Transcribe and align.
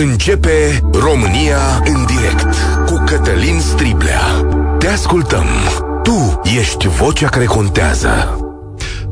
Începe 0.00 0.80
România 0.92 1.82
în 1.84 2.06
direct 2.06 2.54
cu 2.86 3.04
Cătălin 3.06 3.60
Striblea. 3.60 4.20
Te 4.78 4.86
ascultăm. 4.86 5.46
Tu 6.02 6.40
ești 6.58 6.88
vocea 6.88 7.28
care 7.28 7.44
contează. 7.44 8.38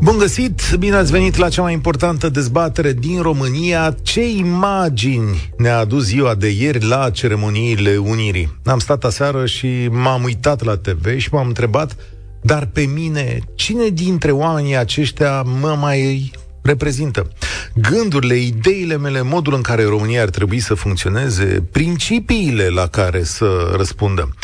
Bun 0.01 0.19
găsit, 0.19 0.61
bine 0.79 0.97
ați 0.97 1.11
venit 1.11 1.37
la 1.37 1.49
cea 1.49 1.63
mai 1.63 1.73
importantă 1.73 2.29
dezbatere 2.29 2.93
din 2.93 3.23
România. 3.23 3.95
Ce 4.03 4.29
imagini 4.29 5.53
ne-a 5.57 5.79
adus 5.79 6.05
ziua 6.05 6.35
de 6.35 6.49
ieri 6.49 6.85
la 6.85 7.11
ceremoniile 7.11 7.97
Unirii? 7.97 8.59
Am 8.65 8.79
stat 8.79 9.05
aseară 9.05 9.47
și 9.47 9.89
m-am 9.91 10.23
uitat 10.23 10.65
la 10.65 10.77
TV 10.77 11.19
și 11.19 11.29
m-am 11.33 11.47
întrebat, 11.47 11.97
dar 12.41 12.69
pe 12.73 12.81
mine, 12.81 13.39
cine 13.55 13.89
dintre 13.89 14.31
oamenii 14.31 14.77
aceștia 14.77 15.43
mă 15.43 15.77
mai 15.81 16.31
reprezintă. 16.67 17.33
Gândurile, 17.75 18.37
ideile 18.37 18.97
mele, 18.97 19.23
modul 19.23 19.55
în 19.55 19.63
care 19.63 19.85
România 19.85 20.23
ar 20.23 20.31
trebui 20.31 20.61
să 20.61 20.75
funcționeze, 20.75 21.65
principiile 21.73 22.69
la 22.69 22.87
care 22.87 23.23
să 23.23 23.73
răspundă. 23.77 24.35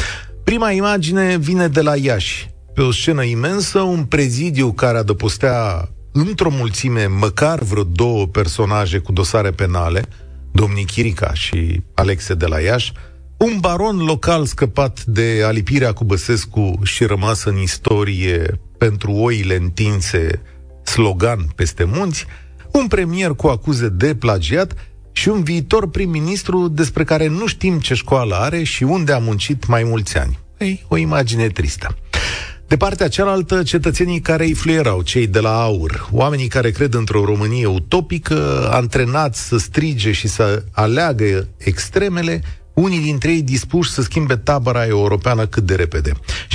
Prima 0.45 0.71
imagine 0.71 1.37
vine 1.37 1.69
de 1.69 1.80
la 1.80 1.97
Iași. 1.97 2.51
Pe 2.75 2.80
o 2.80 2.93
scenă 2.93 3.23
imensă, 3.23 3.80
un 3.80 4.05
prezidiu 4.05 4.73
care 4.73 4.99
adăpostea 4.99 5.89
într-o 6.13 6.51
mulțime 6.51 7.07
măcar 7.07 7.63
vreo 7.63 7.83
două 7.83 8.27
personaje 8.27 8.99
cu 8.99 9.13
dosare 9.13 9.51
penale, 9.51 10.02
domnii 10.52 10.85
Chirica 10.85 11.35
și 11.35 11.83
Alexe 11.95 12.35
de 12.35 12.47
la 12.47 12.61
Iași, 12.61 12.93
un 13.37 13.57
baron 13.61 13.97
local 13.97 14.45
scăpat 14.45 15.05
de 15.05 15.43
alipirea 15.45 15.93
cu 15.93 16.05
Băsescu 16.05 16.80
și 16.83 17.05
rămas 17.05 17.45
în 17.45 17.57
istorie 17.57 18.61
pentru 18.79 19.13
oile 19.13 19.57
întinse 19.57 20.43
slogan 20.85 21.53
peste 21.55 21.85
munți, 21.85 22.27
un 22.73 22.87
premier 22.87 23.31
cu 23.31 23.47
acuze 23.47 23.89
de 23.89 24.15
plagiat 24.15 24.75
și 25.13 25.29
un 25.29 25.43
viitor 25.43 25.91
prim-ministru 25.91 26.69
despre 26.69 27.05
care 27.05 27.27
nu 27.27 27.47
știm 27.47 27.79
ce 27.79 27.95
școală 27.95 28.35
are 28.35 28.63
și 28.63 28.83
unde 28.83 29.13
a 29.13 29.19
muncit 29.19 29.67
mai 29.67 29.83
mulți 29.83 30.19
ani. 30.19 30.39
Ei, 30.59 30.85
o 30.89 30.97
imagine 30.97 31.47
tristă. 31.47 31.97
De 32.66 32.77
partea 32.77 33.09
cealaltă, 33.09 33.63
cetățenii 33.63 34.21
care 34.21 34.45
îi 34.45 34.55
fluierau, 34.55 35.02
cei 35.02 35.27
de 35.27 35.41
la 35.41 35.63
AUR, 35.63 36.09
oamenii 36.11 36.47
care 36.47 36.71
cred 36.71 36.95
într-o 36.95 37.24
Românie 37.24 37.67
utopică, 37.67 38.69
antrenați 38.71 39.46
să 39.46 39.59
strige 39.59 40.13
și 40.13 40.29
să 40.29 40.65
aleagă 40.71 41.49
extremele, 41.59 42.43
unii 42.74 43.01
dintre 43.01 43.30
ei 43.30 43.43
dispuși 43.43 43.91
să 43.91 44.02
schimbe 44.02 44.37
tabăra 44.37 44.87
europeană 44.87 45.46
cât 45.46 45.63
de 45.63 45.74
repede 45.74 46.13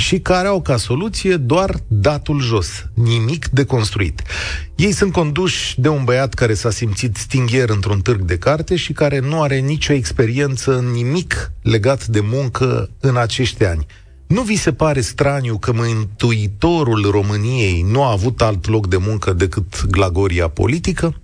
și 0.08 0.18
care 0.18 0.48
au 0.48 0.60
ca 0.60 0.76
soluție 0.76 1.36
doar 1.36 1.80
datul 1.86 2.40
jos, 2.40 2.86
nimic 2.94 3.48
de 3.48 3.64
construit. 3.64 4.22
Ei 4.74 4.92
sunt 4.92 5.12
conduși 5.12 5.80
de 5.80 5.88
un 5.88 6.04
băiat 6.04 6.34
care 6.34 6.54
s-a 6.54 6.70
simțit 6.70 7.16
stingher 7.16 7.68
într-un 7.68 8.00
târg 8.00 8.20
de 8.20 8.38
carte 8.38 8.76
și 8.76 8.92
care 8.92 9.18
nu 9.18 9.42
are 9.42 9.58
nicio 9.58 9.92
experiență 9.92 10.76
în 10.76 10.90
nimic 10.90 11.52
legat 11.62 12.06
de 12.06 12.20
muncă 12.20 12.90
în 13.00 13.16
acești 13.16 13.64
ani. 13.64 13.86
Nu 14.26 14.42
vi 14.42 14.56
se 14.56 14.72
pare 14.72 15.00
straniu 15.00 15.58
că 15.58 15.72
mântuitorul 15.72 17.10
României 17.10 17.82
nu 17.82 18.02
a 18.02 18.10
avut 18.10 18.42
alt 18.42 18.68
loc 18.68 18.88
de 18.88 18.96
muncă 18.96 19.32
decât 19.32 19.86
glagoria 19.86 20.48
politică? 20.48 21.14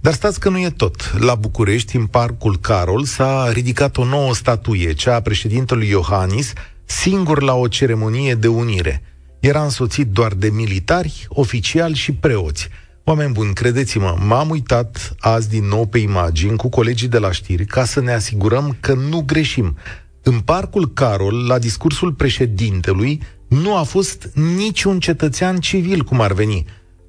Dar 0.00 0.12
stați 0.12 0.40
că 0.40 0.48
nu 0.48 0.58
e 0.58 0.70
tot. 0.70 1.14
La 1.18 1.34
București, 1.34 1.96
în 1.96 2.06
Parcul 2.06 2.58
Carol, 2.58 3.04
s-a 3.04 3.50
ridicat 3.52 3.96
o 3.96 4.04
nouă 4.04 4.34
statuie, 4.34 4.92
cea 4.92 5.14
a 5.14 5.20
președintelui 5.20 5.88
Iohannis, 5.88 6.52
singur 6.86 7.42
la 7.42 7.54
o 7.54 7.68
ceremonie 7.68 8.34
de 8.34 8.48
unire. 8.48 9.02
Era 9.40 9.62
însoțit 9.62 10.06
doar 10.06 10.32
de 10.32 10.48
militari, 10.48 11.26
oficiali 11.28 11.94
și 11.94 12.12
preoți. 12.12 12.68
Oameni 13.04 13.32
buni, 13.32 13.52
credeți-mă, 13.52 14.16
m-am 14.26 14.50
uitat 14.50 15.14
azi 15.18 15.48
din 15.48 15.64
nou 15.64 15.86
pe 15.86 15.98
imagini 15.98 16.56
cu 16.56 16.68
colegii 16.68 17.08
de 17.08 17.18
la 17.18 17.32
știri 17.32 17.64
ca 17.64 17.84
să 17.84 18.00
ne 18.00 18.12
asigurăm 18.12 18.76
că 18.80 18.94
nu 18.94 19.22
greșim. 19.26 19.76
În 20.22 20.40
Parcul 20.40 20.92
Carol, 20.92 21.46
la 21.46 21.58
discursul 21.58 22.12
președintelui, 22.12 23.22
nu 23.48 23.76
a 23.76 23.82
fost 23.82 24.30
niciun 24.34 25.00
cetățean 25.00 25.58
civil, 25.58 26.02
cum 26.02 26.20
ar 26.20 26.32
veni 26.32 26.66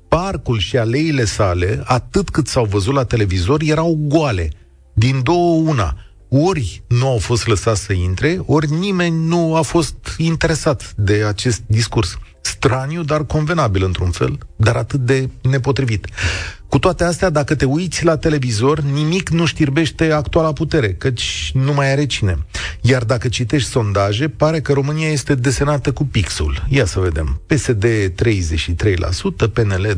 parcul 0.08 0.60
și 0.60 0.78
aleile 0.78 1.26
sale, 1.26 1.82
atât 1.86 2.30
cât 2.30 2.48
s-au 2.48 2.66
văzut 2.66 2.94
la 2.94 3.04
televizor, 3.04 3.62
erau 3.62 4.00
goale. 4.02 4.50
Din 4.94 5.24
două 5.24 5.56
una. 5.56 5.98
Ori 6.30 6.84
nu 6.88 7.08
au 7.08 7.18
fost 7.18 7.48
lăsați 7.48 7.84
să 7.84 7.94
intre, 7.94 8.40
ori 8.46 8.72
nimeni 8.72 9.28
nu 9.28 9.56
a 9.56 9.62
fost 9.62 9.96
interesat 10.18 10.94
de 10.96 11.24
acest 11.24 11.62
discurs. 11.66 12.18
Straniu, 12.42 13.04
dar 13.04 13.26
convenabil 13.26 13.84
într-un 13.84 14.12
fel, 14.12 14.38
dar 14.56 14.76
atât 14.76 15.00
de 15.00 15.30
nepotrivit. 15.42 16.08
Cu 16.70 16.80
toate 16.80 17.04
astea, 17.04 17.30
dacă 17.30 17.56
te 17.56 17.66
uiți 17.66 18.06
la 18.06 18.18
televizor, 18.18 18.80
nimic 18.80 19.30
nu 19.30 19.46
știrbește 19.46 20.12
actuala 20.12 20.54
putere, 20.54 20.94
căci 20.94 21.52
nu 21.54 21.74
mai 21.74 21.92
are 21.92 22.06
cine. 22.06 22.38
Iar 22.82 23.04
dacă 23.04 23.28
citești 23.28 23.70
sondaje, 23.70 24.28
pare 24.28 24.62
că 24.62 24.74
România 24.74 25.10
este 25.10 25.36
desenată 25.36 25.92
cu 25.92 26.06
pixul. 26.06 26.66
Ia 26.70 26.86
să 26.86 27.00
vedem. 27.00 27.42
PSD 27.46 27.86
33%, 27.86 29.52
PNL 29.54 29.98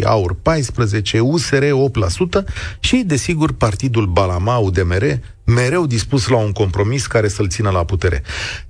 22%, 0.00 0.02
AUR 0.04 0.36
14%, 0.36 1.20
USR 1.20 1.64
8% 1.64 2.44
și, 2.80 2.96
desigur, 3.06 3.52
Partidul 3.52 4.06
Balama, 4.06 4.56
UDMR, 4.56 5.18
mereu 5.44 5.86
dispus 5.86 6.28
la 6.28 6.36
un 6.36 6.52
compromis 6.52 7.06
care 7.06 7.28
să-l 7.28 7.48
țină 7.48 7.70
la 7.70 7.84
putere. 7.84 8.22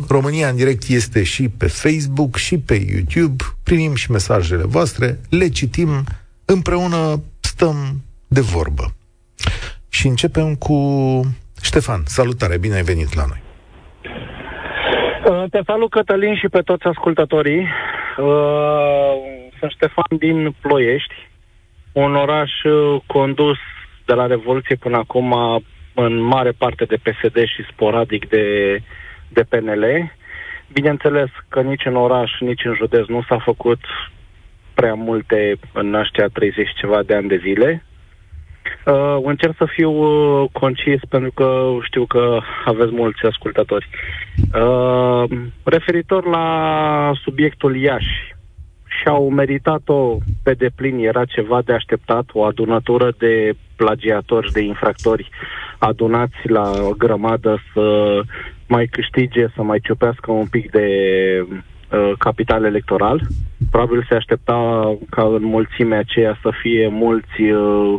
România 0.08 0.48
în 0.50 0.56
direct 0.56 0.84
este 0.88 1.24
și 1.24 1.50
pe 1.50 1.68
Facebook 1.68 2.36
și 2.36 2.58
pe 2.58 2.86
YouTube. 2.92 3.44
Primim 3.64 3.96
și 3.96 4.12
mesajele 4.12 4.64
voastre, 4.64 5.20
le 5.30 5.50
citim, 5.50 6.04
împreună 6.46 7.22
stăm 7.40 8.02
de 8.28 8.42
vorbă. 8.42 8.94
Și 9.90 10.08
începem 10.08 10.56
cu 10.56 10.76
Ștefan. 11.62 12.02
Salutare, 12.06 12.58
bine 12.58 12.76
ai 12.76 12.82
venit 12.82 13.14
la 13.16 13.24
noi. 13.28 13.42
Uh, 15.30 15.50
te 15.50 15.60
salut, 15.66 15.90
Cătălin, 15.90 16.36
și 16.36 16.48
pe 16.48 16.62
toți 16.62 16.84
ascultătorii. 16.84 17.68
Uh, 18.18 19.12
sunt 19.60 19.72
Ștefan 19.72 20.18
din 20.18 20.56
Ploiești, 20.62 21.14
un 21.92 22.16
oraș 22.16 22.52
uh, 22.64 23.02
condus 23.06 23.58
de 24.06 24.14
la 24.14 24.26
Revoluție 24.26 24.76
până 24.76 24.98
acum 24.98 25.36
în 26.06 26.22
mare 26.22 26.52
parte 26.52 26.86
de 26.86 26.96
PSD 26.96 27.38
și 27.38 27.70
sporadic 27.72 28.30
de, 28.30 28.78
de 29.28 29.44
PNL. 29.50 30.12
Bineînțeles 30.74 31.30
că 31.50 31.62
nici 31.62 31.86
în 31.86 31.96
oraș, 31.96 32.32
nici 32.40 32.66
în 32.66 32.74
județ 32.76 33.08
nu 33.08 33.22
s-a 33.28 33.40
făcut 33.40 33.80
prea 34.74 34.94
multe 34.94 35.56
în 35.74 35.94
ăștia 35.94 36.28
30 36.28 36.70
ceva 36.76 37.04
de 37.04 37.16
ani 37.16 37.28
de 37.28 37.42
zile. 37.44 37.84
Uh, 38.86 39.18
încerc 39.24 39.56
să 39.58 39.66
fiu 39.66 39.92
uh, 39.92 40.50
concis 40.52 41.00
pentru 41.10 41.32
că 41.32 41.78
știu 41.82 42.06
că 42.06 42.40
aveți 42.66 42.92
mulți 42.92 43.26
ascultători. 43.26 43.90
Uh, 44.54 45.24
referitor 45.64 46.26
la 46.26 47.12
subiectul 47.24 47.76
Iași, 47.76 48.36
și-au 49.02 49.30
meritat-o 49.30 50.18
pe 50.44 50.54
deplin, 50.54 50.98
era 50.98 51.26
ceva 51.26 51.62
de 51.62 51.74
așteptat, 51.74 52.26
o 52.34 52.44
adunătură 52.44 53.12
de 53.18 53.54
plagiatori, 53.76 54.52
de 54.52 54.62
infractori 54.62 55.30
adunați 55.80 56.38
la 56.44 56.72
o 56.90 56.92
grămadă 56.98 57.62
să 57.74 58.20
mai 58.68 58.86
câștige, 58.86 59.48
să 59.56 59.62
mai 59.64 59.80
ciupească 59.80 60.32
un 60.32 60.48
pic 60.48 60.72
de 60.72 60.88
uh, 61.48 62.12
capital 62.18 62.64
electoral. 62.64 63.22
Probabil 63.72 64.06
se 64.10 64.16
aștepta 64.16 64.58
ca 65.10 65.24
în 65.24 65.44
mulțimea 65.44 66.00
aceea 66.00 66.40
să 66.42 66.52
fie 66.62 66.88
mulți 66.88 67.42
uh, 67.42 67.96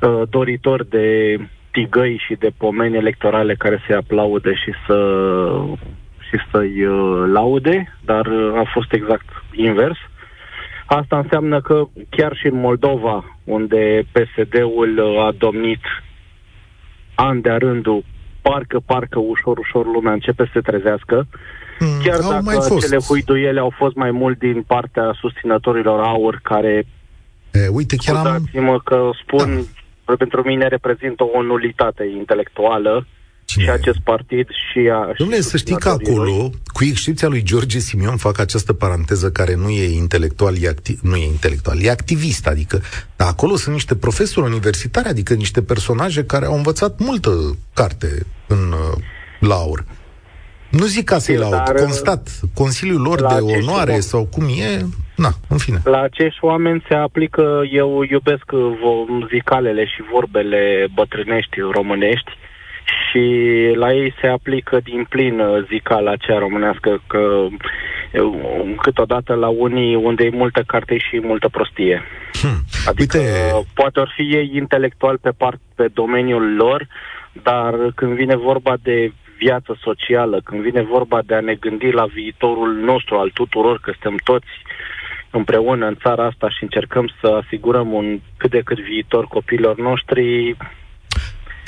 uh, 0.00 0.22
doritori 0.30 0.88
de 0.88 1.36
tigăi 1.70 2.22
și 2.26 2.34
de 2.34 2.50
pomeni 2.56 2.96
electorale 2.96 3.54
care 3.54 3.82
se 3.86 3.94
aplaude 3.94 4.54
și 4.54 4.72
să 4.86 4.98
și 6.28 6.40
să-i 6.50 6.84
uh, 6.84 7.24
laude, 7.32 7.96
dar 8.04 8.26
uh, 8.26 8.52
a 8.56 8.70
fost 8.72 8.92
exact 8.92 9.26
invers. 9.52 9.96
Asta 10.86 11.18
înseamnă 11.18 11.60
că 11.60 11.84
chiar 12.08 12.36
și 12.36 12.46
în 12.46 12.60
Moldova, 12.60 13.38
unde 13.44 14.02
PSD-ul 14.12 14.98
uh, 14.98 15.24
a 15.26 15.32
domnit 15.38 15.80
an 17.14 17.40
de 17.40 17.50
rândul, 17.50 18.04
parcă, 18.42 18.80
parcă, 18.86 19.18
ușor, 19.18 19.58
ușor 19.58 19.86
lumea 19.86 20.12
începe 20.12 20.44
să 20.44 20.50
se 20.52 20.60
trezească, 20.60 21.26
mm, 21.78 22.00
chiar 22.04 22.18
dacă 22.18 22.40
mai 22.42 22.54
fost. 22.54 22.86
cele 22.86 22.98
huiduiele 23.08 23.60
au 23.60 23.72
fost 23.76 23.94
mai 23.94 24.10
mult 24.10 24.38
din 24.38 24.62
partea 24.66 25.16
susținătorilor 25.20 26.00
aur 26.00 26.40
care 26.42 26.86
E, 27.52 27.68
uite, 27.68 27.96
chiar 27.96 28.26
am... 28.26 28.48
mă 28.52 28.80
că 28.84 29.10
spun, 29.22 29.64
da. 30.04 30.14
pentru 30.16 30.42
mine 30.44 30.66
reprezintă 30.66 31.24
o 31.24 31.42
nulitate 31.42 32.04
intelectuală 32.04 32.92
Cine? 32.92 33.08
Și 33.60 33.70
acest 33.70 33.98
partid 34.04 34.48
și 34.48 34.90
a... 34.92 35.12
Domnule, 35.18 35.40
să 35.40 35.56
știi 35.56 35.76
că 35.76 35.88
acolo, 35.88 36.50
cu 36.66 36.84
excepția 36.84 37.28
lui 37.28 37.42
George 37.42 37.78
Simion, 37.78 38.16
fac 38.16 38.38
această 38.38 38.72
paranteză 38.72 39.30
care 39.30 39.54
nu 39.54 39.68
e 39.68 39.96
intelectual, 39.96 40.54
e 40.60 40.72
acti- 40.72 41.00
nu 41.02 41.16
e 41.16 41.24
intelectual, 41.24 41.82
e 41.82 41.90
activist, 41.90 42.46
adică, 42.46 42.80
dar 43.16 43.28
acolo 43.28 43.56
sunt 43.56 43.74
niște 43.74 43.96
profesori 43.96 44.46
universitari, 44.46 45.08
adică 45.08 45.34
niște 45.34 45.62
personaje 45.62 46.24
care 46.24 46.46
au 46.46 46.54
învățat 46.54 46.98
multă 46.98 47.30
carte 47.74 48.26
în 48.46 48.72
uh, 48.72 49.02
laur. 49.40 49.84
Nu 50.70 50.84
zic 50.84 51.04
ca 51.04 51.18
să-i 51.18 51.36
laud, 51.36 51.62
constat, 51.78 52.40
Consiliul 52.54 53.00
lor 53.00 53.18
de 53.18 53.40
onoare 53.40 53.60
oameni, 53.70 54.02
sau 54.02 54.24
cum 54.24 54.44
e, 54.44 54.84
na, 55.16 55.30
în 55.48 55.58
fine. 55.58 55.80
La 55.84 56.00
acești 56.00 56.44
oameni 56.44 56.84
se 56.88 56.94
aplică, 56.94 57.62
eu 57.72 58.02
iubesc 58.10 58.44
zicalele 59.34 59.84
și 59.84 60.02
vorbele 60.12 60.86
bătrânești 60.94 61.56
românești, 61.72 62.30
și 62.84 63.22
la 63.74 63.92
ei 63.92 64.14
se 64.20 64.26
aplică 64.26 64.80
din 64.82 65.06
plin 65.08 65.40
uh, 65.40 65.64
zicala 65.66 66.10
aceea 66.10 66.38
românească 66.38 67.02
că 67.06 67.18
uh, 67.18 68.74
câteodată 68.82 69.34
la 69.34 69.48
unii 69.48 69.94
unde 69.94 70.24
e 70.24 70.30
multă 70.30 70.62
carte 70.66 70.98
și 70.98 71.20
multă 71.22 71.48
prostie. 71.48 72.02
Hmm. 72.40 72.60
Adică 72.86 73.18
Uite... 73.18 73.66
poate 73.74 74.00
or 74.00 74.12
fi 74.16 74.22
ei 74.22 74.50
intelectual 74.54 75.18
pe, 75.18 75.30
part, 75.30 75.60
pe 75.74 75.88
domeniul 75.94 76.54
lor, 76.54 76.86
dar 77.42 77.74
când 77.94 78.12
vine 78.12 78.36
vorba 78.36 78.74
de 78.82 79.12
viață 79.38 79.78
socială, 79.80 80.40
când 80.44 80.60
vine 80.60 80.82
vorba 80.82 81.20
de 81.26 81.34
a 81.34 81.40
ne 81.40 81.54
gândi 81.54 81.90
la 81.90 82.04
viitorul 82.04 82.72
nostru, 82.72 83.16
al 83.16 83.30
tuturor, 83.34 83.80
că 83.80 83.90
suntem 83.90 84.18
toți 84.24 84.52
împreună 85.30 85.86
în 85.86 85.96
țara 86.02 86.24
asta 86.24 86.48
și 86.48 86.62
încercăm 86.62 87.10
să 87.20 87.26
asigurăm 87.26 87.92
un 87.92 88.20
cât 88.36 88.50
de 88.50 88.60
cât 88.64 88.78
viitor 88.80 89.26
copiilor 89.26 89.76
noștri, 89.76 90.56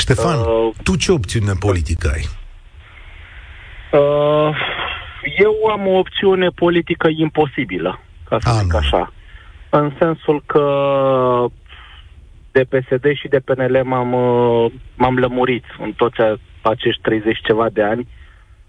Ștefan, 0.06 0.38
uh, 0.38 0.74
tu 0.82 0.96
ce 0.96 1.12
opțiune 1.12 1.52
politică 1.60 2.10
ai? 2.14 2.24
Uh, 4.00 4.56
eu 5.38 5.70
am 5.70 5.86
o 5.86 5.98
opțiune 5.98 6.48
politică 6.48 7.08
imposibilă, 7.16 8.00
ca 8.28 8.38
să 8.40 8.48
A, 8.48 8.52
zic 8.52 8.72
nu. 8.72 8.78
așa. 8.78 9.12
În 9.70 9.92
sensul 9.98 10.42
că 10.46 10.64
de 12.52 12.64
PSD 12.64 13.04
și 13.14 13.28
de 13.28 13.38
PNL 13.38 13.80
m-am, 13.84 14.12
uh, 14.12 14.72
m-am 14.94 15.18
lămurit 15.18 15.64
în 15.78 15.92
toți 15.92 16.16
acești 16.62 17.00
30 17.02 17.38
ceva 17.42 17.68
de 17.72 17.82
ani 17.82 18.08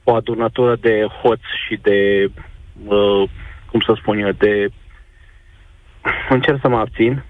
o 0.04 0.14
adunătură 0.14 0.76
de 0.76 1.06
hoți 1.22 1.48
și 1.68 1.80
de, 1.82 2.32
uh, 2.88 3.30
cum 3.72 3.80
să 3.86 3.94
spun 3.98 4.18
eu, 4.20 4.32
de... 4.32 4.68
Încerc 6.30 6.60
să 6.62 6.68
mă 6.68 6.78
abțin. 6.78 7.24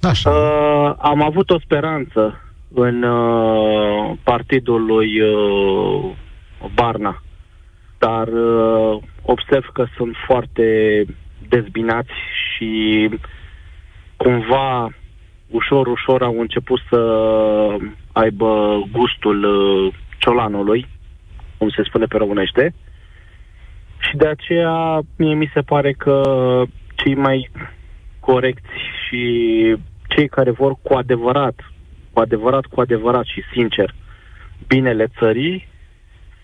Așa. 0.00 0.30
Uh, 0.30 0.94
am 0.98 1.22
avut 1.22 1.50
o 1.50 1.58
speranță 1.58 2.40
în 2.78 3.02
uh, 3.02 4.16
partidul 4.22 4.84
lui 4.84 5.20
uh, 5.20 6.10
Barna. 6.74 7.22
Dar 7.98 8.28
uh, 8.28 9.02
observ 9.22 9.70
că 9.72 9.86
sunt 9.96 10.16
foarte 10.26 11.04
dezbinați 11.48 12.12
și 12.56 13.08
cumva 14.16 14.90
ușor, 15.50 15.86
ușor 15.86 16.22
au 16.22 16.40
început 16.40 16.80
să 16.88 17.00
aibă 18.12 18.82
gustul 18.92 19.44
uh, 19.44 19.94
ciolanului, 20.18 20.86
cum 21.58 21.68
se 21.68 21.82
spune 21.82 22.04
pe 22.04 22.16
românește. 22.16 22.74
Și 23.98 24.16
de 24.16 24.26
aceea 24.26 25.00
mie 25.16 25.34
mi 25.34 25.50
se 25.54 25.60
pare 25.60 25.92
că 25.92 26.22
cei 26.94 27.14
mai 27.14 27.50
corecți 28.20 28.74
și 29.06 29.74
cei 30.08 30.28
care 30.28 30.50
vor 30.50 30.74
cu 30.82 30.94
adevărat 30.94 31.54
cu 32.16 32.22
adevărat, 32.22 32.64
cu 32.64 32.80
adevărat 32.80 33.24
și 33.24 33.42
sincer 33.52 33.94
binele 34.66 35.06
țării 35.18 35.68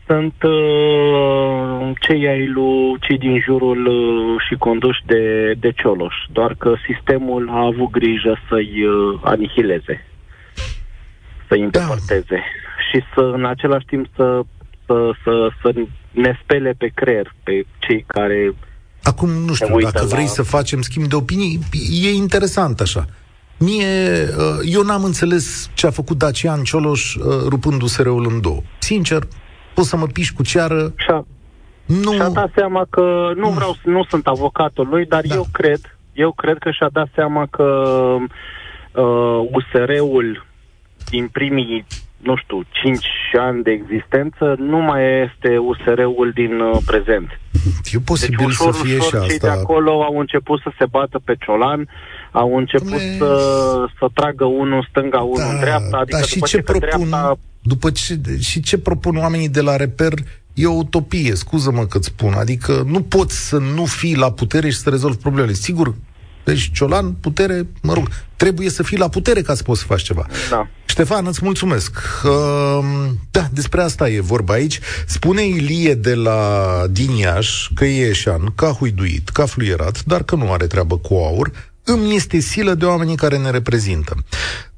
sunt 0.06 0.34
uh, 0.42 1.90
cei, 2.00 2.28
ai 2.28 2.46
lui, 2.46 2.98
cei 3.00 3.18
din 3.18 3.40
jurul 3.40 3.86
uh, 3.86 4.42
și 4.48 4.54
conduși 4.54 5.00
de, 5.06 5.54
de 5.58 5.70
Cioloș, 5.70 6.14
doar 6.32 6.54
că 6.54 6.74
sistemul 6.86 7.48
a 7.50 7.64
avut 7.64 7.90
grijă 7.90 8.38
să-i 8.48 8.84
uh, 8.84 9.20
anihileze, 9.24 10.06
să-i 11.48 11.58
da. 11.58 11.64
îndepărteze 11.64 12.38
da. 12.38 12.82
și 12.90 13.04
să, 13.14 13.20
în 13.20 13.44
același 13.44 13.86
timp, 13.86 14.06
să, 14.16 14.40
să, 14.86 15.10
să, 15.24 15.48
să 15.62 15.72
ne 16.10 16.38
spele 16.42 16.74
pe 16.78 16.90
creier 16.94 17.34
pe 17.42 17.64
cei 17.78 18.04
care 18.06 18.54
Acum, 19.02 19.28
nu 19.28 19.54
știu, 19.54 19.78
dacă 19.80 20.04
vrei 20.04 20.24
la... 20.24 20.36
să 20.38 20.42
facem 20.42 20.80
schimb 20.80 21.06
de 21.06 21.14
opinii, 21.14 21.58
e 22.04 22.10
interesant 22.10 22.80
așa. 22.80 23.06
Mie, 23.64 23.86
uh, 24.22 24.58
eu 24.64 24.82
n-am 24.82 25.04
înțeles 25.04 25.70
ce 25.74 25.86
a 25.86 25.90
făcut 25.90 26.18
Dacian 26.18 26.62
Cioloș 26.62 27.14
uh, 27.14 27.24
rupând 27.48 27.82
USR-ul 27.82 28.26
în 28.30 28.40
două. 28.40 28.60
Sincer, 28.78 29.22
poți 29.74 29.88
să 29.88 29.96
mă 29.96 30.06
piși 30.06 30.32
cu 30.32 30.42
ceară. 30.42 30.92
Și-a, 30.96 31.26
nu... 31.86 32.12
și-a 32.12 32.28
dat 32.28 32.50
seama 32.54 32.86
că, 32.90 33.32
nu 33.36 33.48
vreau, 33.48 33.76
nu 33.84 34.04
sunt 34.08 34.26
avocatul 34.26 34.88
lui, 34.88 35.06
dar 35.06 35.22
da. 35.26 35.34
eu 35.34 35.46
cred, 35.52 35.98
eu 36.12 36.32
cred 36.32 36.58
că 36.58 36.70
și-a 36.70 36.88
dat 36.92 37.08
seama 37.14 37.46
că 37.50 37.62
uh, 38.92 39.48
USR-ul 39.50 40.46
din 41.10 41.28
primii 41.28 41.86
nu 42.22 42.36
știu, 42.36 42.62
5 42.70 43.06
ani 43.38 43.62
de 43.62 43.70
existență, 43.70 44.54
nu 44.58 44.78
mai 44.78 45.02
este 45.22 45.58
USR-ul 45.58 46.30
din 46.34 46.60
uh, 46.60 46.78
prezent. 46.86 47.40
E 47.92 47.98
posibil 48.04 48.36
deci, 48.38 48.46
ușor, 48.46 48.72
să 48.72 48.84
fie 48.84 48.96
ușor, 48.96 49.08
și 49.08 49.16
asta. 49.16 49.28
cei 49.28 49.38
de 49.38 49.48
acolo 49.48 50.02
au 50.02 50.18
început 50.18 50.60
să 50.60 50.70
se 50.78 50.86
bată 50.90 51.20
pe 51.24 51.34
Ciolan, 51.44 51.88
au 52.32 52.56
început 52.56 53.00
Dom'le... 53.00 53.18
să, 53.18 53.84
să 53.98 54.06
tragă 54.14 54.44
unul 54.44 54.76
în 54.76 54.86
stânga, 54.90 55.20
unul 55.20 55.36
da, 55.36 55.48
în 55.48 55.60
dreapta. 55.60 55.96
Adică 55.96 56.18
da, 56.18 56.26
și 56.26 56.40
ce, 56.42 56.56
ce 56.56 56.62
propun, 56.62 57.08
dreapta... 57.08 57.38
după 57.62 57.90
ce, 57.90 58.20
și 58.38 58.60
ce 58.60 58.78
propun 58.78 59.16
oamenii 59.16 59.48
de 59.48 59.60
la 59.60 59.76
Reper 59.76 60.12
e 60.54 60.66
o 60.66 60.72
utopie, 60.72 61.34
scuză-mă 61.34 61.86
că 61.86 61.98
spun. 62.02 62.32
Adică 62.32 62.84
nu 62.86 63.02
poți 63.02 63.48
să 63.48 63.58
nu 63.58 63.84
fii 63.84 64.16
la 64.16 64.32
putere 64.32 64.70
și 64.70 64.76
să 64.76 64.90
rezolvi 64.90 65.16
problemele. 65.16 65.52
Sigur, 65.52 65.94
deci 66.44 66.70
Ciolan, 66.72 67.12
putere, 67.12 67.66
mă 67.82 67.92
rog, 67.92 68.08
trebuie 68.36 68.70
să 68.70 68.82
fii 68.82 68.98
la 68.98 69.08
putere 69.08 69.42
ca 69.42 69.54
să 69.54 69.62
poți 69.62 69.80
să 69.80 69.86
faci 69.86 70.02
ceva. 70.02 70.26
Da. 70.50 70.68
Ștefan, 70.84 71.26
îți 71.26 71.40
mulțumesc. 71.42 71.98
Uh, 72.24 73.10
da, 73.30 73.48
despre 73.52 73.82
asta 73.82 74.08
e 74.08 74.20
vorba 74.20 74.52
aici. 74.52 74.80
Spune 75.06 75.42
Ilie 75.42 75.94
de 75.94 76.14
la 76.14 76.66
Diniaș 76.90 77.68
că 77.74 77.84
e 77.84 78.08
eșan, 78.08 78.52
că 78.54 78.64
a 78.64 78.72
huiduit, 78.72 79.28
că 79.28 79.42
a 79.42 79.46
fluierat, 79.46 80.04
dar 80.04 80.22
că 80.22 80.34
nu 80.34 80.52
are 80.52 80.66
treabă 80.66 80.98
cu 80.98 81.14
aur, 81.14 81.50
îmi 81.84 82.14
este 82.14 82.38
silă 82.38 82.74
de 82.74 82.84
oamenii 82.84 83.16
care 83.16 83.38
ne 83.38 83.50
reprezintă. 83.50 84.14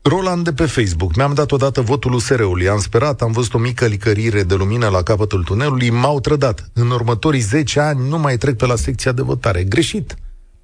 Roland 0.02 0.44
de 0.44 0.52
pe 0.52 0.66
Facebook. 0.66 1.16
Mi-am 1.16 1.34
dat 1.34 1.52
odată 1.52 1.80
votul 1.80 2.12
USR-ului. 2.12 2.68
Am 2.68 2.80
sperat, 2.80 3.23
am 3.23 3.32
văzut 3.32 3.54
o 3.54 3.58
mică 3.58 3.87
licărire 3.87 4.42
de 4.42 4.54
lumină 4.54 4.88
la 4.88 5.02
capătul 5.02 5.42
tunelului, 5.42 5.90
m-au 5.90 6.20
trădat. 6.20 6.70
În 6.73 6.90
următorii 6.90 7.40
10 7.40 7.80
ani 7.80 8.08
nu 8.08 8.18
mai 8.18 8.37
trec 8.37 8.56
pe 8.56 8.66
la 8.66 8.76
secția 8.76 9.12
de 9.12 9.23
votare. 9.23 9.64
Greșit. 9.64 10.14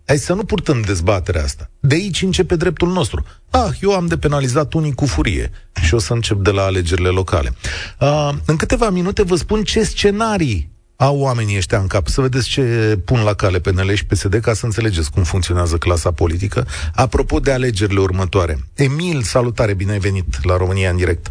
Hai 0.07 0.19
să 0.19 0.35
nu 0.35 0.45
purtăm 0.45 0.81
dezbaterea 0.81 1.43
asta. 1.43 1.71
De 1.81 1.95
aici 1.95 2.23
începe 2.23 2.57
dreptul 2.57 2.89
nostru. 2.89 3.25
Ah, 3.51 3.71
eu 3.81 3.93
am 3.93 4.07
depenalizat 4.07 4.73
unii 4.73 4.95
cu 4.95 5.07
furie 5.07 5.51
și 5.83 5.95
o 5.95 5.99
să 5.99 6.13
încep 6.13 6.37
de 6.37 6.51
la 6.51 6.63
alegerile 6.63 7.09
locale. 7.09 7.55
Uh, 8.01 8.31
în 8.45 8.57
câteva 8.57 8.91
minute 8.91 9.23
vă 9.23 9.37
spun 9.37 9.63
ce 9.63 9.83
scenarii 9.83 10.71
au 11.09 11.17
oamenii 11.27 11.57
ăștia 11.57 11.79
în 11.79 11.87
cap. 11.87 12.07
Să 12.07 12.21
vedeți 12.21 12.49
ce 12.55 12.63
pun 13.09 13.21
la 13.25 13.35
cale 13.43 13.59
PNL 13.59 13.91
și 13.95 14.07
PSD 14.07 14.35
ca 14.47 14.53
să 14.53 14.65
înțelegeți 14.67 15.13
cum 15.13 15.23
funcționează 15.23 15.77
clasa 15.77 16.11
politică. 16.23 16.61
Apropo 16.95 17.39
de 17.39 17.53
alegerile 17.53 18.01
următoare. 18.01 18.55
Emil, 18.87 19.19
salutare, 19.35 19.75
bine 19.75 19.93
ai 19.93 20.07
venit 20.09 20.29
la 20.49 20.57
România 20.57 20.91
în 20.91 20.97
direct. 20.97 21.25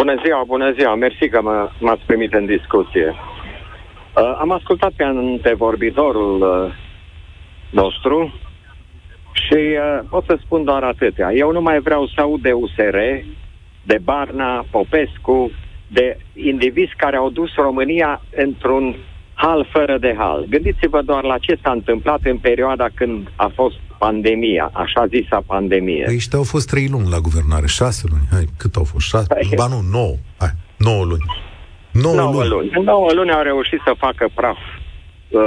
Bună 0.00 0.14
ziua, 0.24 0.42
bună 0.46 0.72
ziua. 0.78 0.94
Mersi 0.94 1.28
că 1.28 1.40
mă, 1.42 1.70
m-ați 1.80 2.02
primit 2.06 2.32
în 2.32 2.46
discuție. 2.46 3.08
Uh, 3.14 4.36
am 4.40 4.50
ascultat 4.50 4.92
pe 4.96 5.04
antevorbitorul 5.04 6.34
uh, 6.40 6.74
nostru 7.70 8.34
și 9.32 9.54
uh, 9.54 9.98
pot 10.10 10.24
să 10.24 10.38
spun 10.44 10.64
doar 10.64 10.82
atâtea. 10.82 11.32
Eu 11.32 11.52
nu 11.52 11.60
mai 11.60 11.80
vreau 11.80 12.06
să 12.06 12.20
aud 12.20 12.40
de 12.42 12.52
USR, 12.52 12.96
de 13.82 13.98
Barna, 14.02 14.64
Popescu, 14.70 15.50
de 15.86 16.18
indivizi 16.32 16.92
care 16.96 17.16
au 17.16 17.30
dus 17.30 17.54
România 17.54 18.22
într-un 18.36 18.96
hal 19.34 19.68
fără 19.72 19.98
de 19.98 20.14
hal. 20.18 20.46
Gândiți-vă 20.48 21.02
doar 21.02 21.22
la 21.24 21.38
ce 21.38 21.58
s-a 21.62 21.70
întâmplat 21.70 22.20
în 22.24 22.38
perioada 22.38 22.86
când 22.94 23.28
a 23.36 23.52
fost 23.54 23.76
pandemia, 23.98 24.70
așa 24.72 25.06
zisa 25.06 25.42
pandemie. 25.46 26.04
Păi 26.04 26.14
ăștia 26.14 26.38
au 26.38 26.44
fost 26.44 26.68
trei 26.68 26.88
luni 26.90 27.08
la 27.10 27.18
guvernare, 27.18 27.66
șase 27.66 28.06
luni. 28.10 28.26
Hai, 28.30 28.44
cât 28.56 28.74
au 28.76 28.84
fost? 28.84 29.06
Șase? 29.06 29.26
Hai. 29.30 29.52
Ba 29.56 29.66
nu, 29.66 29.80
nouă. 29.90 30.14
Hai, 30.38 30.52
nouă 30.76 31.04
luni. 31.04 31.24
Nouă, 31.90 32.14
nouă 32.14 32.32
luni. 32.32 32.48
luni. 32.48 32.70
În 32.74 32.82
nouă 32.82 33.12
luni 33.12 33.32
au 33.32 33.42
reușit 33.42 33.80
să 33.84 33.92
facă 33.98 34.28
praf 34.34 34.56
uh, 35.28 35.40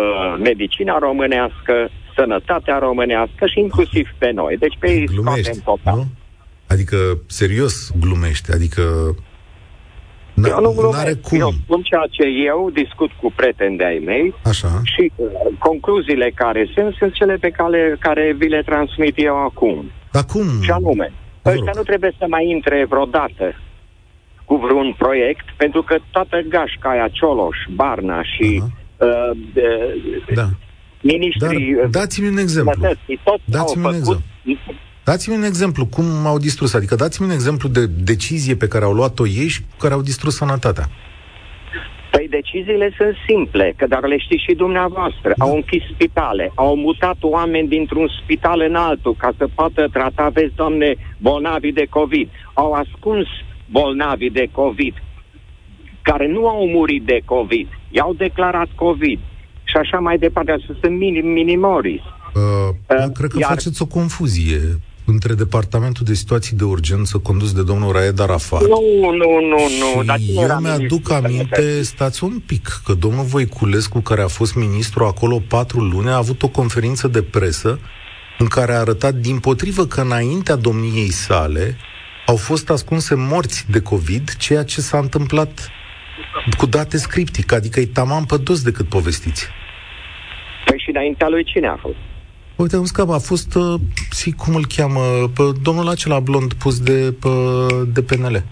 medicina 0.43 0.98
românească, 0.98 1.89
sănătatea 2.15 2.77
românească 2.77 3.48
și 3.48 3.60
inclusiv 3.60 4.10
pe 4.17 4.31
noi. 4.31 4.58
Deci 4.58 4.77
pe 4.79 4.91
ei 4.91 5.08
scoatem 5.08 5.62
total. 5.63 5.96
Nu? 5.96 6.05
Adică, 6.67 6.98
serios 7.27 7.91
glumește, 8.00 8.53
adică 8.53 8.84
eu 10.48 10.62
nu 10.62 10.74
glumesc. 10.77 11.22
Cum. 11.22 11.39
Eu 11.39 11.51
spun 11.63 11.81
ceea 11.81 12.05
ce 12.10 12.24
eu 12.51 12.69
discut 12.74 13.12
cu 13.22 13.34
prieteni 13.36 13.77
de-ai 13.77 14.01
mei 14.05 14.34
Așa. 14.43 14.67
și 14.84 15.12
uh, 15.15 15.27
concluziile 15.58 16.31
care 16.36 16.69
sunt, 16.74 16.96
sunt 17.00 17.13
cele 17.13 17.36
pe 17.36 17.50
care, 17.50 17.96
care 18.00 18.36
vi 18.38 18.48
le 18.48 18.62
transmit 18.65 19.13
eu 19.15 19.36
acum. 19.36 19.91
Acum? 20.12 20.48
Și 20.62 20.72
anume, 20.72 21.12
ăștia 21.46 21.72
nu 21.75 21.81
trebuie 21.81 22.12
să 22.17 22.25
mai 22.29 22.50
intre 22.50 22.86
vreodată 22.89 23.55
cu 24.46 24.55
vreun 24.55 24.96
proiect, 24.98 25.46
pentru 25.58 25.81
că 25.81 25.96
toată 26.12 26.38
gașca 26.50 26.89
aia, 26.89 27.08
Cioloș, 27.12 27.58
Barna 27.75 28.24
și 28.24 28.63
uh, 28.98 29.31
de, 29.53 29.67
da. 30.34 30.48
ministrii... 31.01 31.74
Dar 31.74 31.86
dați-mi 31.86 32.27
un 32.27 32.38
exemplu. 32.38 32.89
Toți 33.24 33.43
dați-mi 33.46 33.86
un 33.86 33.93
exemplu. 33.93 34.24
Dați-mi 35.03 35.36
un 35.36 35.44
exemplu, 35.44 35.86
cum 35.86 36.06
au 36.25 36.38
distrus, 36.38 36.74
adică 36.74 36.96
dați-mi 36.96 37.27
un 37.27 37.34
exemplu 37.34 37.70
de 37.70 37.86
decizie 37.86 38.56
pe 38.56 38.68
care 38.68 38.86
au 38.86 38.94
luat-o 38.94 39.27
ei 39.27 39.48
și 39.48 39.62
cu 39.62 39.75
care 39.77 39.94
au 39.94 40.01
distrus 40.01 40.36
sănătatea. 40.36 40.89
Păi 42.12 42.27
deciziile 42.29 42.94
sunt 42.98 43.15
simple, 43.27 43.74
că 43.77 43.86
dar 43.88 44.08
le 44.08 44.18
știți 44.18 44.44
și 44.44 44.56
dumneavoastră. 44.56 45.34
Da. 45.38 45.46
Au 45.46 45.56
închis 45.56 45.84
spitale, 45.94 46.51
au 46.56 46.75
mutat 46.75 47.18
oameni 47.22 47.68
dintr-un 47.68 48.08
spital 48.22 48.65
în 48.70 48.75
altul 48.75 49.15
ca 49.18 49.32
să 49.38 49.48
poată 49.56 49.88
trata, 49.91 50.29
vezi, 50.34 50.56
doamne, 50.56 50.96
bolnavi 51.18 51.72
de 51.72 51.88
COVID. 51.89 52.29
Au 52.53 52.72
ascuns 52.72 53.27
bolnavi 53.72 54.29
de 54.29 54.50
COVID, 54.51 54.94
care 56.01 56.27
nu 56.27 56.48
au 56.48 56.68
murit 56.68 57.03
de 57.03 57.20
COVID. 57.25 57.68
I-au 57.89 58.13
declarat 58.13 58.68
COVID. 58.75 59.20
Și 59.63 59.75
așa 59.75 60.00
mai 60.00 60.18
departe, 60.18 60.56
să 60.65 60.75
sunt 60.82 60.98
minim, 60.98 61.27
minimoris. 61.27 62.01
Uh, 62.36 62.70
uh, 62.88 63.12
cred 63.13 63.29
că 63.29 63.38
iar... 63.39 63.50
faceți 63.50 63.82
o 63.82 63.86
confuzie 63.86 64.60
între 65.10 65.34
Departamentul 65.34 66.06
de 66.06 66.13
Situații 66.13 66.56
de 66.56 66.63
Urgență 66.63 67.18
condus 67.18 67.54
de 67.54 67.63
domnul 67.63 67.92
Raed 67.92 68.20
Arafat. 68.20 68.62
Nu, 68.62 69.12
nu, 69.12 69.39
nu, 69.51 69.60
nu. 69.96 70.04
Dar 70.04 70.18
eu 70.36 70.60
mi-aduc 70.60 71.12
aminte, 71.12 71.82
stați 71.82 72.24
un 72.24 72.39
pic, 72.46 72.82
că 72.86 72.94
domnul 72.94 73.24
Voiculescu, 73.24 74.00
care 74.00 74.22
a 74.22 74.28
fost 74.28 74.56
ministru 74.56 75.04
acolo 75.04 75.42
patru 75.48 75.80
luni, 75.80 76.10
a 76.10 76.16
avut 76.16 76.44
o 76.44 76.48
conferință 76.48 77.08
de 77.08 77.22
presă 77.22 77.80
în 78.38 78.48
care 78.48 78.72
a 78.74 78.80
arătat 78.80 79.13
din 79.13 79.39
potrivă 79.39 79.86
că 79.86 80.01
înaintea 80.01 80.56
domniei 80.56 81.12
sale 81.12 81.78
au 82.25 82.36
fost 82.36 82.70
ascunse 82.70 83.16
morți 83.16 83.66
de 83.72 83.82
COVID, 83.82 84.36
ceea 84.38 84.63
ce 84.63 84.82
s-a 84.82 84.98
întâmplat 84.98 85.70
cu 86.58 86.66
date 86.66 86.98
scriptic, 86.98 87.51
adică 87.51 87.80
e 87.80 87.86
taman 87.86 88.25
pe 88.25 88.38
dos 88.38 88.63
decât 88.63 88.89
povestiți. 88.89 89.48
Păi 90.66 90.82
și 90.84 90.89
înaintea 90.89 91.28
lui 91.28 91.44
cine 91.44 91.68
a 91.68 91.75
fost? 91.75 92.09
Uite, 92.62 92.78
un 92.78 92.86
scap, 92.86 93.10
a 93.10 93.18
fost, 93.18 93.56
uh, 93.56 93.80
si, 94.12 94.32
cum 94.32 94.56
îl 94.56 94.66
cheamă, 94.75 95.01
pe 95.36 95.44
domnul 95.62 95.88
acela 95.88 96.20
blond 96.20 96.54
pus 96.54 96.80
de, 96.80 97.16
pe, 97.20 97.30
de 97.94 98.01
PNL. 98.01 98.44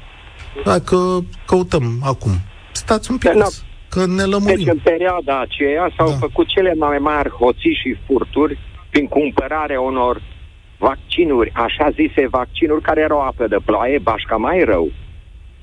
Dacă 0.64 0.98
căutăm 1.46 2.00
acum. 2.04 2.32
Stați 2.72 3.12
un 3.12 3.18
pic, 3.18 3.32
da, 3.32 3.48
că 3.90 4.06
ne 4.06 4.24
lămurim. 4.24 4.56
Deci 4.58 4.68
în 4.68 4.80
perioada 4.84 5.40
aceea 5.40 5.94
s-au 5.98 6.10
da. 6.10 6.16
făcut 6.16 6.48
cele 6.48 6.74
mai 6.74 6.98
mari 6.98 7.30
hoții 7.30 7.80
și 7.82 7.98
furturi 8.06 8.60
prin 8.90 9.08
cumpărarea 9.08 9.82
unor 9.82 10.22
vaccinuri, 10.78 11.52
așa 11.54 11.90
zise 11.90 12.28
vaccinuri 12.30 12.82
care 12.82 13.02
erau 13.02 13.22
apă 13.22 13.48
de 13.48 13.58
ploaie, 13.66 14.00
bașca 14.00 14.36
mai 14.36 14.64
rău. 14.64 14.92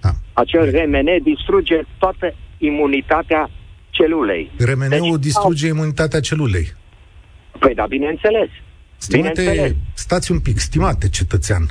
Da. 0.01 0.11
Acel 0.33 0.71
RMN 0.71 1.23
distruge 1.23 1.81
toată 1.99 2.35
imunitatea 2.59 3.51
celulei. 3.91 4.51
RMN-ul 4.59 5.17
deci, 5.17 5.25
distruge 5.25 5.69
au... 5.69 5.75
imunitatea 5.75 6.21
celulei. 6.21 6.73
Păi 7.59 7.75
da, 7.75 7.87
bineînțeles. 7.87 8.49
Stimate, 8.97 9.41
bineînțeles. 9.41 9.73
stați 9.95 10.33
un 10.33 10.41
pic, 10.41 10.59
stimate 10.59 11.09
cetățean. 11.09 11.67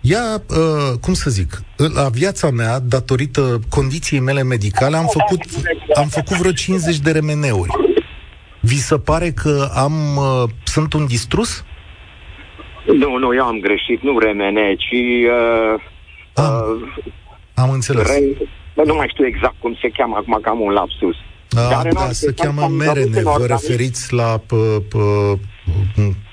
Ia, 0.00 0.42
uh, 0.48 0.98
cum 1.00 1.12
să 1.14 1.30
zic, 1.30 1.62
la 1.94 2.08
viața 2.08 2.50
mea, 2.50 2.78
datorită 2.78 3.60
condiției 3.68 4.20
mele 4.20 4.42
medicale, 4.42 4.96
am 4.96 5.06
făcut, 5.06 5.40
am 5.94 6.08
făcut 6.08 6.36
vreo 6.36 6.52
50 6.52 6.98
de 6.98 7.10
remeneuri. 7.10 7.70
Vi 8.60 8.76
se 8.76 8.98
pare 8.98 9.30
că 9.30 9.68
am, 9.74 10.16
uh, 10.16 10.50
sunt 10.64 10.92
un 10.92 11.06
distrus? 11.06 11.64
Nu, 12.86 13.16
nu, 13.18 13.34
eu 13.34 13.44
am 13.44 13.60
greșit, 13.60 14.02
nu 14.02 14.18
remene, 14.18 14.74
ci... 14.74 14.94
Uh, 15.26 15.80
am, 16.34 16.82
uh, 16.96 17.04
am 17.54 17.70
înțeles. 17.70 18.06
Re, 18.06 18.84
nu 18.84 18.94
mai 18.94 19.08
știu 19.10 19.26
exact 19.26 19.54
cum 19.58 19.78
se 19.80 19.88
cheamă, 19.88 20.16
acum 20.16 20.38
că 20.42 20.48
am 20.48 20.60
un 20.60 20.72
lapsus. 20.72 21.16
Da, 21.52 21.68
Dar 21.68 21.88
da, 21.92 22.08
se 22.12 22.32
cheamă 22.32 22.68
merene. 22.68 23.22
Vă 23.22 23.46
referiți 23.46 24.12
la, 24.12 24.40
p, 24.46 24.52
p, 24.88 24.94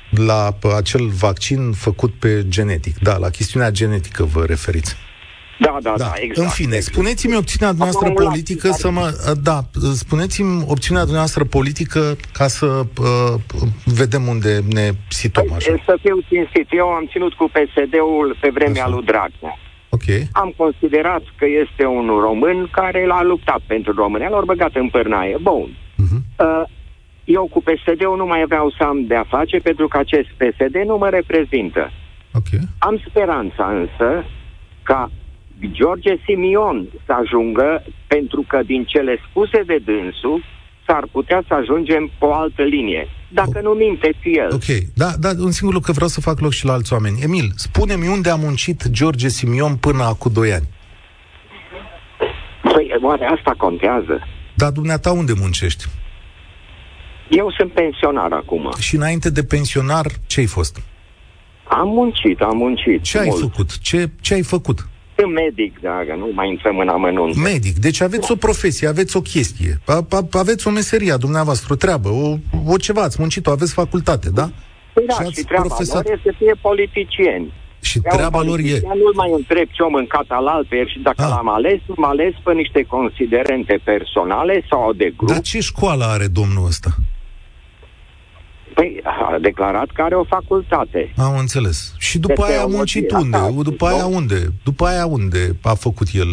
la 0.09 0.51
p, 0.59 0.65
acel 0.65 1.07
vaccin 1.07 1.71
făcut 1.71 2.13
pe 2.13 2.45
genetic. 2.47 2.99
Da, 2.99 3.17
la 3.17 3.29
chestiunea 3.29 3.69
genetică 3.69 4.23
vă 4.23 4.45
referiți. 4.45 4.95
Da, 5.59 5.77
da, 5.81 5.93
da, 5.97 6.03
da 6.03 6.13
exact. 6.15 6.37
În 6.37 6.47
fine, 6.47 6.75
exact. 6.75 6.95
spuneți-mi 6.95 7.35
opțiunea 7.35 7.73
noastră 7.77 8.09
politică 8.11 8.71
să 8.71 8.89
mă... 8.89 9.33
Da, 9.43 9.61
spuneți-mi 9.93 10.63
opțiunea 10.67 11.03
noastră 11.03 11.43
politică 11.43 12.15
ca 12.33 12.47
să 12.47 12.65
uh, 12.65 13.61
vedem 13.85 14.27
unde 14.27 14.63
ne 14.73 14.91
situăm 15.09 15.45
păi, 15.45 15.55
așa. 15.55 15.83
Să 15.85 15.97
fiu 16.01 16.19
cinstit, 16.27 16.67
eu 16.71 16.87
am 16.87 17.07
ținut 17.11 17.33
cu 17.33 17.45
PSD-ul 17.45 18.37
pe 18.41 18.49
vremea 18.53 18.83
așa. 18.83 18.91
lui 18.91 19.03
Dragnea. 19.03 19.57
Okay. 20.01 20.27
Am 20.31 20.53
considerat 20.57 21.21
că 21.37 21.45
este 21.45 21.85
un 21.85 22.07
român 22.07 22.67
care 22.71 23.05
l-a 23.05 23.23
luptat 23.23 23.61
pentru 23.67 23.91
România, 23.91 24.29
l-a 24.29 24.41
băgat 24.45 24.75
în 24.75 24.89
pârnaie. 24.89 25.37
Bun. 25.41 25.69
Uh-huh. 25.69 26.21
Eu 27.23 27.49
cu 27.51 27.61
PSD-ul 27.61 28.17
nu 28.17 28.25
mai 28.25 28.43
vreau 28.45 28.69
să 28.77 28.83
am 28.83 29.05
de-a 29.05 29.23
face 29.23 29.57
pentru 29.57 29.87
că 29.87 29.97
acest 29.97 30.29
PSD 30.37 30.75
nu 30.85 30.97
mă 30.97 31.09
reprezintă. 31.09 31.91
Okay. 32.33 32.59
Am 32.79 33.01
speranța 33.07 33.65
însă 33.69 34.25
ca 34.83 35.11
George 35.71 36.15
Simion 36.25 36.87
să 37.05 37.13
ajungă, 37.13 37.83
pentru 38.07 38.45
că 38.47 38.59
din 38.65 38.83
cele 38.83 39.17
spuse 39.29 39.63
de 39.65 39.77
dânsul, 39.85 40.43
s-ar 40.87 41.03
putea 41.11 41.43
să 41.47 41.53
ajungem 41.53 42.11
pe 42.19 42.25
o 42.25 42.33
altă 42.33 42.63
linie. 42.63 43.07
Dacă 43.31 43.61
nu 43.61 43.69
minte 43.69 44.11
și 44.21 44.37
el. 44.37 44.53
Ok, 44.53 44.93
da, 44.93 45.09
da, 45.19 45.29
un 45.37 45.51
singur 45.51 45.73
lucru 45.73 45.87
că 45.87 45.91
vreau 45.91 46.09
să 46.09 46.21
fac 46.21 46.39
loc 46.39 46.51
și 46.51 46.65
la 46.65 46.73
alți 46.73 46.93
oameni. 46.93 47.19
Emil, 47.21 47.51
spune-mi 47.55 48.07
unde 48.07 48.29
a 48.29 48.35
muncit 48.35 48.89
George 48.89 49.27
Simion 49.27 49.75
până 49.75 50.03
acum 50.03 50.31
2 50.33 50.53
ani? 50.53 50.67
Păi, 52.61 52.91
oare 53.01 53.25
asta 53.37 53.53
contează? 53.57 54.27
Da, 54.55 54.71
dumneata 54.71 55.11
unde 55.11 55.33
muncești? 55.39 55.85
Eu 57.29 57.53
sunt 57.57 57.71
pensionar 57.71 58.31
acum. 58.31 58.71
Și 58.79 58.95
înainte 58.95 59.29
de 59.29 59.43
pensionar, 59.43 60.05
ce 60.27 60.39
ai 60.39 60.45
fost? 60.45 60.81
Am 61.67 61.87
muncit, 61.87 62.41
am 62.41 62.57
muncit. 62.57 63.01
Ce 63.01 63.17
mult. 63.23 63.31
ai 63.31 63.39
făcut? 63.39 63.77
Ce, 63.77 64.09
ce 64.21 64.33
ai 64.33 64.41
făcut? 64.41 64.87
Sunt 65.19 65.33
medic, 65.33 65.79
dacă 65.81 66.15
nu 66.17 66.29
mai 66.33 66.49
intrăm 66.49 66.77
în 66.77 66.87
amănunt. 66.87 67.35
Medic. 67.35 67.75
Deci 67.77 68.01
aveți 68.01 68.31
o 68.31 68.35
profesie, 68.35 68.87
aveți 68.87 69.17
o 69.17 69.21
chestie, 69.21 69.79
aveți 70.31 70.67
o 70.67 70.71
meserie 70.71 71.11
a 71.11 71.17
dumneavoastră, 71.17 71.73
o 71.73 71.75
treabă, 71.75 72.09
o, 72.09 72.37
o 72.65 72.77
ceva, 72.77 73.01
ați 73.01 73.17
muncit-o, 73.19 73.51
aveți 73.51 73.73
facultate, 73.73 74.29
da? 74.29 74.49
Păi 74.93 75.05
da, 75.05 75.13
și, 75.13 75.31
și 75.37 75.43
treaba 75.43 75.67
profesat... 75.67 76.03
lor 76.03 76.13
este 76.13 76.29
să 76.29 76.35
fie 76.37 76.53
politicieni. 76.61 77.53
Și 77.81 77.99
Iau 78.03 78.15
treaba 78.15 78.41
lor 78.41 78.59
e... 78.59 78.79
Nu 78.83 79.11
mai 79.13 79.31
întreb 79.35 79.67
ce 79.71 79.81
om 79.81 79.91
mâncat 79.91 80.25
al 80.27 80.47
altuia 80.47 80.85
și 80.85 80.99
dacă 80.99 81.23
ah. 81.23 81.29
l-am 81.29 81.49
ales, 81.49 81.79
m 81.87 82.03
ales 82.03 82.33
pe 82.43 82.53
niște 82.53 82.81
considerente 82.83 83.79
personale 83.83 84.65
sau 84.69 84.93
de 84.93 85.13
grup. 85.17 85.29
Dar 85.29 85.41
ce 85.41 85.59
școală 85.59 86.05
are 86.05 86.27
domnul 86.27 86.65
ăsta? 86.65 86.89
Păi 89.29 89.37
a 89.37 89.41
declarat 89.41 89.89
că 89.93 90.01
are 90.01 90.15
o 90.15 90.23
facultate. 90.23 91.13
Am 91.17 91.37
înțeles. 91.37 91.93
Și 91.97 92.19
după 92.19 92.43
aia 92.43 92.61
a 92.61 92.65
muncit 92.65 93.11
unde? 93.11 93.37
Asta, 93.37 93.61
după 93.63 93.85
aia 93.85 94.05
unde? 94.05 94.39
După 94.63 94.85
aia 94.85 95.05
unde 95.05 95.57
a 95.61 95.73
făcut 95.73 96.07
el? 96.13 96.31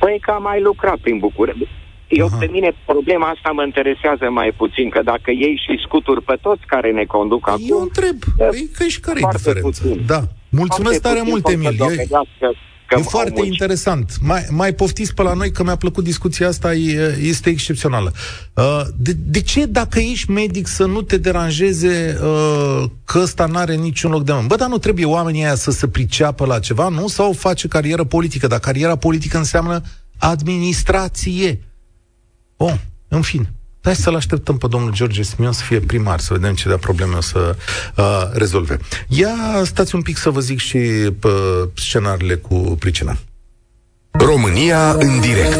Păi 0.00 0.18
că 0.20 0.30
a 0.30 0.38
mai 0.38 0.60
lucrat 0.60 0.96
prin 0.96 1.18
București. 1.18 1.68
Eu, 2.08 2.28
pe 2.38 2.48
mine, 2.50 2.74
problema 2.86 3.26
asta 3.28 3.50
mă 3.50 3.62
interesează 3.64 4.30
mai 4.30 4.52
puțin, 4.56 4.88
că 4.90 5.00
dacă 5.04 5.30
ei 5.30 5.62
și 5.64 5.82
scuturi 5.86 6.22
pe 6.22 6.36
toți 6.40 6.62
care 6.66 6.90
ne 6.92 7.04
conduc 7.04 7.48
acum... 7.48 7.66
Eu 7.68 7.80
întreb, 7.80 8.16
păi, 8.36 8.68
că 8.76 8.84
și 8.84 9.00
care 9.00 9.20
e 9.22 9.28
diferența? 9.32 9.68
Puțin. 9.68 10.02
Da. 10.06 10.20
Mulțumesc 10.48 11.00
tare 11.00 11.22
mult, 11.24 11.44
Emil. 12.88 13.04
E 13.04 13.08
foarte 13.08 13.40
interesant. 13.44 14.12
Mai, 14.20 14.46
mai 14.50 14.72
poftiți 14.72 15.14
pe 15.14 15.22
la 15.22 15.32
noi 15.32 15.52
că 15.52 15.62
mi-a 15.62 15.76
plăcut 15.76 16.04
discuția 16.04 16.48
asta, 16.48 16.74
e, 16.74 17.18
este 17.20 17.50
excepțională. 17.50 18.12
Uh, 18.54 18.82
de, 18.96 19.12
de 19.12 19.40
ce 19.40 19.66
dacă 19.66 19.98
ești 19.98 20.30
medic 20.30 20.66
să 20.66 20.84
nu 20.84 21.02
te 21.02 21.16
deranjeze 21.16 22.18
uh, 22.22 22.84
că 23.04 23.18
ăsta 23.18 23.46
n-are 23.46 23.74
niciun 23.74 24.10
loc 24.10 24.24
de 24.24 24.32
muncă? 24.32 24.46
Bă, 24.46 24.56
dar 24.56 24.68
nu 24.68 24.78
trebuie 24.78 25.04
oamenii 25.04 25.44
aia 25.44 25.54
să 25.54 25.70
se 25.70 25.88
priceapă 25.88 26.46
la 26.46 26.58
ceva, 26.58 26.88
nu? 26.88 27.08
Sau 27.08 27.32
face 27.32 27.68
carieră 27.68 28.04
politică, 28.04 28.46
dar 28.46 28.58
cariera 28.58 28.96
politică 28.96 29.36
înseamnă 29.36 29.82
administrație. 30.18 31.62
Bun, 32.56 32.80
în 33.08 33.22
fine. 33.22 33.52
Hai 33.86 33.96
să-l 33.96 34.14
așteptăm 34.14 34.58
pe 34.58 34.66
domnul 34.66 34.92
George 34.92 35.22
Simion 35.22 35.52
să 35.52 35.62
fie 35.62 35.80
primar, 35.80 36.20
să 36.20 36.34
vedem 36.34 36.54
ce 36.54 36.68
de 36.68 36.76
probleme 36.76 37.14
o 37.14 37.20
să 37.20 37.56
uh, 37.96 38.04
rezolve. 38.32 38.78
Ia 39.08 39.34
stați 39.64 39.94
un 39.94 40.02
pic 40.02 40.16
să 40.16 40.30
vă 40.30 40.40
zic 40.40 40.58
și 40.58 40.78
pe 41.18 41.28
scenariile 41.74 42.34
cu 42.34 42.56
pricina. 42.56 43.18
România 44.10 44.92
în 44.92 45.20
direct. 45.20 45.58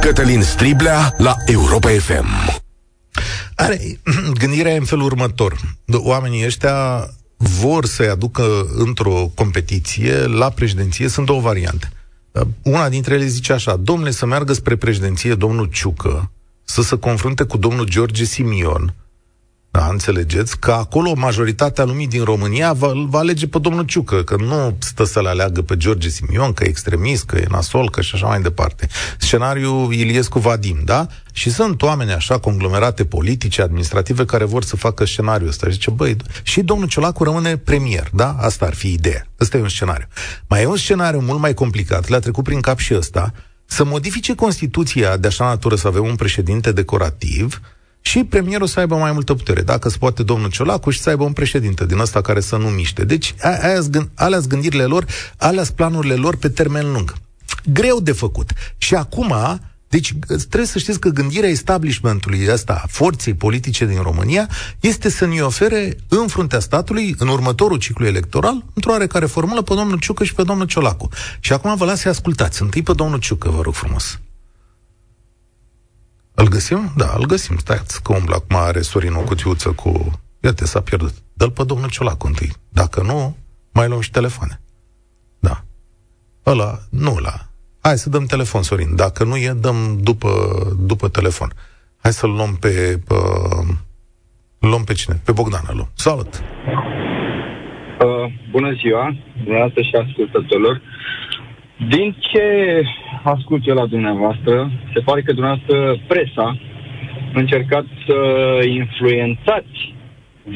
Cătălin 0.00 0.42
Striblea 0.42 1.14
la 1.18 1.36
Europa 1.46 1.88
FM. 1.88 2.26
Are, 3.54 4.00
gândirea 4.40 4.72
e 4.72 4.78
în 4.78 4.84
felul 4.84 5.04
următor. 5.04 5.56
Oamenii 5.92 6.44
ăștia 6.44 7.08
vor 7.36 7.86
să-i 7.86 8.08
aducă 8.08 8.66
într-o 8.76 9.30
competiție 9.34 10.26
la 10.26 10.50
președinție. 10.50 11.08
Sunt 11.08 11.26
două 11.26 11.40
variante. 11.40 11.88
Una 12.62 12.88
dintre 12.88 13.14
ele 13.14 13.26
zice 13.26 13.52
așa, 13.52 13.76
domnule, 13.76 14.10
să 14.10 14.26
meargă 14.26 14.52
spre 14.52 14.76
președinție 14.76 15.34
domnul 15.34 15.68
Ciucă, 15.72 16.28
să 16.64 16.82
se 16.82 16.98
confrunte 16.98 17.44
cu 17.44 17.56
domnul 17.56 17.88
George 17.88 18.24
Simion, 18.24 18.94
da, 19.76 19.86
înțelegeți? 19.86 20.58
Că 20.58 20.72
acolo 20.72 21.14
majoritatea 21.14 21.84
lumii 21.84 22.06
din 22.06 22.24
România 22.24 22.72
va, 22.72 22.92
va 23.06 23.18
alege 23.18 23.46
pe 23.46 23.58
domnul 23.58 23.84
Ciucă, 23.84 24.22
că 24.22 24.36
nu 24.38 24.76
stă 24.78 25.04
să-l 25.04 25.26
aleagă 25.26 25.62
pe 25.62 25.76
George 25.76 26.08
Simion, 26.08 26.52
că 26.52 26.64
e 26.64 26.68
extremist, 26.68 27.24
că 27.24 27.36
e 27.36 27.46
nasol, 27.50 27.90
că 27.90 28.00
și 28.00 28.14
așa 28.14 28.26
mai 28.26 28.40
departe. 28.40 28.88
Scenariul 29.18 29.92
Iliescu 29.92 30.38
Vadim, 30.38 30.80
da? 30.84 31.06
Și 31.32 31.50
sunt 31.50 31.82
oameni 31.82 32.12
așa, 32.12 32.38
conglomerate 32.38 33.04
politice, 33.04 33.62
administrative, 33.62 34.24
care 34.24 34.44
vor 34.44 34.64
să 34.64 34.76
facă 34.76 35.04
scenariul 35.04 35.48
ăsta. 35.48 35.66
Și 35.66 35.72
zice, 35.72 35.90
băi, 35.90 36.16
și 36.42 36.62
domnul 36.62 36.88
Ciolacu 36.88 37.24
rămâne 37.24 37.56
premier, 37.56 38.10
da? 38.12 38.36
Asta 38.40 38.66
ar 38.66 38.74
fi 38.74 38.92
ideea. 38.92 39.26
Ăsta 39.40 39.56
e 39.56 39.60
un 39.60 39.68
scenariu. 39.68 40.06
Mai 40.48 40.62
e 40.62 40.66
un 40.66 40.76
scenariu 40.76 41.20
mult 41.20 41.40
mai 41.40 41.54
complicat, 41.54 42.08
le-a 42.08 42.18
trecut 42.18 42.44
prin 42.44 42.60
cap 42.60 42.78
și 42.78 42.94
ăsta, 42.94 43.32
să 43.74 43.84
modifice 43.84 44.34
Constituția 44.34 45.16
de 45.16 45.26
așa 45.26 45.44
natură 45.44 45.74
să 45.74 45.86
avem 45.86 46.04
un 46.04 46.14
președinte 46.14 46.72
decorativ 46.72 47.60
și 48.00 48.24
premierul 48.24 48.66
să 48.66 48.80
aibă 48.80 48.96
mai 48.96 49.12
multă 49.12 49.34
putere. 49.34 49.62
Dacă 49.62 49.88
se 49.88 49.96
poate 49.98 50.22
domnul 50.22 50.50
Ciolacu 50.50 50.90
și 50.90 51.00
să 51.00 51.08
aibă 51.08 51.24
un 51.24 51.32
președinte 51.32 51.86
din 51.86 51.98
ăsta 51.98 52.20
care 52.20 52.40
să 52.40 52.56
nu 52.56 52.68
miște. 52.68 53.04
Deci 53.04 53.34
alea 54.14 54.38
gândirile 54.38 54.84
lor, 54.84 55.06
alea 55.36 55.64
planurile 55.74 56.14
lor 56.14 56.36
pe 56.36 56.48
termen 56.48 56.92
lung. 56.92 57.14
Greu 57.72 58.00
de 58.00 58.12
făcut. 58.12 58.50
Și 58.76 58.94
acum 58.94 59.34
deci 59.94 60.14
trebuie 60.38 60.66
să 60.66 60.78
știți 60.78 61.00
că 61.00 61.08
gândirea 61.08 61.48
establishmentului 61.48 62.46
ăsta, 62.52 62.84
forței 62.88 63.34
politice 63.34 63.86
din 63.86 64.02
România, 64.02 64.48
este 64.80 65.08
să 65.08 65.26
ne 65.26 65.40
ofere 65.40 65.96
în 66.08 66.26
fruntea 66.26 66.60
statului, 66.60 67.14
în 67.18 67.28
următorul 67.28 67.78
ciclu 67.78 68.06
electoral, 68.06 68.64
într-o 68.74 68.90
oarecare 68.90 69.26
formulă, 69.26 69.62
pe 69.62 69.74
domnul 69.74 69.98
Ciucă 69.98 70.24
și 70.24 70.34
pe 70.34 70.42
domnul 70.42 70.66
Ciolacu. 70.66 71.08
Și 71.40 71.52
acum 71.52 71.76
vă 71.76 71.84
las 71.84 72.00
să 72.00 72.08
ascultați. 72.08 72.62
Întâi 72.62 72.82
pe 72.82 72.92
domnul 72.92 73.18
Ciucă, 73.18 73.50
vă 73.50 73.60
rog 73.60 73.74
frumos. 73.74 74.20
Îl 76.34 76.48
găsim? 76.48 76.92
Da, 76.96 77.14
îl 77.18 77.26
găsim. 77.26 77.58
Stați 77.58 78.02
că 78.02 78.12
umblă 78.12 78.34
acum 78.34 78.56
are 78.56 78.80
Sorin 78.80 79.12
o 79.12 79.20
cutiuță 79.20 79.68
cu... 79.68 80.20
Iată, 80.40 80.66
s-a 80.66 80.80
pierdut. 80.80 81.14
Dă-l 81.32 81.50
pe 81.50 81.64
domnul 81.64 81.90
Ciolacu 81.90 82.26
întâi. 82.26 82.52
Dacă 82.68 83.02
nu, 83.02 83.36
mai 83.72 83.88
luăm 83.88 84.00
și 84.00 84.10
telefoane. 84.10 84.60
Da. 85.38 85.64
Ăla, 86.46 86.80
nu 86.90 87.18
la 87.18 87.53
Hai 87.88 87.96
să 88.04 88.10
dăm 88.10 88.26
telefon, 88.34 88.62
Sorin. 88.62 88.96
Dacă 88.96 89.24
nu 89.24 89.36
e, 89.36 89.50
dăm 89.66 89.78
după, 90.08 90.30
după 90.90 91.06
telefon. 91.08 91.50
Hai 92.02 92.12
să-l 92.12 92.32
luăm 92.38 92.52
pe, 92.60 92.72
pe, 93.08 93.18
luăm 94.70 94.84
pe 94.88 94.94
cine? 95.00 95.14
Pe 95.26 95.32
Bogdan, 95.38 95.64
luăm. 95.78 95.90
Salut! 96.06 96.32
Uh, 98.04 98.26
bună 98.50 98.70
ziua, 98.80 99.16
dumneavoastră 99.42 99.82
și 99.82 99.94
ascultătorilor. 100.04 100.80
Din 101.94 102.16
ce 102.18 102.44
ascult 103.22 103.66
eu 103.66 103.74
la 103.74 103.86
dumneavoastră, 103.86 104.70
se 104.94 105.00
pare 105.00 105.22
că 105.22 105.32
dumneavoastră 105.32 105.76
presa 106.08 106.46
a 107.34 107.38
încercat 107.42 107.84
să 108.06 108.18
influențați 108.66 109.94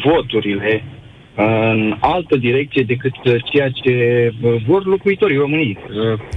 voturile 0.04 0.84
în 1.40 1.96
altă 2.00 2.36
direcție 2.36 2.82
decât 2.82 3.12
ceea 3.52 3.68
ce 3.68 3.92
vor 4.66 4.86
locuitorii 4.86 5.36
României. 5.36 5.78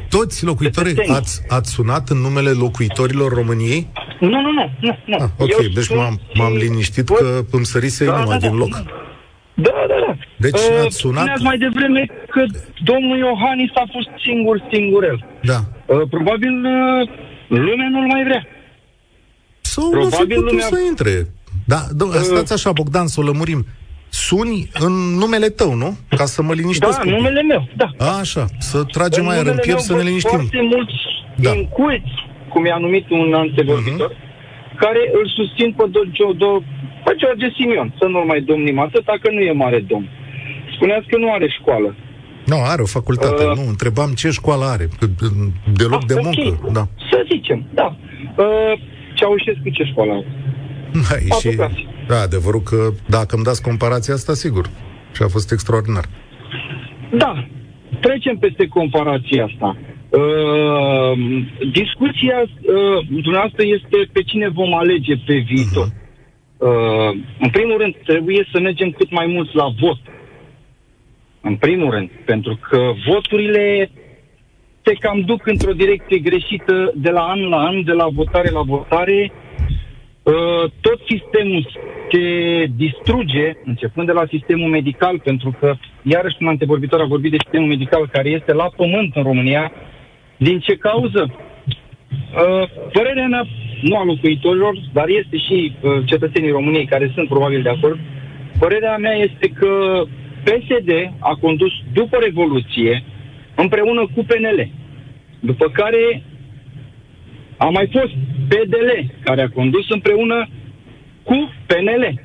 Toți 0.10 0.46
locuitorii? 0.46 0.96
Ați, 1.08 1.42
ați 1.48 1.72
sunat 1.72 2.10
în 2.10 2.18
numele 2.18 2.50
locuitorilor 2.50 3.34
României? 3.34 3.88
Nu, 4.20 4.30
nu, 4.30 4.52
nu. 4.52 4.70
nu, 4.80 4.98
nu. 5.06 5.18
Ah, 5.20 5.30
ok, 5.38 5.50
Eu 5.50 5.70
deci 5.74 5.90
m-am, 5.96 6.20
m-am 6.34 6.54
liniștit 6.54 7.06
pot... 7.06 7.18
că 7.18 7.42
îmi 7.52 7.66
sărise 7.66 8.06
da, 8.06 8.18
inima 8.18 8.38
da, 8.38 8.48
din 8.48 8.56
loc. 8.58 8.72
Da, 9.54 9.72
da, 9.88 9.96
da. 10.08 10.18
Deci 10.38 10.60
uh, 10.60 10.86
ați 10.86 10.96
sunat... 10.96 11.18
Spuneați 11.18 11.44
mai 11.44 11.58
devreme 11.58 12.06
că 12.30 12.42
domnul 12.84 13.18
Iohannis 13.18 13.72
a 13.74 13.86
fost 13.92 14.10
singur, 14.26 14.68
singurel. 14.74 15.26
Da. 15.42 15.60
Uh, 15.86 16.02
probabil 16.10 16.56
uh, 16.66 17.10
lumea 17.48 17.90
nu-l 17.92 18.08
mai 18.08 18.24
vrea. 18.24 18.48
Sau 19.62 19.90
probabil 19.90 20.40
nu 20.40 20.46
lumea... 20.46 20.66
să 20.66 20.80
intre. 20.88 21.28
Da, 21.66 21.80
do- 22.00 22.14
uh, 22.16 22.22
stați 22.32 22.54
așa, 22.54 22.72
Bogdan, 22.72 23.08
să 23.08 23.20
o 23.20 23.24
lămurim 23.24 23.66
suni 24.12 24.70
în 24.80 24.94
numele 25.22 25.50
tău, 25.50 25.74
nu? 25.74 25.98
Ca 26.10 26.26
să 26.26 26.42
mă 26.42 26.54
liniștesc. 26.54 27.04
Da, 27.04 27.12
numele 27.12 27.42
meu, 27.42 27.68
da. 27.76 27.88
A, 27.98 28.18
așa, 28.20 28.46
să 28.60 28.84
tragem 28.84 29.26
mai 29.26 29.38
în 29.40 29.58
piept 29.62 29.80
să 29.80 29.96
ne 29.96 30.02
liniștim. 30.02 30.38
Foarte 30.38 30.62
mulți 30.62 30.94
da. 31.36 31.54
inculți, 31.54 32.14
cum 32.50 32.66
i-a 32.66 32.78
numit 32.78 33.10
un 33.10 33.34
antevorbitor, 33.34 34.12
uh-huh. 34.14 34.78
care 34.84 35.02
îl 35.18 35.26
susțin 35.38 35.74
pe, 35.78 35.84
do- 35.96 36.12
do- 36.44 36.64
pe 37.06 37.12
George 37.18 37.50
Simion, 37.58 37.94
să 38.00 38.06
nu 38.06 38.24
mai 38.28 38.42
domnim 38.42 38.80
atâta, 38.80 39.14
că 39.22 39.32
nu 39.32 39.40
e 39.40 39.52
mare 39.52 39.80
domn. 39.80 40.10
Spuneați 40.76 41.08
că 41.08 41.18
nu 41.18 41.32
are 41.34 41.48
școală. 41.60 41.96
Nu, 42.46 42.56
are 42.64 42.82
o 42.82 42.86
facultate, 42.86 43.44
uh, 43.46 43.56
nu, 43.56 43.64
întrebam 43.68 44.12
ce 44.12 44.30
școală 44.30 44.66
are, 44.66 44.88
de 45.74 45.84
loc 45.84 46.06
de 46.06 46.16
muncă, 46.24 46.42
okay. 46.42 46.72
da. 46.72 46.88
Să 47.12 47.26
zicem, 47.32 47.66
da. 47.74 47.96
Uh, 48.38 48.74
Ceaușescu 49.14 49.70
ce 49.70 49.84
școală 49.84 50.12
are? 50.12 50.26
Da, 50.92 51.36
și, 51.36 51.50
da, 52.08 52.20
adevărul 52.20 52.62
că 52.62 52.90
dacă 53.08 53.36
îmi 53.36 53.44
dați 53.44 53.62
comparația 53.62 54.14
asta, 54.14 54.34
sigur. 54.34 54.70
Și 55.14 55.22
a 55.24 55.28
fost 55.28 55.52
extraordinar. 55.52 56.06
Da, 57.18 57.48
trecem 58.00 58.38
peste 58.38 58.68
comparația 58.68 59.46
asta. 59.46 59.78
Uh, 60.10 61.18
discuția 61.72 62.38
uh, 62.42 63.06
dumneavoastră 63.08 63.64
este 63.66 63.98
pe 64.12 64.22
cine 64.22 64.50
vom 64.50 64.74
alege 64.74 65.16
pe 65.26 65.36
viitor. 65.38 65.88
Uh-huh. 65.88 66.00
Uh, 66.58 67.18
în 67.40 67.50
primul 67.50 67.78
rând, 67.78 67.96
trebuie 68.06 68.48
să 68.52 68.60
mergem 68.60 68.90
cât 68.92 69.12
mai 69.12 69.26
mult 69.26 69.54
la 69.54 69.68
vot. 69.80 70.00
În 71.42 71.56
primul 71.56 71.92
rând, 71.92 72.10
pentru 72.26 72.60
că 72.70 72.80
voturile 73.08 73.90
se 74.84 74.94
cam 74.94 75.22
duc 75.22 75.48
într-o 75.48 75.72
direcție 75.72 76.18
greșită 76.18 76.94
de 76.96 77.10
la 77.10 77.22
an 77.22 77.40
la 77.50 77.58
an, 77.58 77.84
de 77.84 77.92
la 77.92 78.08
votare 78.14 78.50
la 78.50 78.62
votare 78.62 79.32
Uh, 79.32 79.51
tot 80.82 81.00
sistemul 81.10 81.68
se 82.12 82.66
distruge, 82.76 83.54
începând 83.66 84.08
de 84.08 84.14
la 84.14 84.26
sistemul 84.30 84.70
medical, 84.70 85.20
pentru 85.20 85.56
că, 85.60 85.76
iarăși 86.02 86.38
un 86.40 86.48
antevorbitor 86.48 87.02
a 87.02 87.06
vorbit 87.06 87.32
de 87.32 87.38
sistemul 87.44 87.68
medical 87.68 88.08
care 88.08 88.30
este 88.30 88.54
la 88.54 88.70
pământ 88.76 89.16
în 89.16 89.24
România. 89.24 89.72
Din 90.38 90.60
ce 90.60 90.76
cauză? 90.76 91.32
Uh, 91.32 92.70
părerea 92.94 93.28
mea, 93.28 93.48
nu 93.82 93.98
a 93.98 94.04
locuitorilor, 94.04 94.76
dar 94.94 95.08
este 95.08 95.38
și 95.38 95.74
uh, 95.82 95.92
cetățenii 96.06 96.52
României 96.52 96.86
care 96.86 97.12
sunt 97.14 97.28
probabil 97.28 97.62
de 97.62 97.70
acord, 97.70 98.00
părerea 98.60 98.98
mea 98.98 99.14
este 99.14 99.48
că 99.48 100.04
PSD 100.44 101.14
a 101.20 101.38
condus 101.42 101.72
după 101.94 102.18
Revoluție 102.18 103.04
împreună 103.56 104.02
cu 104.16 104.26
PNL. 104.26 104.70
După 105.40 105.70
care 105.70 106.24
a 107.66 107.70
mai 107.70 107.88
fost 107.92 108.14
PDL, 108.50 108.90
care 109.24 109.42
a 109.42 109.50
condus 109.50 109.90
împreună 109.90 110.50
cu 111.24 111.54
PNL. 111.68 112.22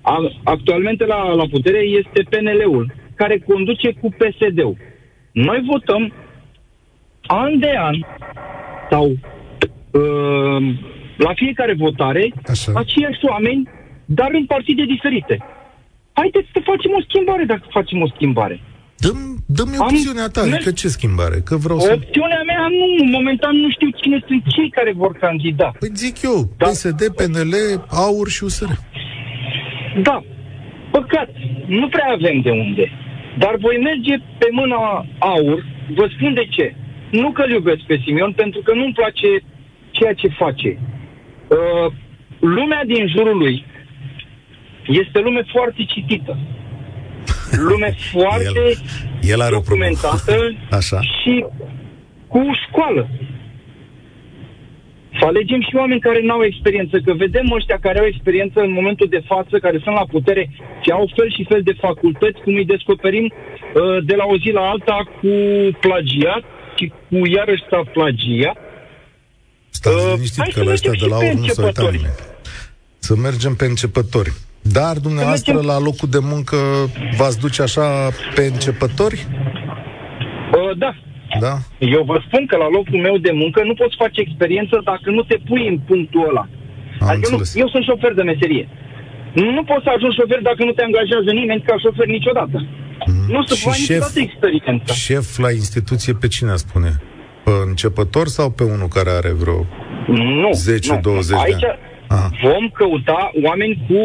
A, 0.00 0.16
actualmente 0.44 1.04
la, 1.06 1.32
la 1.34 1.46
putere 1.50 1.78
este 1.78 2.22
PNL-ul, 2.30 2.94
care 3.14 3.38
conduce 3.38 3.92
cu 4.00 4.08
PSD-ul. 4.08 4.76
Noi 5.32 5.62
votăm 5.70 6.12
an 7.26 7.58
de 7.58 7.74
an 7.76 7.96
sau 8.90 9.06
uh, 9.10 10.74
la 11.16 11.32
fiecare 11.34 11.74
votare 11.74 12.32
Așa. 12.46 12.72
aceiași 12.74 13.20
oameni, 13.22 13.68
dar 14.04 14.30
în 14.32 14.46
partide 14.46 14.84
diferite. 14.84 15.44
Haideți 16.12 16.48
să 16.52 16.60
facem 16.64 16.90
o 16.98 17.02
schimbare 17.08 17.44
dacă 17.44 17.62
facem 17.70 18.02
o 18.02 18.08
schimbare. 18.14 18.60
Dăm 19.04 19.32
Dă-mi 19.56 19.78
opțiunea 19.78 20.28
ta, 20.34 20.40
adică 20.40 20.70
ce 20.70 20.88
schimbare? 20.88 21.38
Că 21.48 21.54
vreau 21.64 21.78
să... 21.78 21.92
Opțiunea 21.92 22.42
mea 22.50 22.64
nu, 22.78 22.86
momentan 23.16 23.54
nu 23.64 23.70
știu 23.70 23.90
cine 24.00 24.18
sunt 24.26 24.42
cei 24.54 24.70
care 24.70 24.92
vor 25.02 25.12
candida. 25.24 25.68
Păi 25.78 25.90
zic 25.94 26.22
eu, 26.22 26.38
da. 26.56 26.66
PSD, 26.66 27.00
PNL, 27.18 27.54
AUR 28.04 28.28
și 28.28 28.44
USR. 28.44 28.72
Da, 30.02 30.24
păcat, 30.90 31.30
nu 31.66 31.88
prea 31.88 32.08
avem 32.16 32.40
de 32.40 32.50
unde. 32.50 32.84
Dar 33.38 33.54
voi 33.56 33.76
merge 33.88 34.14
pe 34.38 34.48
mâna 34.50 35.06
AUR, 35.18 35.64
vă 35.98 36.04
spun 36.14 36.34
de 36.34 36.46
ce. 36.50 36.74
Nu 37.10 37.30
că 37.32 37.44
iubesc 37.48 37.82
pe 37.86 38.00
Simion, 38.04 38.32
pentru 38.32 38.60
că 38.60 38.72
nu-mi 38.74 38.98
place 39.00 39.30
ceea 39.90 40.12
ce 40.12 40.28
face. 40.28 40.70
Uh, 40.78 41.92
lumea 42.40 42.82
din 42.84 43.08
jurul 43.08 43.36
lui 43.38 43.64
este 44.86 45.18
lume 45.20 45.42
foarte 45.52 45.82
citită. 45.84 46.38
Lume 47.56 47.96
foarte 48.12 48.44
el, 48.44 48.78
el 49.20 49.40
are 49.40 49.54
documentată 49.54 50.36
o 50.70 50.76
Așa. 50.76 51.00
și 51.00 51.44
cu 52.28 52.40
școală. 52.68 53.08
Să 55.18 55.24
alegem 55.26 55.60
și 55.60 55.76
oameni 55.76 56.00
care 56.00 56.20
nu 56.22 56.32
au 56.32 56.44
experiență, 56.44 56.96
că 57.04 57.12
vedem 57.12 57.52
ăștia 57.52 57.78
care 57.80 57.98
au 57.98 58.06
experiență 58.06 58.60
în 58.60 58.72
momentul 58.72 59.08
de 59.10 59.22
față, 59.26 59.58
care 59.58 59.78
sunt 59.84 59.94
la 59.94 60.06
putere 60.14 60.50
și 60.82 60.90
au 60.90 61.10
fel 61.16 61.30
și 61.36 61.46
fel 61.48 61.62
de 61.62 61.74
facultăți, 61.80 62.40
cum 62.44 62.54
îi 62.54 62.64
descoperim 62.64 63.26
uh, 63.32 64.04
de 64.04 64.14
la 64.14 64.24
o 64.24 64.36
zi 64.42 64.50
la 64.50 64.64
alta 64.72 64.98
cu 65.20 65.32
plagiat 65.84 66.42
și 66.76 66.92
cu 67.08 67.16
iarăși 67.36 67.64
s-a 67.70 67.82
plagiat. 67.92 68.56
Stați 69.70 70.06
uh, 70.06 70.12
liniștit 70.14 70.52
că 70.54 70.62
la 70.62 70.72
ăștia 70.72 70.92
de 71.00 71.06
la 71.06 71.16
urmă 71.16 71.40
nu 71.40 71.46
se 71.46 71.62
uita 71.62 71.90
Să 72.98 73.14
mergem 73.16 73.54
pe 73.54 73.64
începători. 73.64 74.32
Dar 74.62 74.96
dumneavoastră 74.96 75.52
mergem... 75.52 75.70
la 75.70 75.78
locul 75.78 76.08
de 76.08 76.18
muncă 76.32 76.56
v-ați 77.18 77.38
duce 77.38 77.62
așa 77.62 77.86
pe 78.34 78.42
începători? 78.52 79.26
Uh, 80.56 80.78
da, 80.78 80.92
da? 81.40 81.54
Eu 81.78 82.02
vă 82.10 82.22
spun 82.26 82.46
că 82.46 82.56
la 82.56 82.68
locul 82.68 83.00
meu 83.00 83.16
de 83.16 83.32
muncă 83.32 83.62
nu 83.64 83.74
poți 83.74 83.96
face 84.02 84.20
experiență 84.20 84.80
dacă 84.84 85.10
nu 85.10 85.22
te 85.22 85.36
pui 85.48 85.68
în 85.68 85.78
punctul 85.78 86.28
ăla. 86.28 86.48
Am 87.00 87.08
adică 87.08 87.30
nu, 87.30 87.42
eu 87.62 87.68
sunt 87.68 87.84
șofer 87.84 88.12
de 88.14 88.22
meserie. 88.22 88.68
Nu 89.56 89.62
poți 89.64 89.84
să 89.86 89.90
ajungi 89.94 90.16
șofer 90.20 90.40
dacă 90.42 90.64
nu 90.64 90.72
te 90.72 90.82
angajează 90.82 91.30
nimeni 91.40 91.62
ca 91.68 91.74
șofer 91.84 92.06
niciodată. 92.06 92.56
Mm. 93.06 93.26
Nu 93.34 93.42
se 93.48 93.54
poate 93.62 93.78
niciodată 93.80 94.20
experiența. 94.20 94.92
Șef 94.94 95.38
la 95.38 95.50
instituție 95.50 96.12
pe 96.12 96.28
cine 96.28 96.54
spune? 96.56 96.90
Pe 97.44 97.50
începător 97.68 98.26
sau 98.26 98.50
pe 98.50 98.64
unul 98.64 98.88
care 98.96 99.10
are 99.10 99.32
vreo 99.42 99.66
nu, 100.42 100.50
10-20 100.50 101.28
de 101.28 101.34
ani? 101.34 101.62
Aha. 102.12 102.28
vom 102.42 102.68
căuta 102.68 103.30
oameni 103.42 103.74
cu 103.88 104.00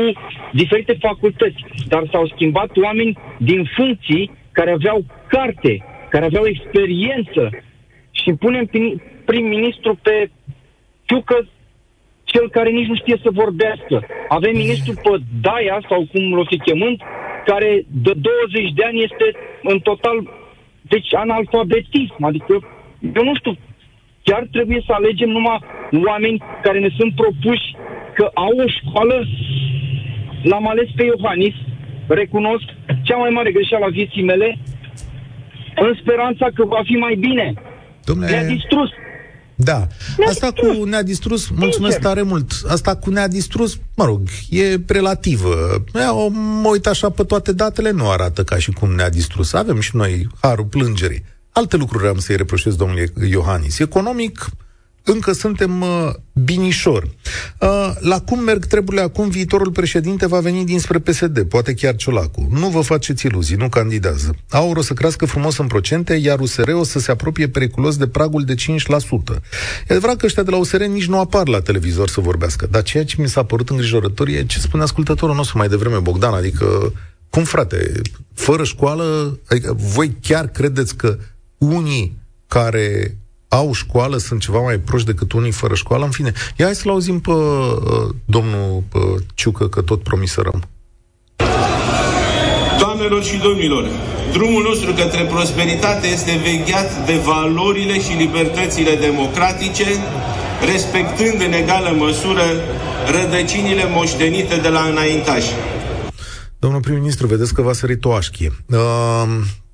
diferite 0.51 0.97
facultăți, 0.99 1.65
dar 1.87 2.03
s-au 2.11 2.27
schimbat 2.27 2.77
oameni 2.77 3.17
din 3.37 3.69
funcții 3.75 4.31
care 4.51 4.71
aveau 4.71 5.05
carte, 5.27 5.85
care 6.09 6.25
aveau 6.25 6.45
experiență 6.45 7.49
și 8.11 8.33
punem 8.33 8.65
prim-ministru 9.25 9.99
pe 10.01 10.29
Ciucă, 11.05 11.47
cel 12.23 12.49
care 12.49 12.69
nici 12.69 12.87
nu 12.87 12.95
știe 12.95 13.17
să 13.23 13.29
vorbească. 13.41 13.95
Avem 14.27 14.55
ministru 14.55 14.93
pe 15.03 15.13
Daia, 15.41 15.79
sau 15.89 16.07
cum 16.11 16.33
l-o 16.33 16.45
fi 16.45 16.57
chemând, 16.57 16.97
care 17.45 17.85
de 18.05 18.13
20 18.13 18.73
de 18.73 18.83
ani 18.83 19.03
este 19.03 19.27
în 19.63 19.79
total, 19.79 20.17
deci 20.81 21.15
analfabetism. 21.15 22.23
Adică, 22.29 22.53
eu 23.17 23.23
nu 23.23 23.35
știu, 23.35 23.53
chiar 24.23 24.47
trebuie 24.51 24.81
să 24.85 24.91
alegem 24.93 25.29
numai 25.29 25.59
oameni 26.05 26.43
care 26.61 26.79
ne 26.79 26.89
sunt 26.97 27.15
propuși 27.15 27.67
că 28.17 28.25
au 28.45 28.53
o 28.65 28.67
școală. 28.77 29.15
L-am 30.49 30.65
ales 30.71 30.89
pe 30.95 31.03
Iohannis, 31.11 31.55
recunosc, 32.07 32.67
cea 33.07 33.17
mai 33.23 33.31
mare 33.37 33.51
greșeală 33.57 33.85
a 33.85 33.97
vieții 33.99 34.23
mele, 34.31 34.49
în 35.85 35.91
speranța 36.01 36.45
că 36.55 36.63
va 36.65 36.81
fi 36.89 36.95
mai 37.05 37.15
bine. 37.27 37.47
Dom'le... 38.07 38.29
Ne-a 38.29 38.45
distrus. 38.55 38.89
Da. 39.55 39.79
Ne-a 40.17 40.27
Asta 40.29 40.49
distrus. 40.49 40.77
cu 40.77 40.83
ne-a 40.83 41.03
distrus, 41.03 41.49
mulțumesc 41.49 41.93
Sincer. 41.93 42.11
tare 42.11 42.21
mult. 42.21 42.51
Asta 42.67 42.95
cu 42.95 43.09
ne-a 43.09 43.27
distrus, 43.27 43.79
mă 43.95 44.05
rog, 44.05 44.21
e 44.49 44.75
relativă. 44.87 45.83
Eu 45.93 46.29
mă 46.61 46.69
uit 46.69 46.87
așa 46.87 47.09
pe 47.09 47.23
toate 47.23 47.53
datele, 47.53 47.91
nu 47.91 48.09
arată 48.09 48.43
ca 48.43 48.57
și 48.57 48.71
cum 48.71 48.89
ne-a 48.95 49.09
distrus. 49.09 49.53
Avem 49.53 49.79
și 49.79 49.95
noi 49.95 50.27
harul 50.41 50.65
plângerii. 50.65 51.23
Alte 51.51 51.77
lucruri 51.77 52.07
am 52.07 52.17
să-i 52.17 52.35
reproșez 52.35 52.75
domnului 52.75 53.11
Iohannis. 53.29 53.79
Economic, 53.79 54.45
încă 55.07 55.31
suntem 55.31 55.81
uh, 55.81 56.09
binișor. 56.33 57.03
Uh, 57.59 57.91
la 57.99 58.19
cum 58.19 58.39
merg 58.39 58.65
treburile 58.65 59.01
acum, 59.03 59.29
viitorul 59.29 59.71
președinte 59.71 60.27
va 60.27 60.39
veni 60.39 60.65
dinspre 60.65 60.99
PSD, 60.99 61.43
poate 61.43 61.73
chiar 61.73 61.95
Ciolacu. 61.95 62.47
Nu 62.51 62.67
vă 62.67 62.81
faceți 62.81 63.25
iluzii, 63.25 63.55
nu 63.55 63.69
candidează. 63.69 64.35
Aur 64.49 64.77
o 64.77 64.81
să 64.81 64.93
crească 64.93 65.25
frumos 65.25 65.57
în 65.57 65.67
procente, 65.67 66.13
iar 66.13 66.39
USR 66.39 66.69
o 66.69 66.83
să 66.83 66.99
se 66.99 67.11
apropie 67.11 67.47
periculos 67.47 67.97
de 67.97 68.07
pragul 68.07 68.43
de 68.43 68.53
5%. 68.53 68.57
E 69.87 69.93
adevărat 69.93 70.17
că 70.17 70.25
ăștia 70.25 70.43
de 70.43 70.51
la 70.51 70.57
USR 70.57 70.83
nici 70.83 71.07
nu 71.07 71.19
apar 71.19 71.47
la 71.47 71.61
televizor 71.61 72.09
să 72.09 72.21
vorbească, 72.21 72.67
dar 72.71 72.83
ceea 72.83 73.05
ce 73.05 73.21
mi 73.21 73.29
s-a 73.29 73.43
părut 73.43 73.69
îngrijorător 73.69 74.27
e 74.27 74.45
ce 74.45 74.59
spune 74.59 74.83
ascultătorul 74.83 75.35
nostru 75.35 75.57
mai 75.57 75.67
devreme, 75.67 75.99
Bogdan, 75.99 76.33
adică 76.33 76.93
cum 77.29 77.43
frate, 77.43 78.01
fără 78.33 78.63
școală, 78.63 79.39
adică 79.47 79.73
voi 79.73 80.17
chiar 80.21 80.47
credeți 80.47 80.95
că 80.95 81.17
unii 81.57 82.17
care 82.47 83.17
au 83.47 83.73
școală, 83.73 84.17
sunt 84.17 84.41
ceva 84.41 84.59
mai 84.59 84.77
proști 84.77 85.07
decât 85.07 85.31
unii 85.31 85.51
fără 85.51 85.75
școală, 85.75 86.05
în 86.05 86.11
fine. 86.11 86.31
Ia 86.57 86.65
hai 86.65 86.75
să-l 86.75 86.91
auzim 86.91 87.19
pe 87.19 87.31
uh, 87.31 87.77
domnul 88.25 88.83
pe 88.91 88.99
Ciucă, 89.33 89.67
că 89.67 89.81
tot 89.81 90.03
promiserăm. 90.03 90.63
Doamnelor 92.79 93.23
și 93.23 93.37
domnilor, 93.37 93.89
drumul 94.31 94.63
nostru 94.63 94.93
către 94.93 95.23
prosperitate 95.23 96.07
este 96.07 96.41
vegheat 96.43 97.05
de 97.05 97.21
valorile 97.25 97.99
și 97.99 98.13
libertățile 98.17 98.95
democratice, 98.95 99.85
respectând 100.73 101.41
în 101.41 101.53
egală 101.53 101.95
măsură 101.97 102.43
rădăcinile 103.11 103.89
moștenite 103.93 104.55
de 104.55 104.67
la 104.67 104.81
înaintași. 104.81 105.51
Domnul 106.59 106.81
prim-ministru, 106.81 107.27
vedeți 107.27 107.53
că 107.53 107.61
va 107.61 107.73
sări 107.73 107.97
toașchie. 107.97 108.51
Uh, 108.65 109.23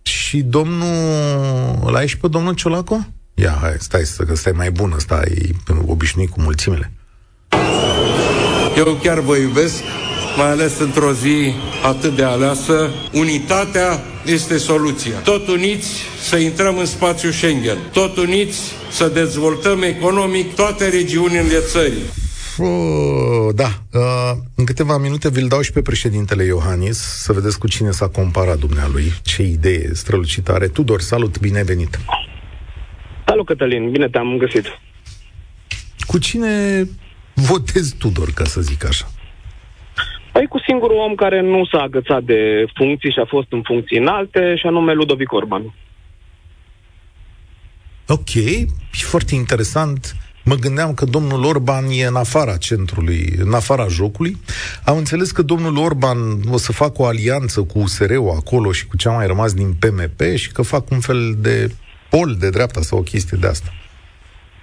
și 0.02 0.42
domnul... 0.42 0.88
L-ai 1.92 2.08
și 2.08 2.18
pe 2.18 2.28
domnul 2.28 2.54
Ciolacu? 2.54 3.14
Ia, 3.34 3.58
hai, 3.62 3.76
stai, 3.80 4.04
că 4.28 4.36
stai 4.36 4.52
mai 4.56 4.72
bun, 4.72 4.96
stai 4.98 5.56
obișnuit 5.86 6.30
cu 6.30 6.42
mulțimile. 6.42 6.92
Eu 8.78 9.00
chiar 9.04 9.20
vă 9.20 9.36
iubesc, 9.36 9.74
mai 10.38 10.50
ales 10.50 10.80
într-o 10.80 11.14
zi 11.14 11.54
atât 11.84 12.16
de 12.16 12.24
aleasă. 12.24 12.90
Unitatea 13.14 14.00
este 14.26 14.58
soluția. 14.58 15.20
Tot 15.20 15.48
uniți 15.48 15.88
să 16.30 16.36
intrăm 16.36 16.78
în 16.78 16.86
spațiul 16.86 17.32
Schengen. 17.32 17.78
Tot 17.92 18.18
uniți 18.18 18.60
să 18.92 19.08
dezvoltăm 19.14 19.82
economic 19.82 20.56
toate 20.56 20.90
regiunile 20.90 21.60
țării. 21.72 22.04
Oh, 22.58 23.56
da. 23.56 23.82
Uh, 23.94 24.32
în 24.56 24.66
câteva 24.66 24.98
minute 24.98 25.30
vi-l 25.30 25.48
dau 25.48 25.62
și 25.62 25.72
pe 25.72 25.82
președintele 25.82 26.44
Iohannis 26.44 26.98
să 26.98 27.34
vedeți 27.34 27.60
cu 27.60 27.68
cine 27.68 27.92
s-a 27.92 28.08
comparat 28.08 28.58
dumnealui. 28.58 29.14
Ce 29.22 29.44
idee 29.44 29.90
strălucitare. 29.94 30.68
Tudor, 30.68 31.02
salut, 31.02 31.40
bine 31.40 31.64
venit! 31.64 32.00
Salut, 33.26 33.46
Cătălin, 33.46 33.92
bine 33.92 34.10
te-am 34.10 34.38
găsit. 34.38 34.66
Cu 36.00 36.18
cine 36.18 36.84
votezi 37.34 37.96
Tudor, 37.98 38.30
ca 38.34 38.44
să 38.44 38.62
zic 38.62 38.86
așa? 38.86 39.06
Păi 40.32 40.48
cu 40.48 40.60
singurul 40.68 40.98
om 40.98 41.16
care 41.16 41.42
nu 41.42 41.66
s-a 41.66 41.82
agățat 41.82 42.24
de 42.24 42.66
funcții 42.76 43.12
și 43.12 43.20
a 43.20 43.26
fost 43.26 43.48
în 43.50 43.62
funcții 43.62 43.98
înalte, 43.98 44.56
și 44.56 44.68
anume 44.68 44.94
Ludovic 44.94 45.32
Orban. 45.32 45.74
Ok, 48.08 48.34
e 48.34 48.66
foarte 48.90 49.36
interesant. 49.36 50.16
Mă 50.46 50.56
gândeam 50.56 50.94
că 50.94 51.06
domnul 51.06 51.44
Orban 51.44 51.86
e 51.92 52.06
în 52.06 52.16
afara 52.16 52.58
centrului, 52.58 53.34
în 53.40 53.54
afara 53.54 53.88
jocului. 53.88 54.38
Am 54.86 54.98
înțeles 54.98 55.32
că 55.32 55.42
domnul 55.42 55.78
Orban 55.78 56.18
o 56.52 56.58
să 56.58 56.72
facă 56.72 57.02
o 57.02 57.06
alianță 57.06 57.62
cu 57.62 57.80
USR-ul 57.80 58.34
acolo 58.38 58.72
și 58.72 58.88
cu 58.88 58.98
ce 58.98 59.08
a 59.10 59.12
mai 59.12 59.28
rămas 59.28 59.54
din 59.54 59.74
PMP 59.74 60.22
și 60.36 60.52
că 60.52 60.62
fac 60.62 60.90
un 60.90 61.00
fel 61.00 61.36
de 61.38 61.72
pol 62.14 62.30
de 62.40 62.50
dreapta 62.50 62.82
sau 62.82 62.98
o 63.00 63.10
chestie 63.12 63.38
de 63.42 63.48
asta. 63.48 63.70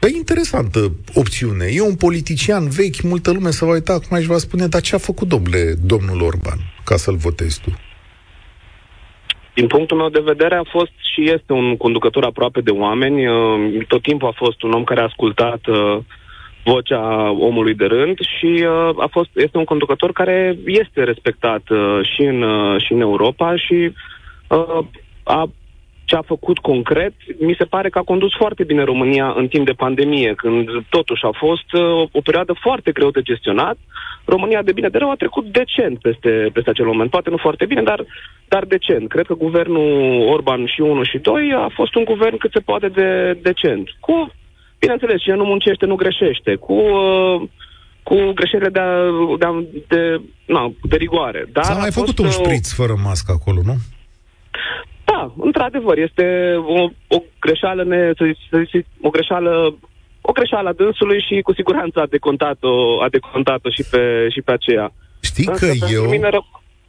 E 0.00 0.16
interesantă 0.16 0.80
opțiune. 1.14 1.66
E 1.70 1.80
un 1.92 1.96
politician 2.06 2.64
vechi, 2.78 3.00
multă 3.02 3.32
lume 3.32 3.50
se 3.50 3.64
va 3.64 3.72
uita 3.72 3.92
acum 3.92 4.20
și 4.20 4.26
va 4.34 4.36
spune, 4.46 4.66
dar 4.66 4.80
ce 4.80 4.94
a 4.94 4.98
făcut 4.98 5.28
domnule, 5.28 5.62
domnul 5.92 6.20
Orban 6.30 6.58
ca 6.84 6.96
să-l 6.96 7.16
votezi 7.16 7.60
tu? 7.64 7.70
Din 9.54 9.66
punctul 9.66 9.96
meu 9.96 10.08
de 10.08 10.28
vedere 10.32 10.54
a 10.54 10.64
fost 10.76 10.92
și 11.12 11.30
este 11.30 11.52
un 11.52 11.76
conducător 11.76 12.24
aproape 12.24 12.60
de 12.60 12.70
oameni. 12.70 13.26
Uh, 13.26 13.86
tot 13.86 14.02
timpul 14.02 14.28
a 14.28 14.42
fost 14.44 14.62
un 14.62 14.72
om 14.72 14.84
care 14.84 15.00
a 15.00 15.04
ascultat 15.10 15.66
uh, 15.66 15.98
vocea 16.64 17.30
omului 17.30 17.74
de 17.74 17.84
rând 17.84 18.18
și 18.38 18.64
uh, 18.66 19.02
a 19.04 19.08
fost, 19.10 19.30
este 19.34 19.58
un 19.58 19.64
conducător 19.64 20.12
care 20.12 20.58
este 20.64 21.02
respectat 21.04 21.62
și 22.14 22.22
în, 22.22 22.44
și 22.78 22.92
în 22.92 23.00
Europa 23.00 23.56
și 23.56 23.92
a 25.22 25.50
ce 26.10 26.16
a 26.16 26.32
făcut 26.34 26.58
concret, 26.58 27.14
mi 27.38 27.54
se 27.58 27.64
pare 27.64 27.88
că 27.88 27.98
a 27.98 28.10
condus 28.12 28.32
foarte 28.42 28.64
bine 28.64 28.82
România 28.84 29.32
în 29.36 29.46
timp 29.48 29.64
de 29.66 29.80
pandemie, 29.84 30.32
când 30.42 30.68
totuși 30.88 31.24
a 31.24 31.32
fost 31.44 31.68
uh, 31.72 32.08
o 32.18 32.20
perioadă 32.20 32.52
foarte 32.64 32.90
greu 32.92 33.10
de 33.10 33.22
gestionat. 33.30 33.76
România, 34.24 34.62
de 34.62 34.72
bine 34.72 34.88
de 34.88 34.98
rău, 34.98 35.10
a 35.10 35.22
trecut 35.22 35.44
decent 35.60 35.98
peste, 36.06 36.32
peste 36.52 36.70
acel 36.70 36.86
moment. 36.86 37.10
Poate 37.10 37.30
nu 37.30 37.36
foarte 37.36 37.64
bine, 37.66 37.82
dar, 37.82 38.00
dar 38.48 38.64
decent. 38.64 39.08
Cred 39.08 39.26
că 39.26 39.34
guvernul 39.34 39.90
Orban 40.34 40.66
și 40.66 40.80
1 40.80 41.02
și 41.02 41.18
2 41.18 41.52
a 41.56 41.68
fost 41.74 41.94
un 41.94 42.04
guvern 42.04 42.36
cât 42.36 42.52
se 42.52 42.66
poate 42.70 42.88
de 42.88 43.38
decent. 43.42 43.86
Cu, 44.00 44.32
bineînțeles, 44.78 45.22
cine 45.22 45.34
nu 45.34 45.44
muncește, 45.44 45.86
nu 45.86 45.94
greșește. 46.02 46.54
Cu... 46.54 46.72
Uh, 46.72 47.42
cu 48.02 48.16
greșelile 48.34 48.68
de, 48.68 48.80
de, 49.38 49.46
de, 49.88 50.20
na, 50.46 50.72
de 50.82 50.96
rigoare. 50.96 51.46
Dar 51.52 51.64
S-a 51.64 51.74
mai 51.74 51.92
făcut 51.92 52.18
un 52.18 52.26
uh, 52.26 52.32
șpriț 52.32 52.72
fără 52.72 52.94
mască 53.04 53.32
acolo, 53.38 53.60
nu? 53.64 53.76
Da, 55.20 55.32
într-adevăr, 55.38 55.98
este 55.98 56.54
o, 56.76 56.78
o 57.16 57.18
greșeală, 57.40 57.82
ne, 57.84 58.00
să 58.18 58.24
zic, 58.26 58.36
să 58.50 58.62
zic, 58.72 58.86
o 59.00 59.10
greșeală 59.10 59.74
o 60.20 60.32
greșeală 60.32 60.68
a 60.68 60.72
dânsului 60.72 61.20
și 61.28 61.40
cu 61.42 61.52
siguranță 61.52 62.00
a 62.00 62.06
decontat-o, 62.06 63.02
a 63.02 63.08
decontat-o 63.08 63.70
și, 63.70 63.84
pe, 63.90 64.28
și 64.34 64.40
pe 64.42 64.52
aceea. 64.52 64.92
Știi 65.20 65.46
Însă, 65.46 65.66
că 65.66 65.72
eu... 65.92 66.04
Mine 66.08 66.28
ră... 66.28 66.40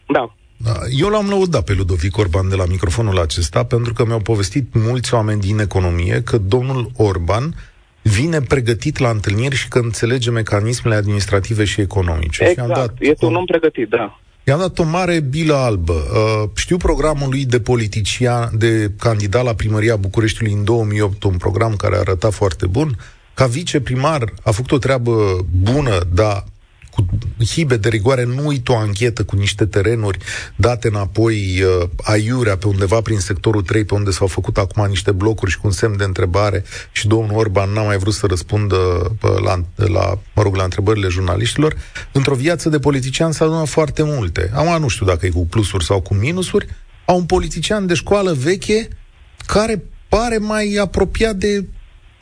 Da. 0.08 0.36
da. 0.58 0.74
Eu 1.00 1.10
l-am 1.10 1.28
lăudat 1.30 1.64
pe 1.64 1.74
Ludovic 1.78 2.18
Orban 2.18 2.50
de 2.50 2.56
la 2.56 2.66
microfonul 2.66 3.20
acesta 3.20 3.64
pentru 3.66 3.94
că 3.94 4.06
mi-au 4.06 4.20
povestit 4.20 4.66
mulți 4.74 5.14
oameni 5.14 5.40
din 5.40 5.60
economie 5.60 6.22
că 6.26 6.38
domnul 6.38 6.92
Orban 6.98 7.54
vine 8.02 8.40
pregătit 8.42 8.98
la 8.98 9.10
întâlniri 9.10 9.56
și 9.56 9.68
că 9.68 9.80
înțelege 9.80 10.32
mecanismele 10.32 10.96
administrative 10.96 11.64
și 11.64 11.82
economice. 11.82 12.44
Exact, 12.44 12.68
și 12.68 12.74
am 12.74 12.82
dat 12.86 12.94
este 13.00 13.26
un 13.26 13.36
om 13.36 13.46
pregătit, 13.46 13.90
da. 13.90 14.20
I-am 14.52 14.60
dat 14.60 14.80
o 14.80 14.84
mare 14.84 15.20
bilă 15.20 15.56
albă. 15.56 15.94
Uh, 15.94 16.50
știu 16.56 16.78
programul 16.78 17.30
lui 17.30 17.46
de 17.46 17.60
politician, 17.60 18.52
de 18.58 18.92
candidat 19.00 19.44
la 19.44 19.54
primăria 19.54 19.96
Bucureștiului 19.96 20.54
în 20.54 20.64
2008, 20.64 21.24
un 21.24 21.38
program 21.38 21.76
care 21.76 21.98
arăta 21.98 22.30
foarte 22.30 22.66
bun. 22.66 22.98
Ca 23.34 23.46
viceprimar 23.46 24.34
a 24.44 24.52
făcut 24.52 24.72
o 24.72 24.78
treabă 24.78 25.46
bună, 25.62 26.00
dar 26.14 26.44
cu 26.92 27.06
hibe 27.46 27.78
de 27.78 27.90
rigoare, 27.90 28.24
nu 28.24 28.48
uit 28.48 28.68
o 28.68 28.76
anchetă 28.76 29.24
cu 29.24 29.36
niște 29.36 29.66
terenuri 29.66 30.18
date 30.56 30.88
înapoi 30.88 31.62
uh, 31.62 31.90
aiurea 32.04 32.58
pe 32.58 32.68
undeva 32.68 33.02
prin 33.02 33.20
sectorul 33.20 33.62
3, 33.62 33.86
pe 33.86 33.94
unde 33.94 34.12
s-au 34.12 34.28
făcut 34.28 34.58
acum 34.58 34.86
niște 34.88 35.12
blocuri 35.12 35.52
și 35.52 35.58
cu 35.58 35.68
un 35.68 35.74
semn 35.74 35.98
de 35.98 36.04
întrebare 36.04 36.64
și 36.92 37.08
domnul 37.08 37.38
Orban 37.38 37.70
n-a 37.70 37.84
mai 37.84 37.98
vrut 37.98 38.14
să 38.14 38.26
răspundă 38.26 38.76
uh, 38.76 39.32
la, 39.44 39.64
la, 39.76 40.20
mă 40.36 40.42
rog, 40.42 40.56
la 40.56 40.64
întrebările 40.64 41.08
jurnaliștilor. 41.08 41.76
Într-o 42.12 42.36
viață 42.36 42.70
de 42.70 42.80
politician 42.80 43.32
s-a 43.32 43.46
adunat 43.46 43.68
foarte 43.68 44.04
multe. 44.04 44.52
Acum 44.54 44.82
nu 44.82 44.88
știu 44.88 45.06
dacă 45.06 45.26
e 45.26 45.30
cu 45.30 45.46
plusuri 45.46 45.86
sau 45.86 46.02
cu 46.02 46.14
minusuri. 46.14 46.68
A 47.06 47.12
un 47.12 47.24
politician 47.24 47.86
de 47.86 47.94
școală 47.94 48.34
veche 48.34 48.88
care 49.46 49.84
pare 50.10 50.38
mai 50.38 50.78
apropiat 50.82 51.36
de 51.36 51.66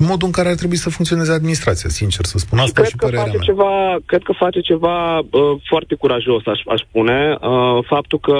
modul 0.07 0.27
în 0.27 0.31
care 0.31 0.49
ar 0.49 0.55
trebui 0.55 0.75
să 0.75 0.89
funcționeze 0.89 1.31
administrația, 1.33 1.89
sincer 1.89 2.25
să 2.25 2.38
spun. 2.38 2.57
Asta 2.57 2.81
cred 2.81 2.88
și 2.88 2.95
că 2.95 3.05
face 3.05 3.38
mea. 3.38 3.45
Ceva, 3.51 3.97
cred 4.05 4.23
că 4.23 4.33
face 4.33 4.59
ceva 4.59 5.17
uh, 5.17 5.25
foarte 5.69 5.95
curajos, 5.95 6.45
aș, 6.45 6.59
aș 6.65 6.79
spune. 6.81 7.38
Uh, 7.41 7.79
faptul 7.85 8.19
că 8.19 8.38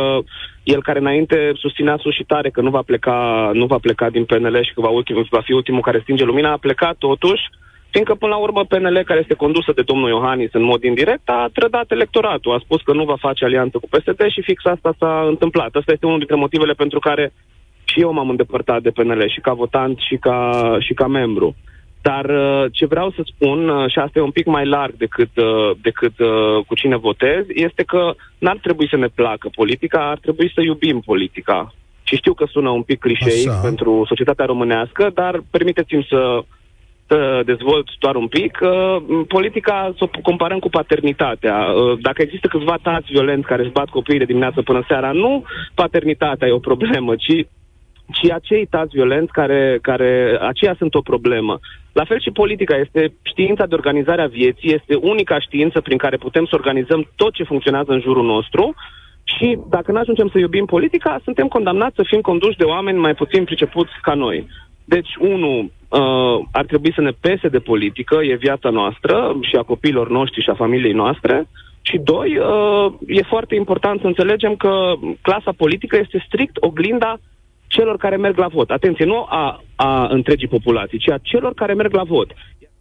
el 0.64 0.82
care 0.82 1.00
înainte 1.00 1.52
susținea 1.56 1.98
sus 2.00 2.14
și 2.14 2.24
tare 2.24 2.50
că 2.50 2.62
nu 2.62 2.70
va 2.70 2.82
pleca, 2.82 3.50
nu 3.54 3.66
va 3.66 3.78
pleca 3.78 4.10
din 4.10 4.26
PNL 4.26 4.64
și 4.64 4.74
că 4.74 4.82
va, 4.82 4.90
ultim, 4.90 5.28
va 5.30 5.42
fi 5.42 5.52
ultimul 5.52 5.82
care 5.82 6.00
stinge 6.02 6.24
lumina, 6.24 6.52
a 6.52 6.58
plecat 6.58 6.96
totuși, 6.98 7.44
fiindcă 7.90 8.16
până 8.16 8.32
la 8.32 8.40
urmă 8.40 8.66
PNL, 8.66 9.04
care 9.06 9.20
este 9.20 9.34
condusă 9.34 9.72
de 9.76 9.82
domnul 9.82 10.10
Iohannis 10.10 10.50
în 10.54 10.64
mod 10.64 10.84
indirect, 10.84 11.30
a 11.30 11.50
trădat 11.54 11.92
electoratul, 11.92 12.54
a 12.54 12.64
spus 12.64 12.82
că 12.82 12.94
nu 12.94 13.04
va 13.04 13.16
face 13.20 13.46
alianță 13.46 13.78
cu 13.78 13.88
PSD 13.90 14.22
și 14.30 14.42
fix 14.42 14.66
asta 14.66 14.94
s-a 15.00 15.26
întâmplat. 15.28 15.72
Asta 15.76 15.92
este 15.92 16.06
unul 16.06 16.18
dintre 16.18 16.36
motivele 16.36 16.74
pentru 16.74 17.00
care 17.00 17.34
și 18.00 18.06
eu 18.06 18.14
m-am 18.14 18.30
îndepărtat 18.30 18.82
de 18.82 18.90
PNL 18.90 19.30
și 19.30 19.40
ca 19.40 19.54
votant 19.54 19.98
și 19.98 20.16
ca, 20.16 20.78
și 20.80 20.94
ca 20.94 21.08
membru. 21.08 21.56
Dar 22.02 22.26
uh, 22.26 22.66
ce 22.72 22.86
vreau 22.86 23.10
să 23.12 23.22
spun, 23.26 23.70
uh, 23.70 23.92
și 23.92 24.00
asta 24.00 24.20
e 24.20 24.30
un 24.30 24.32
pic 24.32 24.46
mai 24.46 24.66
larg 24.66 24.94
decât, 24.98 25.30
uh, 25.36 25.72
decât 25.82 26.14
cu 26.68 26.76
cine 26.76 26.98
votez, 26.98 27.46
este 27.48 27.84
că 27.84 28.14
n-ar 28.38 28.58
trebui 28.62 28.88
să 28.90 28.98
ne 28.98 29.08
placă 29.08 29.50
politica, 29.56 30.10
ar 30.10 30.18
trebui 30.18 30.52
să 30.54 30.62
iubim 30.62 31.00
politica. 31.00 31.74
Și 32.04 32.16
știu 32.16 32.34
că 32.34 32.46
sună 32.50 32.70
un 32.70 32.82
pic 32.82 33.00
clișeic 33.00 33.52
pentru 33.62 34.04
societatea 34.08 34.46
românească, 34.46 35.12
dar 35.14 35.44
permiteți-mi 35.52 36.08
să, 36.10 36.44
să 37.08 37.42
dezvolt 37.46 37.88
doar 38.00 38.16
un 38.16 38.28
pic. 38.28 38.60
Politica 39.28 39.94
să 39.98 40.04
o 40.04 40.20
comparăm 40.22 40.60
cu 40.60 40.70
paternitatea. 40.70 41.68
Dacă 42.02 42.22
există 42.22 42.48
câțiva 42.48 42.78
tați 42.82 43.12
violenți 43.12 43.48
care 43.48 43.62
își 43.62 43.72
bat 43.72 43.90
copiii 43.90 44.20
de 44.20 44.32
dimineață 44.32 44.62
până 44.62 44.84
seara, 44.88 45.12
nu 45.12 45.44
paternitatea 45.74 46.48
e 46.48 46.52
o 46.52 46.68
problemă, 46.72 47.16
ci 47.16 47.46
ci 48.12 48.32
acei 48.32 48.66
tați 48.66 48.96
violenți 48.96 49.32
care, 49.32 49.80
care 49.82 50.38
aceia 50.42 50.76
sunt 50.78 50.94
o 50.94 51.02
problemă. 51.02 51.60
La 51.92 52.04
fel 52.04 52.20
și 52.20 52.32
politica 52.32 52.76
este 52.76 53.14
știința 53.22 53.66
de 53.66 53.76
organizare 53.76 54.22
a 54.22 54.28
vieții, 54.28 54.74
este 54.74 54.96
unica 54.96 55.40
știință 55.40 55.82
prin 55.82 55.98
care 55.98 56.18
putem 56.18 56.46
să 56.46 56.56
organizăm 56.56 57.10
tot 57.16 57.34
ce 57.34 57.44
funcționează 57.44 57.92
în 57.92 58.00
jurul 58.00 58.26
nostru 58.26 58.76
și 59.24 59.58
dacă 59.70 59.92
nu 59.92 60.00
ajungem 60.00 60.30
să 60.30 60.38
iubim 60.38 60.66
politica, 60.66 61.22
suntem 61.24 61.48
condamnați 61.48 61.96
să 61.96 62.04
fim 62.06 62.22
conduși 62.22 62.58
de 62.58 62.64
oameni 62.64 62.98
mai 62.98 63.14
puțin 63.14 63.44
pricepuți 63.44 63.92
ca 64.02 64.14
noi. 64.14 64.48
Deci, 64.86 65.10
unu, 65.20 65.58
uh, 65.60 66.46
ar 66.52 66.66
trebui 66.66 66.94
să 66.94 67.02
ne 67.02 67.12
pese 67.22 67.48
de 67.48 67.60
politică, 67.60 68.20
e 68.24 68.36
viața 68.36 68.70
noastră 68.70 69.38
și 69.42 69.56
a 69.56 69.62
copiilor 69.62 70.10
noștri 70.10 70.42
și 70.42 70.50
a 70.50 70.62
familiei 70.64 70.94
noastre. 70.94 71.48
Și 71.82 71.98
doi, 71.98 72.38
uh, 72.38 72.94
e 73.08 73.22
foarte 73.22 73.56
important 73.56 74.00
să 74.00 74.08
înțelegem 74.08 74.56
că 74.56 74.94
clasa 75.22 75.52
politică 75.58 75.98
este 75.98 76.24
strict 76.28 76.58
oglinda 76.60 77.20
celor 77.70 77.98
care 77.98 78.18
merg 78.18 78.38
la 78.38 78.48
vot. 78.48 78.70
Atenție, 78.70 79.06
nu 79.06 79.26
a, 79.30 79.64
a 79.76 80.08
întregii 80.10 80.48
populații, 80.48 81.00
ci 81.00 81.10
a 81.10 81.20
celor 81.22 81.54
care 81.54 81.74
merg 81.74 81.94
la 81.94 82.04
vot. 82.04 82.30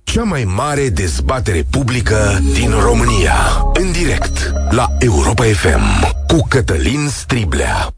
Cea 0.03 0.23
mai 0.23 0.45
mare 0.45 0.89
dezbatere 0.89 1.63
publică 1.71 2.39
din 2.55 2.71
România. 2.71 3.37
În 3.75 3.93
direct 3.93 4.53
la 4.71 4.87
Europa 4.99 5.45
FM 5.45 6.15
cu 6.27 6.47
Cătălin 6.49 7.09
Striblea. 7.09 7.91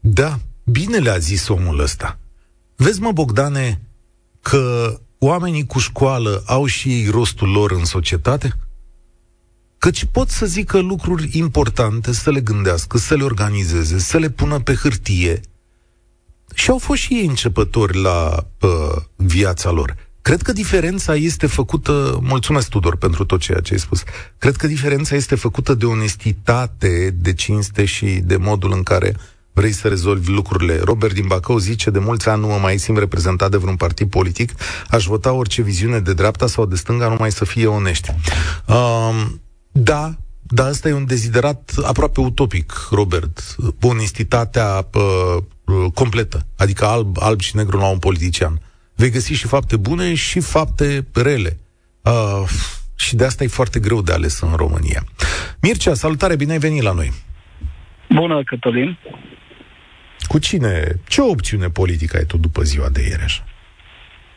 Da, 0.00 0.34
bine 0.64 0.98
le-a 0.98 1.18
zis 1.18 1.48
omul 1.48 1.80
ăsta. 1.80 2.18
Vezi, 2.76 3.00
mă, 3.00 3.12
Bogdane, 3.12 3.80
că 4.42 4.94
oamenii 5.18 5.66
cu 5.66 5.78
școală 5.78 6.42
au 6.46 6.66
și 6.66 6.88
ei 6.88 7.08
rostul 7.10 7.48
lor 7.48 7.70
în 7.72 7.84
societate? 7.84 8.52
Căci 9.78 10.04
pot 10.12 10.28
să 10.28 10.46
zică 10.46 10.78
lucruri 10.78 11.28
importante, 11.32 12.12
să 12.12 12.30
le 12.30 12.40
gândească, 12.40 12.98
să 12.98 13.14
le 13.14 13.22
organizeze, 13.22 13.98
să 13.98 14.18
le 14.18 14.28
pună 14.28 14.58
pe 14.58 14.74
hârtie– 14.74 15.40
și 16.54 16.70
au 16.70 16.78
fost 16.78 17.00
și 17.00 17.14
ei 17.14 17.26
începători 17.26 18.00
la 18.00 18.46
uh, 18.60 19.02
viața 19.16 19.70
lor. 19.70 19.96
Cred 20.22 20.42
că 20.42 20.52
diferența 20.52 21.14
este 21.14 21.46
făcută, 21.46 22.18
mulțumesc 22.22 22.68
Tudor 22.68 22.96
pentru 22.96 23.24
tot 23.24 23.40
ceea 23.40 23.60
ce 23.60 23.72
ai 23.72 23.78
spus, 23.78 24.02
cred 24.38 24.56
că 24.56 24.66
diferența 24.66 25.14
este 25.14 25.34
făcută 25.34 25.74
de 25.74 25.86
onestitate, 25.86 27.14
de 27.18 27.32
cinste 27.32 27.84
și 27.84 28.06
de 28.06 28.36
modul 28.36 28.72
în 28.72 28.82
care 28.82 29.16
vrei 29.52 29.72
să 29.72 29.88
rezolvi 29.88 30.30
lucrurile. 30.30 30.80
Robert 30.84 31.14
din 31.14 31.26
Bacău 31.26 31.58
zice, 31.58 31.90
de 31.90 31.98
mulți 31.98 32.28
ani 32.28 32.40
nu 32.40 32.46
mă 32.46 32.58
mai 32.60 32.78
simt 32.78 32.98
reprezentat 32.98 33.50
de 33.50 33.56
vreun 33.56 33.76
partid 33.76 34.10
politic, 34.10 34.52
aș 34.88 35.06
vota 35.06 35.32
orice 35.32 35.62
viziune 35.62 35.98
de 36.00 36.14
dreapta 36.14 36.46
sau 36.46 36.66
de 36.66 36.76
stânga, 36.76 37.08
numai 37.08 37.32
să 37.32 37.44
fie 37.44 37.66
onești. 37.66 38.14
Uh, 38.66 39.26
da, 39.72 40.14
dar 40.42 40.66
asta 40.66 40.88
e 40.88 40.92
un 40.92 41.06
deziderat 41.06 41.72
aproape 41.82 42.20
utopic, 42.20 42.72
Robert. 42.90 43.56
Onestitatea 43.80 44.88
uh, 45.66 45.74
Uh, 45.74 45.90
completă, 45.94 46.46
adică 46.58 46.84
alb, 46.84 47.16
alb 47.20 47.40
și 47.40 47.56
negru 47.56 47.78
la 47.78 47.90
un 47.90 47.98
politician. 47.98 48.60
Vei 48.96 49.10
găsi 49.10 49.32
și 49.32 49.46
fapte 49.46 49.76
bune 49.76 50.14
și 50.14 50.40
fapte 50.40 51.06
rele. 51.14 51.56
Uh, 52.02 52.48
și 52.96 53.16
de 53.16 53.24
asta 53.24 53.44
e 53.44 53.46
foarte 53.46 53.80
greu 53.80 54.02
de 54.02 54.12
ales 54.12 54.40
în 54.40 54.56
România. 54.56 55.02
Mircea, 55.62 55.94
salutare, 55.94 56.36
bine 56.36 56.52
ai 56.52 56.58
venit 56.58 56.82
la 56.82 56.92
noi. 56.92 57.12
Bună, 58.08 58.42
Cătălin. 58.42 58.98
Cu 60.28 60.38
cine? 60.38 61.00
Ce 61.08 61.20
opțiune 61.20 61.68
politică 61.68 62.16
ai 62.16 62.24
tu 62.24 62.36
după 62.36 62.62
ziua 62.62 62.88
de 62.88 63.00
ieri 63.00 63.22
așa? 63.22 63.44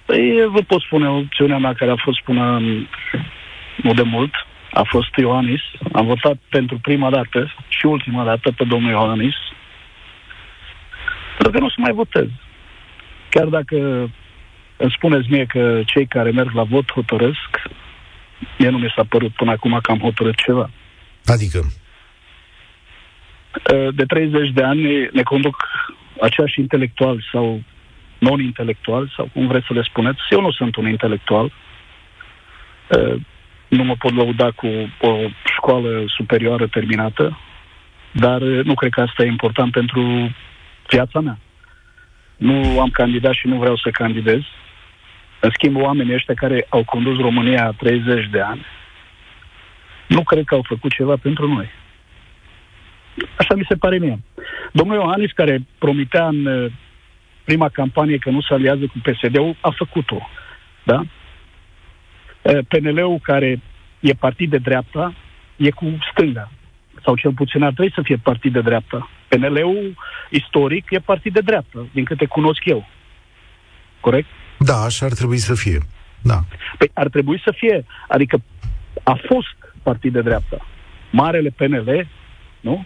Păi, 0.06 0.48
vă 0.52 0.62
pot 0.68 0.82
spune 0.82 1.10
opțiunea 1.10 1.58
mea 1.58 1.74
care 1.74 1.92
a 1.92 2.04
fost 2.04 2.22
până 2.22 2.60
nu 3.84 3.94
de 3.94 4.02
mult. 4.02 4.32
A 4.72 4.82
fost 4.86 5.16
Ioanis. 5.16 5.62
Am 5.94 6.06
votat 6.06 6.38
pentru 6.50 6.80
prima 6.82 7.10
dată 7.10 7.54
și 7.68 7.86
ultima 7.86 8.24
dată 8.24 8.52
pe 8.52 8.64
domnul 8.64 8.92
Ioanis. 8.92 9.36
Pentru 11.38 11.52
că 11.52 11.60
nu 11.60 11.66
o 11.66 11.70
să 11.70 11.76
mai 11.78 11.92
votez. 11.92 12.28
Chiar 13.30 13.46
dacă 13.46 13.76
îmi 14.78 14.92
spuneți 14.92 15.32
mie 15.32 15.46
că 15.46 15.82
cei 15.86 16.08
care 16.08 16.32
merg 16.32 16.54
la 16.54 16.64
vot 16.64 16.92
hotărăsc, 16.92 17.62
mie 18.58 18.70
nu 18.70 18.78
mi 18.78 18.94
s-a 18.96 19.04
părut 19.10 19.32
până 19.32 19.52
acum 19.52 19.80
că 19.82 19.92
am 19.92 20.00
hotărât 20.00 20.36
ceva. 20.36 20.70
Adică? 21.26 21.60
De 23.94 24.06
30 24.06 24.50
de 24.50 24.64
ani 24.64 25.10
ne 25.12 25.24
conduc 25.24 25.68
aceiași 26.22 26.60
intelectuali 26.60 27.26
sau 27.32 27.62
non-intelectuali, 28.20 29.14
sau 29.16 29.30
cum 29.34 29.48
vreți 29.48 29.66
să 29.66 29.74
le 29.74 29.82
spuneți. 29.82 30.22
Eu 30.30 30.42
nu 30.42 30.52
sunt 30.52 30.76
un 30.76 30.88
intelectual. 30.88 31.52
Nu 33.68 33.84
mă 33.84 33.96
pot 34.00 34.14
lăuda 34.14 34.52
cu 34.52 34.68
o 35.02 35.18
școală 35.56 36.04
superioară 36.08 36.68
terminată, 36.68 37.40
dar 38.12 38.42
nu 38.42 38.74
cred 38.74 38.92
că 38.92 39.02
asta 39.02 39.24
e 39.24 39.28
important 39.28 39.72
pentru 39.72 40.32
viața 40.90 41.20
mea. 41.20 41.38
Nu 42.38 42.80
am 42.80 42.90
candidat 42.90 43.34
și 43.34 43.48
nu 43.48 43.58
vreau 43.58 43.78
să 43.78 43.90
candidez. 43.90 44.42
În 45.40 45.50
schimb, 45.54 45.76
oamenii 45.76 46.14
ăștia 46.14 46.34
care 46.34 46.66
au 46.70 46.84
condus 46.84 47.20
România 47.20 47.74
30 47.78 48.30
de 48.30 48.40
ani, 48.40 48.66
nu 50.08 50.24
cred 50.24 50.46
că 50.46 50.56
au 50.56 50.64
făcut 50.68 50.92
ceva 50.92 51.16
pentru 51.22 51.48
noi. 51.48 51.70
Așa 53.38 53.56
mi 53.56 53.66
se 53.70 53.76
pare 53.76 53.98
mie. 53.98 54.20
Domnul 54.72 54.96
Iohannis, 54.96 55.32
care 55.32 55.60
promitea 55.78 56.28
în 56.28 56.46
uh, 56.46 56.72
prima 57.44 57.70
campanie 57.70 58.18
că 58.18 58.30
nu 58.30 58.42
se 58.42 58.54
aliază 58.54 58.86
cu 58.86 59.02
PSD-ul, 59.04 59.56
a 59.62 59.70
făcut-o. 59.70 60.30
Da? 60.84 61.02
Uh, 62.42 62.60
PNL-ul, 62.68 63.20
care 63.22 63.62
e 64.00 64.14
partid 64.14 64.50
de 64.50 64.58
dreapta, 64.58 65.14
e 65.56 65.70
cu 65.70 65.98
stânga. 66.12 66.52
Sau 67.04 67.16
cel 67.16 67.34
puțin 67.34 67.64
ar 67.64 67.74
trebui 67.74 67.92
să 67.96 68.02
fie 68.02 68.18
partid 68.18 68.54
de 68.54 68.62
dreapta. 68.62 69.10
PNL-ul, 69.28 69.98
istoric, 70.30 70.86
e 70.90 71.00
partid 71.00 71.34
de 71.34 71.40
dreapta, 71.40 71.88
din 71.94 72.04
câte 72.04 72.26
cunosc 72.26 72.66
eu. 72.66 72.88
Corect? 74.00 74.28
Da, 74.60 74.76
așa 74.76 75.06
ar 75.06 75.12
trebui 75.12 75.38
să 75.38 75.56
fie. 75.56 75.80
Da. 76.22 76.40
Păi 76.78 76.92
ar 76.94 77.08
trebui 77.08 77.42
să 77.44 77.54
fie. 77.58 77.86
Adică 78.08 78.42
a 79.04 79.20
fost 79.28 79.74
partid 79.84 80.14
de 80.14 80.22
dreapta. 80.22 80.66
Marele 81.12 81.50
PNL, 81.50 82.08
nu? 82.60 82.86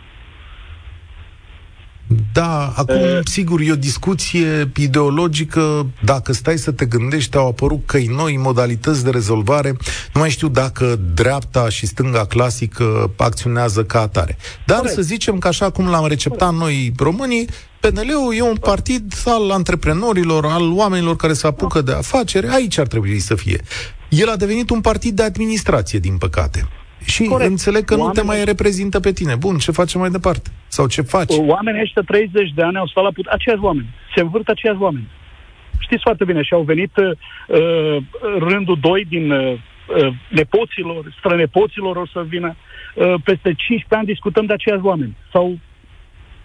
Da, 2.34 2.74
acum, 2.76 2.96
uh, 2.96 3.20
sigur, 3.24 3.62
e 3.62 3.72
o 3.72 3.76
discuție 3.76 4.72
ideologică. 4.76 5.86
Dacă 6.04 6.34
stai 6.34 6.58
să 6.58 6.72
te 6.72 6.86
gândești, 6.86 7.38
au 7.38 7.48
apărut 7.48 7.82
căi 7.86 8.06
noi, 8.06 8.38
modalități 8.38 9.04
de 9.04 9.10
rezolvare. 9.10 9.70
Nu 10.14 10.20
mai 10.20 10.30
știu 10.30 10.48
dacă 10.48 11.00
dreapta 11.14 11.70
și 11.70 11.86
stânga 11.86 12.26
clasică 12.26 13.12
acționează 13.18 13.84
ca 13.84 14.02
atare. 14.02 14.38
Dar 14.66 14.78
Corect. 14.78 14.96
să 14.96 15.02
zicem 15.02 15.38
că 15.38 15.48
așa 15.48 15.70
cum 15.70 15.90
l-am 15.90 16.08
receptat 16.08 16.50
Corect. 16.50 16.64
noi 16.64 16.94
românii, 16.98 17.48
PNL-ul 17.80 18.36
e 18.36 18.42
un 18.42 18.56
partid 18.56 19.14
al 19.26 19.52
antreprenorilor, 19.52 20.46
al 20.46 20.72
oamenilor 20.72 21.16
care 21.16 21.34
se 21.34 21.48
apucă 21.48 21.82
de 21.82 21.92
afaceri. 21.92 22.48
Aici 22.48 22.78
ar 22.78 22.88
trebui 22.88 23.20
să 23.20 23.36
fie. 23.36 23.62
El 24.10 24.30
a 24.30 24.36
devenit 24.36 24.70
un 24.70 24.82
partid 24.82 25.16
de 25.16 25.24
administrație, 25.24 26.00
din 26.00 26.18
păcate. 26.18 26.68
Și 27.06 27.24
Corect. 27.24 27.50
înțeleg 27.50 27.84
că 27.84 27.94
Oamenii... 27.94 28.14
nu 28.16 28.22
te 28.22 28.28
mai 28.28 28.46
reprezintă 28.46 29.00
pe 29.00 29.12
tine. 29.12 29.36
Bun, 29.36 29.58
ce 29.58 29.72
facem 29.72 30.00
mai 30.00 30.10
departe? 30.10 30.50
Sau 30.68 30.88
ce 30.88 31.02
faci? 31.02 31.34
Oamenii 31.38 31.82
ăștia 31.82 32.02
30 32.02 32.52
de 32.56 32.62
ani 32.62 32.78
au 32.78 32.88
stat 32.88 33.04
la 33.04 33.12
put... 33.12 33.26
Aceiași 33.26 33.64
oameni. 33.64 33.90
Se 34.16 34.22
învârt 34.22 34.48
aceiași 34.48 34.82
oameni. 34.82 35.08
Știți 35.80 36.02
foarte 36.02 36.26
bine. 36.26 36.42
Și 36.42 36.54
au 36.54 36.62
venit 36.62 36.92
uh, 36.98 37.98
rândul 38.40 38.78
2 38.82 39.06
din 39.10 39.32
uh, 39.32 39.54
uh, 39.54 40.14
nepoților, 40.30 41.16
strănepoților 41.18 41.96
o 41.96 42.06
să 42.14 42.26
vină. 42.28 42.56
Uh, 42.96 43.14
peste 43.24 43.54
15 43.54 43.96
ani 43.96 44.06
discutăm 44.06 44.46
de 44.46 44.54
aceiași 44.54 44.86
oameni. 44.86 45.16
Sau 45.32 45.58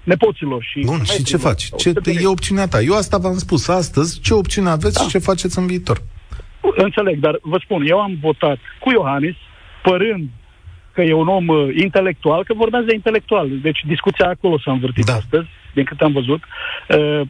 nepoților 0.05 0.62
și... 0.62 0.81
Bun, 0.85 1.03
și 1.05 1.25
ce 1.25 1.37
faci? 1.37 1.69
Ce, 1.77 1.92
e 2.05 2.27
opțiunea 2.27 2.66
ta. 2.69 2.81
Eu 2.81 2.95
asta 2.95 3.19
v-am 3.19 3.38
spus 3.38 3.69
astăzi. 3.69 4.21
Ce 4.21 4.35
opțiune 4.35 4.69
aveți 4.69 4.95
da. 4.95 5.03
și 5.03 5.09
ce 5.09 5.19
faceți 5.19 5.59
în 5.59 5.66
viitor? 5.66 6.03
Înțeleg, 6.77 7.19
dar 7.19 7.38
vă 7.42 7.61
spun, 7.64 7.83
eu 7.87 7.99
am 7.99 8.19
votat 8.21 8.59
cu 8.81 8.90
Iohannis, 8.90 9.35
părând 9.83 10.29
că 10.96 11.02
e 11.02 11.22
un 11.24 11.28
om 11.28 11.46
uh, 11.48 11.68
intelectual, 11.87 12.44
că 12.44 12.54
vorbeați 12.54 12.87
de 12.87 12.94
intelectual. 12.94 13.48
Deci 13.62 13.80
discuția 13.87 14.28
acolo 14.28 14.59
s-a 14.59 14.72
învârtit 14.72 15.04
da. 15.04 15.12
astăzi, 15.12 15.48
din 15.74 15.85
câte 15.85 16.04
am 16.04 16.12
văzut. 16.12 16.42
Uh, 16.88 17.20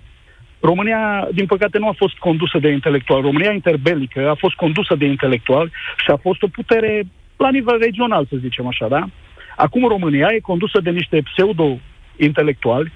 România, 0.61 1.29
din 1.33 1.47
păcate, 1.47 1.79
nu 1.79 1.89
a 1.89 1.95
fost 1.97 2.17
condusă 2.19 2.59
de 2.59 2.69
intelectual. 2.69 3.21
România 3.23 3.53
interbelică 3.53 4.29
a 4.29 4.35
fost 4.35 4.55
condusă 4.55 4.95
de 4.95 5.07
intelectual 5.07 5.71
și 6.05 6.11
a 6.11 6.17
fost 6.17 6.43
o 6.43 6.55
putere 6.59 7.03
la 7.37 7.51
nivel 7.51 7.79
regional, 7.79 8.27
să 8.31 8.37
zicem 8.37 8.67
așa, 8.67 8.89
da? 8.89 9.03
Acum 9.57 9.85
România 9.89 10.29
e 10.31 10.51
condusă 10.53 10.81
de 10.81 10.91
niște 10.91 11.23
pseudo-intelectuali, 11.29 12.93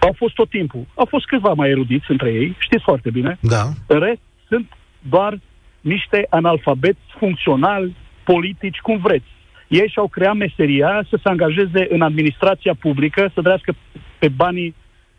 au 0.00 0.14
fost 0.16 0.34
tot 0.34 0.48
timpul. 0.48 0.84
Au 0.94 1.06
fost 1.08 1.24
câțiva 1.26 1.52
mai 1.52 1.70
erudiți 1.70 2.10
între 2.10 2.30
ei, 2.32 2.56
știți 2.58 2.82
foarte 2.82 3.10
bine. 3.10 3.38
Da. 3.40 3.62
În 3.86 3.98
rest, 3.98 4.20
sunt 4.48 4.66
doar 4.98 5.38
niște 5.80 6.26
analfabeti 6.30 7.04
funcționali, 7.18 7.96
politici, 8.24 8.78
cum 8.78 8.96
vreți 8.98 9.31
ei 9.80 9.88
și-au 9.92 10.08
creat 10.08 10.36
meseria 10.36 11.06
să 11.10 11.16
se 11.22 11.28
angajeze 11.28 11.86
în 11.88 12.02
administrația 12.02 12.74
publică, 12.80 13.30
să 13.34 13.40
trăiască 13.40 13.72
pe 14.18 14.28
banii 14.28 14.74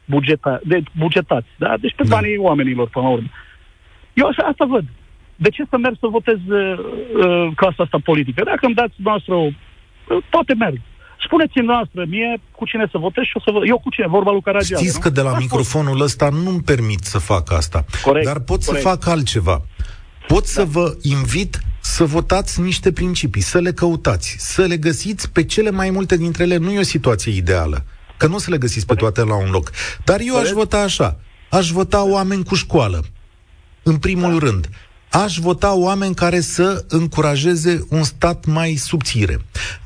bugeta, 0.06 0.60
de, 0.64 0.84
bugetați, 0.98 1.48
da? 1.58 1.78
Deci 1.82 1.96
pe 1.96 2.04
da. 2.04 2.16
banii 2.16 2.38
oamenilor, 2.38 2.88
până 2.90 3.06
la 3.06 3.12
urmă. 3.12 3.30
Eu 4.14 4.28
așa, 4.28 4.44
asta 4.44 4.66
văd. 4.66 4.86
De 5.36 5.50
ce 5.50 5.64
să 5.70 5.78
merg 5.78 5.96
să 6.00 6.08
votez 6.18 6.40
uh, 6.48 6.78
uh, 7.24 7.52
clasa 7.56 7.84
asta 7.84 7.98
politică? 8.04 8.44
Dacă 8.44 8.66
îmi 8.66 8.76
dați 8.76 8.96
noastră 8.98 9.34
o... 9.34 9.46
Uh, 9.46 10.24
toate 10.30 10.54
merg. 10.54 10.80
Spuneți-mi 11.26 11.66
noastră 11.66 12.06
mie 12.08 12.42
cu 12.52 12.66
cine 12.66 12.88
să 12.92 12.98
votez 12.98 13.24
și 13.24 13.38
o 13.38 13.40
să 13.40 13.52
vă... 13.52 13.60
Eu 13.66 13.80
cu 13.80 13.90
cine? 13.90 14.08
Vorba 14.08 14.32
lui 14.32 14.42
Caragiale, 14.42 14.82
Știți 14.82 14.98
nu? 14.98 15.04
că 15.04 15.10
de 15.10 15.22
la 15.22 15.38
microfonul 15.38 16.02
ăsta 16.02 16.30
nu-mi 16.30 16.62
permit 16.62 17.04
să 17.04 17.20
fac 17.20 17.52
asta. 17.52 17.86
Corect, 18.04 18.26
dar 18.26 18.40
pot 18.40 18.64
corect. 18.64 18.84
să 18.84 18.90
fac 18.90 19.08
altceva. 19.08 19.62
Pot 20.28 20.42
da. 20.42 20.48
să 20.58 20.64
vă 20.64 20.86
invit 21.02 21.62
să 21.86 22.04
votați 22.04 22.62
niște 22.62 22.92
principii, 22.92 23.42
să 23.42 23.60
le 23.60 23.72
căutați, 23.74 24.36
să 24.40 24.62
le 24.62 24.78
găsiți 24.78 25.30
pe 25.30 25.44
cele 25.44 25.70
mai 25.70 25.90
multe 25.90 26.18
dintre 26.18 26.44
ele. 26.44 26.58
Nu 26.58 26.72
e 26.72 26.80
o 26.80 26.84
situație 26.84 27.32
ideală, 27.32 27.86
că 28.18 28.28
nu 28.28 28.36
o 28.36 28.40
să 28.40 28.50
le 28.50 28.58
găsiți 28.58 28.86
pe 28.86 28.94
toate 28.94 29.24
la 29.24 29.36
un 29.36 29.50
loc. 29.50 29.72
Dar 30.04 30.20
eu 30.24 30.38
aș 30.38 30.50
vota 30.50 30.78
așa. 30.78 31.20
Aș 31.50 31.72
vota 31.72 32.04
oameni 32.04 32.44
cu 32.44 32.56
școală, 32.56 33.04
în 33.84 33.98
primul 33.98 34.40
da. 34.40 34.46
rând. 34.46 34.70
Aș 35.10 35.38
vota 35.38 35.74
oameni 35.74 36.16
care 36.16 36.40
să 36.40 36.86
încurajeze 36.88 37.86
un 37.90 38.04
stat 38.04 38.46
mai 38.46 38.76
subțire. 38.76 39.40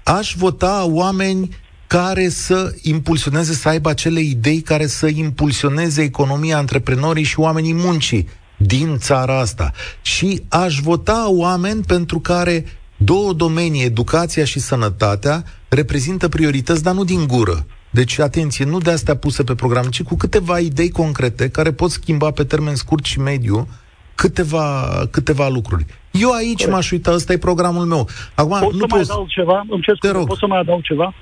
Aș 0.03 0.33
vota 0.37 0.85
oameni 0.85 1.55
care 1.87 2.29
să 2.29 2.75
impulsioneze, 2.81 3.53
să 3.53 3.69
aibă 3.69 3.89
acele 3.89 4.19
idei 4.19 4.61
care 4.61 4.87
să 4.87 5.07
impulsioneze 5.07 6.01
economia 6.01 6.57
antreprenorii 6.57 7.23
și 7.23 7.39
oamenii 7.39 7.73
muncii 7.73 8.27
din 8.57 8.97
țara 8.97 9.39
asta. 9.39 9.71
Și 10.01 10.41
aș 10.49 10.79
vota 10.79 11.25
oameni 11.29 11.83
pentru 11.83 12.19
care 12.19 12.65
două 12.97 13.33
domenii, 13.33 13.83
educația 13.83 14.45
și 14.45 14.59
sănătatea, 14.59 15.43
reprezintă 15.69 16.29
priorități, 16.29 16.83
dar 16.83 16.93
nu 16.93 17.03
din 17.03 17.27
gură. 17.27 17.65
Deci, 17.89 18.19
atenție, 18.19 18.65
nu 18.65 18.77
de 18.77 18.91
astea 18.91 19.15
puse 19.15 19.43
pe 19.43 19.55
program, 19.55 19.83
ci 19.83 20.03
cu 20.03 20.15
câteva 20.15 20.59
idei 20.59 20.89
concrete 20.89 21.49
care 21.49 21.71
pot 21.71 21.89
schimba 21.89 22.31
pe 22.31 22.43
termen 22.43 22.75
scurt 22.75 23.05
și 23.05 23.19
mediu 23.19 23.67
câteva, 24.15 24.89
câteva 25.11 25.47
lucruri. 25.47 25.85
Eu 26.11 26.31
aici 26.31 26.53
Corect. 26.53 26.71
m-aș 26.71 26.91
uita, 26.91 27.11
ăsta 27.11 27.33
e 27.33 27.37
programul 27.37 27.85
meu. 27.85 28.07
Acum, 28.35 28.59
pot 28.59 28.73
nu 28.73 28.79
să 28.79 28.85
mai 28.89 28.99
adaug 29.01 29.27
ceva? 29.27 29.65
Îmi 29.69 29.81
cer 29.81 29.95
scuze, 29.95 30.25
pot 30.25 30.37
să 30.37 30.47
mai 30.47 30.59
adaug 30.59 30.81
ceva? 30.81 31.13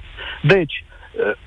Deci, 0.43 0.83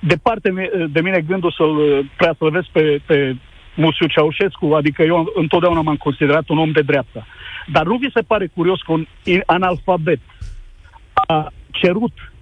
departe 0.01 0.53
de 0.93 1.01
mine 1.01 1.21
gândul 1.21 1.55
să-l 1.57 2.05
prea 2.17 2.37
pe, 2.73 3.01
pe 3.07 3.37
Musiu 3.79 4.07
Ceaușescu, 4.07 4.75
adică 4.75 5.03
eu 5.03 5.33
întotdeauna 5.35 5.81
m-am 5.81 5.97
considerat 5.97 6.49
un 6.49 6.59
om 6.59 6.73
de 6.73 6.81
dreapta. 6.81 7.27
Dar 7.73 7.85
nu 7.85 7.97
vi 7.97 8.11
se 8.15 8.21
pare 8.21 8.47
curios 8.47 8.81
că 8.81 8.93
un 8.93 9.07
analfabet 9.47 10.21
a 11.13 11.53
cerut 11.71 12.33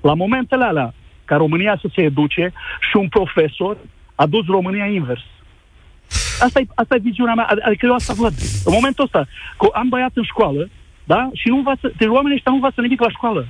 la 0.00 0.14
momentele 0.14 0.64
alea 0.64 0.94
ca 1.24 1.36
România 1.36 1.78
să 1.80 1.88
se 1.94 2.02
educe 2.02 2.52
și 2.90 2.96
un 2.96 3.08
profesor 3.08 3.76
a 4.14 4.26
dus 4.26 4.46
România 4.46 4.86
invers. 4.86 5.20
Asta 6.40 6.60
e, 6.60 6.66
asta 6.74 6.94
e 6.94 7.08
viziunea 7.10 7.34
mea, 7.34 7.48
adică 7.66 7.86
eu 7.86 7.94
asta 7.94 8.12
văd. 8.12 8.32
În 8.64 8.72
momentul 8.72 9.04
ăsta, 9.04 9.26
că 9.58 9.68
am 9.72 9.88
băiat 9.88 10.10
în 10.14 10.22
școală, 10.22 10.68
da? 11.04 11.28
Și 11.32 11.48
nu 11.48 11.56
învață, 11.56 11.92
deci 11.96 12.08
oamenii 12.08 12.36
ăștia 12.36 12.50
nu 12.50 12.56
învață 12.56 12.80
nimic 12.80 13.00
la 13.00 13.10
școală. 13.10 13.46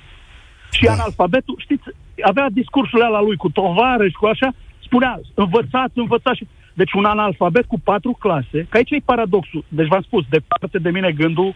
Și 0.72 0.84
da. 0.84 0.92
analfabetul, 0.92 1.54
știți, 1.58 1.82
avea 2.22 2.46
discursul 2.50 3.00
ăla 3.00 3.20
lui 3.20 3.36
cu 3.36 3.50
tovarăși, 3.50 4.20
cu 4.20 4.26
așa, 4.26 4.48
spunea, 4.82 5.20
învățați, 5.34 5.98
învățați 5.98 6.38
și 6.38 6.46
deci 6.80 6.92
un 6.92 7.04
analfabet 7.04 7.64
cu 7.66 7.78
patru 7.90 8.12
clase, 8.24 8.58
că 8.68 8.76
aici 8.76 8.90
e 8.90 9.10
paradoxul. 9.12 9.64
Deci 9.68 9.86
v-am 9.92 10.02
spus, 10.02 10.24
departe 10.28 10.78
de 10.78 10.90
mine 10.90 11.10
gândul 11.12 11.54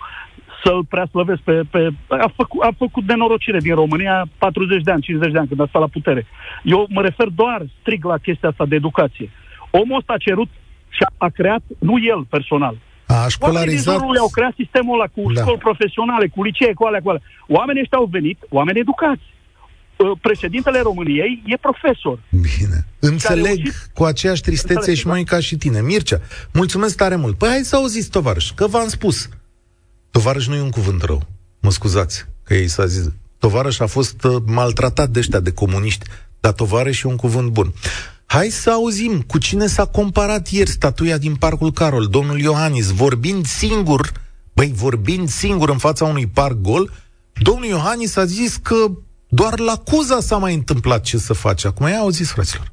să-l 0.62 0.84
prea 0.84 1.06
slăvesc 1.10 1.40
pe... 1.40 1.60
pe 1.70 1.88
a, 2.08 2.30
făcut, 2.36 2.60
a 2.62 2.70
făcut 2.78 3.04
nenorocire 3.04 3.60
din 3.60 3.74
România 3.74 4.24
40 4.38 4.82
de 4.82 4.90
ani, 4.90 5.02
50 5.02 5.32
de 5.32 5.38
ani, 5.38 5.48
când 5.48 5.60
a 5.60 5.66
stat 5.68 5.80
la 5.80 5.94
putere. 5.96 6.26
Eu 6.62 6.86
mă 6.88 7.02
refer 7.02 7.28
doar 7.28 7.60
strict 7.80 8.04
la 8.04 8.18
chestia 8.18 8.48
asta 8.48 8.66
de 8.66 8.74
educație. 8.74 9.30
Omul 9.70 9.98
ăsta 9.98 10.12
a 10.12 10.24
cerut 10.26 10.50
și 10.88 11.02
a, 11.08 11.10
a 11.26 11.28
creat, 11.28 11.62
nu 11.78 11.94
el 12.12 12.24
personal, 12.34 12.76
a 13.06 13.28
școlarizat... 13.28 14.00
Oamenii 14.00 14.26
au 14.26 14.28
creat 14.36 14.54
sistemul 14.56 14.94
ăla 14.94 15.08
cu 15.16 15.32
da. 15.32 15.40
școli 15.40 15.64
profesionale, 15.68 16.26
cu 16.34 16.42
licee, 16.42 16.72
cu 16.74 16.84
alea, 16.84 17.00
cu 17.00 17.08
alea. 17.08 17.22
Oamenii 17.46 17.82
ăștia 17.82 17.98
au 17.98 18.08
venit, 18.16 18.38
oameni 18.48 18.78
educați. 18.78 19.26
Uh, 19.96 20.18
președintele 20.20 20.80
României 20.80 21.42
e 21.46 21.56
profesor. 21.56 22.22
Bine. 22.30 22.86
Înțeleg 22.98 23.44
reușit... 23.44 23.90
cu 23.94 24.04
aceeași 24.04 24.42
tristețe 24.42 24.74
Înțeleg, 24.74 24.98
și 24.98 25.06
mai 25.06 25.22
da? 25.22 25.34
ca 25.34 25.40
și 25.40 25.56
tine. 25.56 25.82
Mircea, 25.82 26.20
mulțumesc 26.52 26.96
tare 26.96 27.16
mult. 27.16 27.38
Păi 27.38 27.48
hai 27.48 27.60
să 27.62 27.76
auziți, 27.76 28.10
tovarăș, 28.10 28.50
că 28.50 28.66
v-am 28.66 28.88
spus. 28.88 29.28
Tovarăș 30.10 30.46
nu 30.46 30.54
e 30.54 30.60
un 30.60 30.70
cuvânt 30.70 31.02
rău. 31.02 31.22
Mă 31.60 31.70
scuzați 31.70 32.24
că 32.42 32.54
ei 32.54 32.68
s-a 32.68 32.86
zis. 32.86 33.12
Tovarăș 33.38 33.78
a 33.78 33.86
fost 33.86 34.24
uh, 34.24 34.42
maltratat 34.46 35.08
de 35.08 35.18
ăștia, 35.18 35.40
de 35.40 35.52
comuniști, 35.52 36.06
dar 36.40 36.52
tovarăș 36.52 37.02
e 37.02 37.06
un 37.06 37.16
cuvânt 37.16 37.48
bun. 37.48 37.72
Hai 38.26 38.48
să 38.48 38.70
auzim 38.70 39.20
cu 39.20 39.38
cine 39.38 39.66
s-a 39.66 39.86
comparat 39.86 40.48
ieri 40.48 40.70
statuia 40.70 41.18
din 41.18 41.34
Parcul 41.34 41.72
Carol, 41.72 42.06
domnul 42.06 42.38
Iohannis, 42.40 42.90
vorbind 42.90 43.46
singur, 43.46 44.12
băi, 44.52 44.72
vorbind 44.74 45.28
singur 45.28 45.68
în 45.68 45.78
fața 45.78 46.04
unui 46.04 46.26
parc 46.26 46.56
gol, 46.60 46.90
domnul 47.42 47.64
Iohannis 47.64 48.16
a 48.16 48.24
zis 48.24 48.56
că 48.56 48.74
doar 49.34 49.58
la 49.58 49.72
Cuza 49.84 50.20
s-a 50.20 50.36
mai 50.36 50.54
întâmplat 50.54 51.00
ce 51.00 51.16
să 51.16 51.32
face. 51.32 51.66
Acum 51.66 51.86
ia 51.86 51.98
auziți, 51.98 52.32
fraților. 52.32 52.72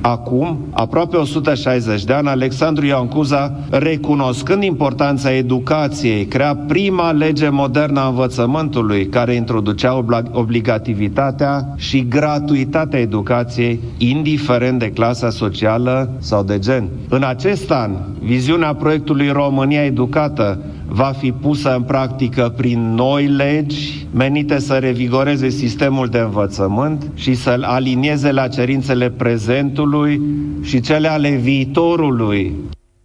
Acum, 0.00 0.66
aproape 0.70 1.16
160 1.16 2.04
de 2.04 2.12
ani, 2.12 2.28
Alexandru 2.28 2.86
Ioan 2.86 3.08
Cuza, 3.08 3.58
recunoscând 3.70 4.62
importanța 4.62 5.32
educației, 5.32 6.26
crea 6.26 6.56
prima 6.56 7.12
lege 7.12 7.48
modernă 7.48 8.00
a 8.00 8.06
învățământului 8.06 9.06
care 9.06 9.34
introducea 9.34 10.04
obligativitatea 10.32 11.74
și 11.76 12.08
gratuitatea 12.08 12.98
educației, 12.98 13.80
indiferent 13.96 14.78
de 14.78 14.90
clasa 14.90 15.30
socială 15.30 16.10
sau 16.18 16.42
de 16.42 16.58
gen. 16.58 16.88
În 17.08 17.22
acest 17.22 17.70
an, 17.70 17.90
viziunea 18.22 18.74
proiectului 18.74 19.28
România 19.28 19.84
Educată 19.84 20.58
va 20.90 21.12
fi 21.12 21.32
pusă 21.32 21.74
în 21.74 21.82
practică 21.82 22.54
prin 22.56 22.94
noi 22.94 23.26
legi 23.26 24.06
menite 24.12 24.58
să 24.58 24.78
revigoreze 24.78 25.48
sistemul 25.48 26.08
de 26.08 26.18
învățământ 26.18 27.10
și 27.14 27.34
să-l 27.34 27.62
alinieze 27.62 28.32
la 28.32 28.48
cerințele 28.48 29.10
prezentului 29.10 30.20
și 30.62 30.80
cele 30.80 31.08
ale 31.08 31.30
viitorului. 31.30 32.54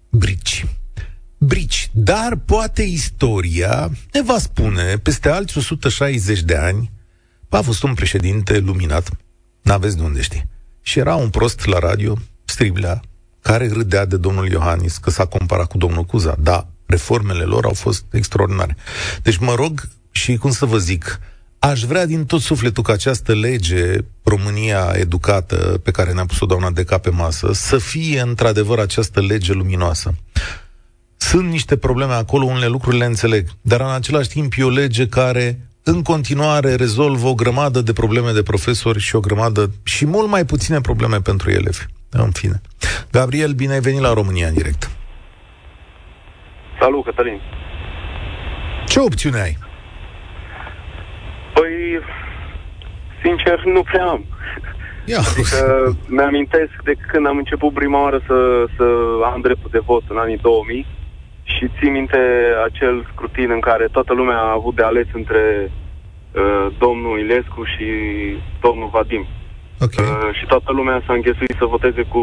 Brici. 0.09 0.65
Brici. 1.37 1.89
Dar 1.93 2.35
poate 2.45 2.81
istoria 2.81 3.89
ne 4.13 4.21
va 4.21 4.37
spune, 4.37 4.95
peste 5.03 5.29
alți 5.29 5.57
160 5.57 6.41
de 6.41 6.55
ani, 6.55 6.91
a 7.49 7.61
fost 7.61 7.83
un 7.83 7.93
președinte 7.93 8.59
luminat, 8.59 9.09
n-aveți 9.61 9.97
de 9.97 10.03
unde 10.03 10.21
ști. 10.21 10.45
Și 10.81 10.99
era 10.99 11.15
un 11.15 11.29
prost 11.29 11.65
la 11.65 11.79
radio, 11.79 12.17
Striblea, 12.45 13.01
care 13.41 13.67
râdea 13.67 14.05
de 14.05 14.17
domnul 14.17 14.51
Iohannis 14.51 14.97
că 14.97 15.09
s-a 15.09 15.25
comparat 15.25 15.67
cu 15.67 15.77
domnul 15.77 16.03
Cuza. 16.03 16.35
Da, 16.39 16.72
reformele 16.93 17.43
lor 17.43 17.65
au 17.65 17.73
fost 17.73 18.03
extraordinare. 18.11 18.75
Deci 19.21 19.37
mă 19.37 19.53
rog 19.55 19.87
și 20.11 20.35
cum 20.35 20.51
să 20.51 20.65
vă 20.65 20.77
zic, 20.77 21.19
aș 21.59 21.83
vrea 21.83 22.05
din 22.05 22.25
tot 22.25 22.41
sufletul 22.41 22.83
ca 22.83 22.93
această 22.93 23.33
lege, 23.33 23.95
România 24.23 24.93
educată, 24.95 25.79
pe 25.83 25.91
care 25.91 26.13
ne-a 26.13 26.25
pus-o 26.25 26.45
doamna 26.45 26.71
Deca 26.71 26.97
pe 26.97 27.09
masă, 27.09 27.49
să 27.53 27.77
fie 27.77 28.21
într-adevăr 28.21 28.79
această 28.79 29.21
lege 29.21 29.53
luminoasă. 29.53 30.13
Sunt 31.17 31.49
niște 31.49 31.77
probleme 31.77 32.13
acolo, 32.13 32.45
unele 32.45 32.67
lucruri 32.67 32.97
le 32.97 33.05
înțeleg, 33.05 33.47
dar 33.61 33.81
în 33.81 33.91
același 33.91 34.29
timp 34.29 34.53
e 34.57 34.63
o 34.63 34.69
lege 34.69 35.07
care 35.07 35.59
în 35.83 36.01
continuare 36.01 36.75
rezolvă 36.75 37.27
o 37.27 37.33
grămadă 37.35 37.81
de 37.81 37.93
probleme 37.93 38.31
de 38.31 38.43
profesori 38.43 38.99
și 38.99 39.15
o 39.15 39.19
grămadă 39.19 39.71
și 39.83 40.05
mult 40.05 40.29
mai 40.29 40.45
puține 40.45 40.81
probleme 40.81 41.21
pentru 41.21 41.49
elevi. 41.49 41.85
În 42.09 42.31
fine. 42.31 42.61
Gabriel, 43.11 43.51
bine 43.51 43.73
ai 43.73 43.79
venit 43.79 44.01
la 44.01 44.13
România 44.13 44.47
în 44.47 44.53
direct. 44.53 44.89
Salut, 46.83 47.03
Cătălin. 47.03 47.41
Ce 48.87 48.99
opțiune 48.99 49.39
ai? 49.41 49.57
Păi, 51.53 51.99
sincer, 53.23 53.63
nu 53.63 53.81
prea 53.81 54.05
am. 54.05 54.25
Ia. 55.05 55.19
Adică 55.31 55.57
mi-amintesc 56.07 56.73
de 56.83 56.93
când 57.07 57.27
am 57.27 57.37
început 57.37 57.73
prima 57.73 58.01
oară 58.01 58.19
să, 58.27 58.65
să 58.77 58.85
am 59.33 59.41
dreptul 59.41 59.69
de 59.71 59.79
vot 59.85 60.03
în 60.07 60.17
anii 60.17 60.37
2000 60.37 60.85
și 61.43 61.71
țin 61.79 61.91
minte 61.91 62.21
acel 62.65 63.07
scrutin 63.11 63.51
în 63.51 63.59
care 63.59 63.87
toată 63.91 64.13
lumea 64.13 64.37
a 64.37 64.57
avut 64.59 64.75
de 64.75 64.83
ales 64.83 65.07
între 65.13 65.71
uh, 65.71 66.67
domnul 66.77 67.19
Ilescu 67.19 67.63
și 67.63 67.87
domnul 68.61 68.89
Vadim. 68.91 69.25
Okay. 69.79 70.05
Uh, 70.05 70.35
și 70.37 70.45
toată 70.45 70.71
lumea 70.71 71.03
s-a 71.05 71.13
înghesuit 71.13 71.55
să 71.57 71.65
voteze 71.65 72.01
cu 72.01 72.21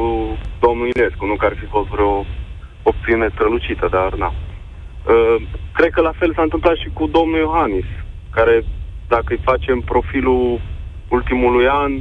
domnul 0.61 0.89
Ilescu, 0.95 1.27
nu 1.27 1.37
că 1.37 1.45
ar 1.45 1.57
fi 1.61 1.67
fost 1.67 1.89
vreo 1.89 2.27
opțiune 2.83 3.29
strălucită, 3.35 3.89
dar 3.91 4.15
na. 4.15 4.35
Uh, 5.07 5.37
cred 5.73 5.91
că 5.91 6.01
la 6.01 6.13
fel 6.19 6.35
s-a 6.35 6.43
întâmplat 6.43 6.77
și 6.77 6.89
cu 6.93 7.07
domnul 7.07 7.39
Iohannis, 7.39 7.85
care, 8.31 8.65
dacă 9.09 9.25
îi 9.29 9.41
facem 9.45 9.81
profilul 9.81 10.61
ultimului 11.09 11.69
an, 11.69 11.93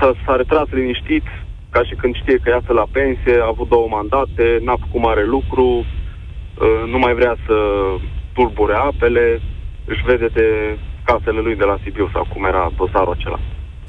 s-a, 0.00 0.12
s-a 0.24 0.36
retras 0.36 0.68
liniștit, 0.70 1.24
ca 1.70 1.82
și 1.84 1.94
când 1.94 2.14
știe 2.14 2.36
că 2.36 2.50
iasă 2.50 2.72
la 2.72 2.86
pensie, 2.92 3.40
a 3.40 3.46
avut 3.46 3.68
două 3.68 3.86
mandate, 3.90 4.58
n-a 4.62 4.76
făcut 4.76 5.00
mare 5.00 5.24
lucru, 5.24 5.66
uh, 5.66 6.82
nu 6.86 6.98
mai 6.98 7.14
vrea 7.14 7.36
să 7.46 7.56
tulbure 8.32 8.74
apele, 8.74 9.40
își 9.84 10.04
vede 10.04 10.26
de 10.26 10.78
casele 11.04 11.40
lui 11.40 11.56
de 11.56 11.64
la 11.64 11.78
Sibiu 11.82 12.10
sau 12.12 12.26
cum 12.32 12.44
era 12.44 12.70
dosarul 12.76 13.12
acela. 13.12 13.38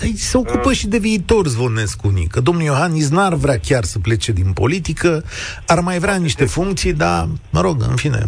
Ei, 0.02 0.16
se 0.16 0.38
ocupă 0.38 0.70
uh. 0.70 0.76
și 0.76 0.88
de 0.88 0.98
viitor 0.98 1.48
Zvonescu 1.48 2.14
Că 2.30 2.40
domnul 2.40 2.64
Iohannis 2.64 3.10
n-ar 3.10 3.34
vrea 3.34 3.58
chiar 3.58 3.84
să 3.84 4.00
plece 4.00 4.32
din 4.32 4.54
politică, 4.54 5.24
ar 5.68 5.80
mai 5.80 6.00
vrea 6.00 6.16
niște 6.16 6.46
funcții, 6.46 6.94
dar, 6.94 7.28
mă 7.52 7.62
rog, 7.62 7.76
în 7.90 7.96
fine, 7.96 8.22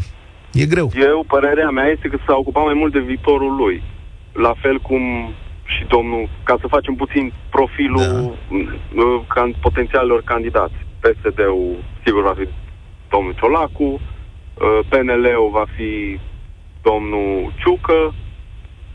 e 0.53 0.65
greu. 0.65 0.91
Eu, 0.95 1.25
părerea 1.27 1.69
mea 1.69 1.87
este 1.95 2.07
că 2.07 2.17
s-a 2.25 2.35
ocupat 2.35 2.63
mai 2.63 2.73
mult 2.73 2.93
de 2.93 2.99
viitorul 2.99 3.55
lui. 3.55 3.83
La 4.33 4.53
fel 4.61 4.77
cum 4.79 5.01
și 5.65 5.85
domnul, 5.87 6.29
ca 6.43 6.57
să 6.61 6.67
facem 6.67 6.95
puțin 6.95 7.33
profilul 7.49 8.37
da. 8.95 9.25
can, 9.27 9.55
potențialilor 9.61 10.21
candidați. 10.23 10.73
PSD-ul, 10.99 11.83
sigur, 12.05 12.23
va 12.23 12.33
fi 12.37 12.47
domnul 13.09 13.35
Ciolacu, 13.39 13.83
uh, 13.83 14.79
PNL-ul 14.89 15.49
va 15.51 15.65
fi 15.75 16.19
domnul 16.81 17.53
Ciucă, 17.61 18.13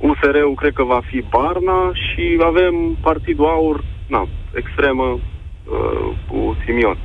USR-ul 0.00 0.54
cred 0.54 0.72
că 0.72 0.84
va 0.84 1.00
fi 1.04 1.24
Barna 1.30 1.92
și 1.92 2.40
avem 2.44 2.96
Partidul 3.00 3.46
Aur, 3.46 3.84
na, 4.06 4.28
extremă, 4.54 5.04
uh, 5.04 6.16
cu 6.28 6.56
Simion. 6.64 6.98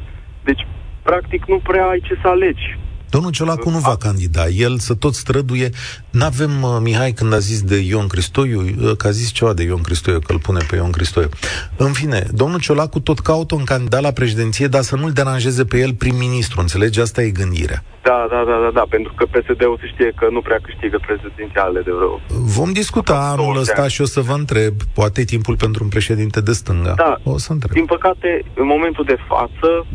Deci, 0.44 0.68
practic, 1.04 1.46
nu 1.46 1.58
prea 1.58 1.88
ai 1.88 2.00
ce 2.00 2.18
să 2.22 2.28
alegi. 2.28 2.78
Domnul 3.16 3.32
Ciolacu 3.32 3.70
nu 3.70 3.78
va 3.78 3.96
candida. 3.98 4.48
El 4.48 4.78
să 4.78 4.94
tot 4.94 5.14
străduie. 5.14 5.70
N-avem, 6.10 6.64
uh, 6.64 6.78
Mihai, 6.82 7.12
când 7.12 7.34
a 7.34 7.38
zis 7.38 7.62
de 7.62 7.78
Ion 7.78 8.08
Cristoiu, 8.08 8.62
uh, 8.62 8.96
că 8.98 9.08
a 9.08 9.10
zis 9.10 9.30
ceva 9.32 9.54
de 9.54 9.64
Ion 9.64 9.82
Cristoiu, 9.82 10.20
că 10.20 10.32
îl 10.32 10.40
pune 10.40 10.60
pe 10.70 10.76
Ion 10.76 10.92
Cristoiu. 10.92 11.30
În 11.78 11.92
fine, 11.92 12.28
domnul 12.32 12.60
Ciolacu 12.60 13.00
tot 13.00 13.20
caută 13.20 13.56
un 13.56 13.64
candidat 13.64 14.02
la 14.02 14.12
președinție, 14.12 14.68
dar 14.68 14.82
să 14.82 14.96
nu-l 14.96 15.12
deranjeze 15.12 15.66
pe 15.66 15.78
el 15.78 15.94
prim-ministru. 15.94 16.60
Înțelegi? 16.60 17.00
Asta 17.00 17.22
e 17.22 17.30
gândirea. 17.30 17.84
Da, 18.02 18.28
da, 18.30 18.44
da, 18.50 18.58
da, 18.64 18.70
da, 18.74 18.86
pentru 18.90 19.14
că 19.18 19.26
PSD-ul 19.26 19.78
se 19.82 19.88
știe 19.88 20.14
că 20.20 20.28
nu 20.32 20.42
prea 20.42 20.60
câștigă 20.64 20.98
prezidențiale 21.06 21.82
de 21.82 21.92
vreo... 21.92 22.20
Vom 22.58 22.72
discuta 22.72 23.18
anul 23.34 23.58
ăsta 23.58 23.88
și 23.88 24.02
o 24.02 24.06
să 24.06 24.22
vă 24.22 24.34
întreb, 24.34 24.74
poate 24.94 25.22
e 25.22 25.24
timpul 25.24 25.56
pentru 25.58 25.84
un 25.84 25.90
președinte 25.90 26.42
de 26.42 26.52
stânga. 26.52 26.94
Da, 26.96 27.18
o 27.24 27.38
să 27.38 27.52
întreb. 27.52 27.72
din 27.72 27.86
păcate, 27.86 28.46
în 28.56 28.66
momentul 28.66 29.04
de 29.04 29.18
față, 29.28 29.86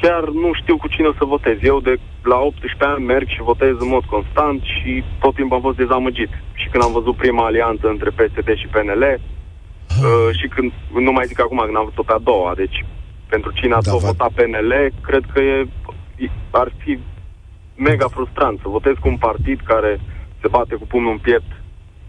chiar 0.00 0.22
nu 0.44 0.50
știu 0.60 0.76
cu 0.76 0.88
cine 0.88 1.06
o 1.06 1.18
să 1.18 1.24
votez. 1.24 1.56
Eu 1.62 1.80
de 1.80 1.94
la 2.22 2.38
18 2.38 2.84
ani 2.84 3.04
merg 3.04 3.28
și 3.28 3.48
votez 3.50 3.74
în 3.78 3.88
mod 3.88 4.04
constant 4.04 4.62
și 4.62 5.04
tot 5.20 5.34
timpul 5.34 5.56
am 5.56 5.62
fost 5.62 5.76
dezamăgit. 5.76 6.32
Și 6.60 6.68
când 6.68 6.82
am 6.82 6.92
văzut 6.92 7.16
prima 7.16 7.44
alianță 7.44 7.84
între 7.88 8.10
PSD 8.10 8.48
și 8.60 8.66
PNL, 8.74 9.04
uh, 9.04 10.28
și 10.38 10.46
când, 10.54 10.72
nu 11.06 11.12
mai 11.12 11.26
zic 11.26 11.40
acum, 11.40 11.58
când 11.64 11.76
am 11.76 11.88
văzut 11.90 12.06
pe 12.06 12.12
a 12.16 12.26
doua, 12.30 12.52
deci 12.62 12.84
pentru 13.28 13.50
cine 13.58 13.74
a 13.74 13.80
da, 13.80 13.92
votat 13.92 14.32
PNL, 14.32 14.72
cred 15.08 15.24
că 15.32 15.40
e, 15.40 15.66
ar 16.50 16.72
fi 16.82 16.98
mega 17.74 18.08
frustrant 18.08 18.58
să 18.62 18.68
votez 18.68 18.94
cu 19.00 19.08
un 19.08 19.16
partid 19.16 19.60
care 19.64 20.00
se 20.40 20.48
bate 20.48 20.74
cu 20.74 20.86
pumnul 20.86 21.12
în 21.12 21.18
piept 21.18 21.50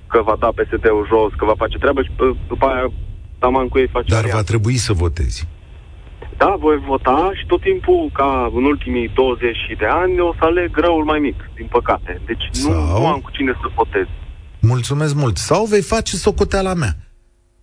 că 0.08 0.22
va 0.22 0.36
da 0.40 0.48
PSD-ul 0.48 1.08
jos, 1.08 1.32
că 1.38 1.46
va 1.46 1.54
face 1.58 1.78
treabă 1.78 2.02
și 2.02 2.12
după 2.48 2.66
aia 2.66 2.92
taman 3.40 3.68
cu 3.68 3.78
ei 3.78 3.88
face 3.88 4.10
Dar 4.10 4.18
alianță. 4.18 4.38
va 4.38 4.44
trebui 4.44 4.76
să 4.76 4.94
votezi. 4.94 5.48
Da, 6.38 6.56
voi 6.60 6.78
vota 6.88 7.32
și 7.34 7.46
tot 7.46 7.62
timpul, 7.62 8.10
ca 8.14 8.52
în 8.56 8.64
ultimii 8.64 9.12
20 9.16 9.56
de 9.78 9.86
ani, 9.86 10.20
o 10.20 10.34
să 10.34 10.44
aleg 10.44 10.78
răul 10.78 11.04
mai 11.04 11.20
mic, 11.20 11.50
din 11.56 11.68
păcate. 11.72 12.22
Deci 12.26 12.46
Sau... 12.52 12.74
nu, 12.74 13.00
nu 13.00 13.08
am 13.08 13.20
cu 13.20 13.32
cine 13.32 13.52
să 13.62 13.68
votez. 13.76 14.06
Mulțumesc 14.62 15.16
mult. 15.16 15.38
Sau 15.38 15.66
vei 15.66 15.82
face 15.82 16.16
socoteala 16.16 16.74
mea. 16.74 16.96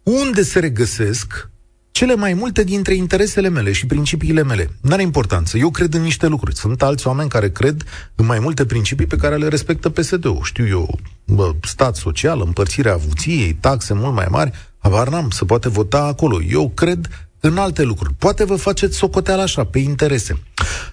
Unde 0.03 0.43
se 0.43 0.59
regăsesc 0.59 1.51
cele 1.91 2.15
mai 2.15 2.35
multe 2.35 2.65
dintre 2.65 2.95
interesele 2.95 3.49
mele 3.49 3.73
și 3.73 3.87
principiile 3.87 4.43
mele. 4.43 4.71
N-are 4.81 5.03
importanță. 5.03 5.59
Eu 5.59 5.71
cred 5.71 5.95
în 5.95 6.03
niște 6.03 6.27
lucruri. 6.27 6.57
Sunt 6.57 6.83
alți 6.83 7.07
oameni 7.07 7.29
care 7.29 7.51
cred 7.51 7.83
în 8.15 8.27
mai 8.27 8.39
multe 8.39 8.65
principii 8.67 9.07
pe 9.07 9.17
care 9.17 9.37
le 9.37 9.49
respectă 9.49 9.91
PSD-ul. 9.91 10.41
Știu 10.43 10.67
eu, 10.67 10.99
bă, 11.27 11.55
stat 11.63 11.97
social, 11.97 12.43
împărțirea 12.45 12.93
avuției, 12.93 13.53
taxe 13.53 13.95
mult 13.95 14.15
mai 14.15 14.27
mari. 14.31 14.51
Abar 14.79 15.09
n-am, 15.09 15.31
se 15.31 15.45
poate 15.45 15.69
vota 15.69 16.05
acolo. 16.05 16.43
Eu 16.43 16.69
cred 16.75 17.09
în 17.49 17.57
alte 17.57 17.83
lucruri. 17.83 18.15
Poate 18.19 18.45
vă 18.45 18.55
faceți 18.55 18.97
socoteală 18.97 19.43
așa, 19.43 19.65
pe 19.65 19.79
interese. 19.79 20.35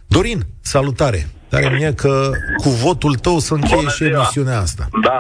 Dorin, 0.08 0.40
salutare! 0.62 1.22
Tare 1.52 1.70
mie 1.78 1.94
că 2.04 2.14
cu 2.64 2.70
votul 2.86 3.14
tău 3.26 3.38
să 3.48 3.54
încheie 3.54 3.88
și 3.98 4.04
emisiunea 4.04 4.60
asta. 4.66 4.84
Da. 5.10 5.20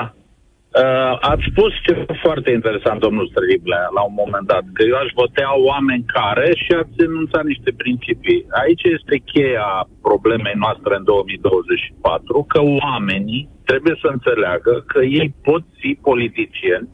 Uh, 0.84 1.13
ați 1.32 1.45
spus 1.51 1.71
ceva 1.88 2.13
foarte 2.25 2.49
interesant, 2.57 2.99
domnul 3.05 3.32
Striblea, 3.32 3.86
la 3.97 4.01
un 4.09 4.15
moment 4.21 4.45
dat, 4.53 4.65
că 4.75 4.82
eu 4.91 4.97
aș 5.03 5.09
votea 5.21 5.51
oameni 5.69 6.09
care 6.17 6.47
și 6.63 6.71
ați 6.82 6.95
enunțat 7.09 7.43
niște 7.51 7.71
principii. 7.84 8.39
Aici 8.63 8.84
este 8.97 9.15
cheia 9.32 9.69
problemei 10.07 10.57
noastre 10.63 10.93
în 10.99 11.03
2024, 11.03 12.45
că 12.51 12.59
oamenii 12.84 13.41
trebuie 13.69 13.95
să 14.01 14.07
înțeleagă 14.11 14.73
că 14.91 14.99
ei 15.19 15.29
pot 15.47 15.63
fi 15.79 15.91
politicieni 16.09 16.88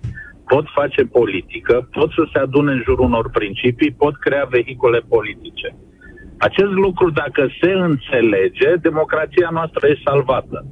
pot 0.47 0.65
face 0.79 1.03
politică, 1.03 1.89
pot 1.91 2.11
să 2.11 2.23
se 2.31 2.39
adune 2.39 2.71
în 2.71 2.81
jurul 2.85 3.05
unor 3.05 3.29
principii, 3.29 3.97
pot 4.03 4.15
crea 4.17 4.45
vehicule 4.49 4.99
politice. 5.15 5.75
Acest 6.37 6.71
lucru, 6.71 7.09
dacă 7.09 7.47
se 7.61 7.71
înțelege, 7.71 8.69
democrația 8.81 9.49
noastră 9.51 9.87
e 9.87 10.05
salvată. 10.05 10.65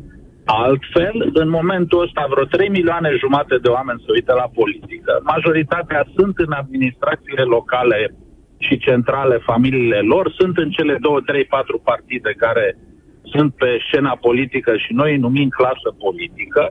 Altfel, 0.46 1.30
în 1.34 1.50
momentul 1.50 2.02
ăsta, 2.02 2.28
vreo 2.30 2.44
3 2.44 2.70
milioane 2.70 3.10
jumate 3.24 3.56
de 3.62 3.70
oameni 3.70 4.04
se 4.06 4.12
uită 4.12 4.34
la 4.34 4.48
politică. 4.54 5.22
Majoritatea 5.24 6.06
sunt 6.16 6.38
în 6.38 6.52
administrațiile 6.52 7.42
locale 7.42 8.16
și 8.58 8.78
centrale 8.78 9.38
familiile 9.38 10.00
lor, 10.00 10.32
sunt 10.38 10.58
în 10.58 10.70
cele 10.70 10.98
două, 11.02 11.20
trei, 11.20 11.46
patru 11.46 11.78
partide 11.84 12.32
care 12.38 12.78
sunt 13.24 13.56
pe 13.56 13.80
scena 13.88 14.16
politică 14.28 14.78
și 14.78 14.94
noi 14.94 15.12
îi 15.12 15.26
numim 15.28 15.50
clasă 15.50 15.90
politică, 16.06 16.64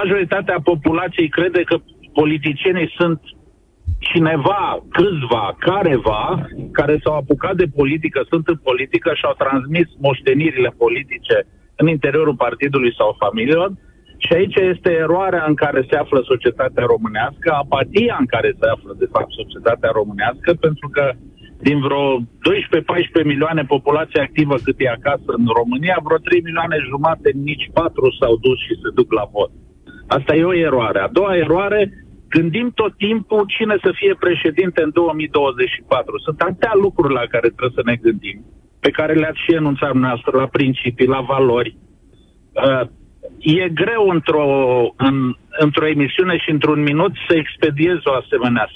majoritatea 0.00 0.58
populației 0.64 1.28
crede 1.28 1.62
că 1.62 1.76
politicienii 2.20 2.94
sunt 2.98 3.20
cineva, 3.98 4.62
câțiva, 4.96 5.56
careva, 5.58 6.46
care 6.72 7.00
s-au 7.02 7.16
apucat 7.16 7.54
de 7.56 7.68
politică, 7.80 8.20
sunt 8.30 8.48
în 8.48 8.58
politică 8.68 9.10
și 9.14 9.24
au 9.24 9.34
transmis 9.44 9.88
moștenirile 10.06 10.70
politice 10.84 11.36
în 11.80 11.86
interiorul 11.88 12.36
partidului 12.46 12.94
sau 12.98 13.16
familiilor. 13.24 13.70
Și 14.24 14.32
aici 14.32 14.56
este 14.72 14.90
eroarea 15.04 15.44
în 15.48 15.54
care 15.54 15.86
se 15.90 15.96
află 15.96 16.20
societatea 16.32 16.84
românească, 16.92 17.48
apatia 17.62 18.16
în 18.18 18.26
care 18.34 18.50
se 18.60 18.66
află, 18.74 18.92
de 18.98 19.08
fapt, 19.14 19.30
societatea 19.40 19.90
românească, 20.00 20.50
pentru 20.66 20.88
că 20.96 21.04
din 21.66 21.78
vreo 21.86 22.04
12-14 22.20 23.24
milioane 23.24 23.62
populație 23.74 24.20
activă 24.20 24.54
cât 24.64 24.76
e 24.78 24.88
acasă 24.88 25.30
în 25.40 25.46
România, 25.60 25.96
vreo 26.06 26.18
3 26.18 26.40
milioane 26.48 26.76
jumate, 26.90 27.28
nici 27.50 27.70
4 27.72 28.16
s-au 28.18 28.34
dus 28.46 28.58
și 28.66 28.74
se 28.82 28.90
duc 28.94 29.12
la 29.12 29.24
vot. 29.32 29.50
Asta 30.06 30.34
e 30.34 30.44
o 30.44 30.54
eroare. 30.54 30.98
A 30.98 31.14
doua 31.18 31.36
eroare, 31.36 31.80
gândim 32.36 32.66
tot 32.74 32.92
timpul 32.96 33.44
cine 33.56 33.76
să 33.84 33.90
fie 34.00 34.14
președinte 34.24 34.82
în 34.82 34.90
2024. 34.92 36.18
Sunt 36.18 36.40
atâtea 36.40 36.74
lucruri 36.84 37.12
la 37.20 37.26
care 37.32 37.48
trebuie 37.54 37.78
să 37.78 37.82
ne 37.84 37.96
gândim, 38.06 38.38
pe 38.80 38.90
care 38.90 39.12
le-ați 39.14 39.42
și 39.44 39.54
enunțat 39.54 39.94
noastră, 39.94 40.32
la 40.38 40.46
principii, 40.46 41.14
la 41.16 41.20
valori. 41.20 41.76
Uh, 42.52 42.86
e 43.38 43.68
greu 43.68 44.04
într-o, 44.16 44.46
în, 44.96 45.16
într-o 45.58 45.86
emisiune 45.86 46.36
și 46.36 46.50
într-un 46.50 46.80
minut 46.82 47.12
să 47.28 47.34
expediezi 47.36 48.08
o 48.10 48.12
asemenea 48.22 48.66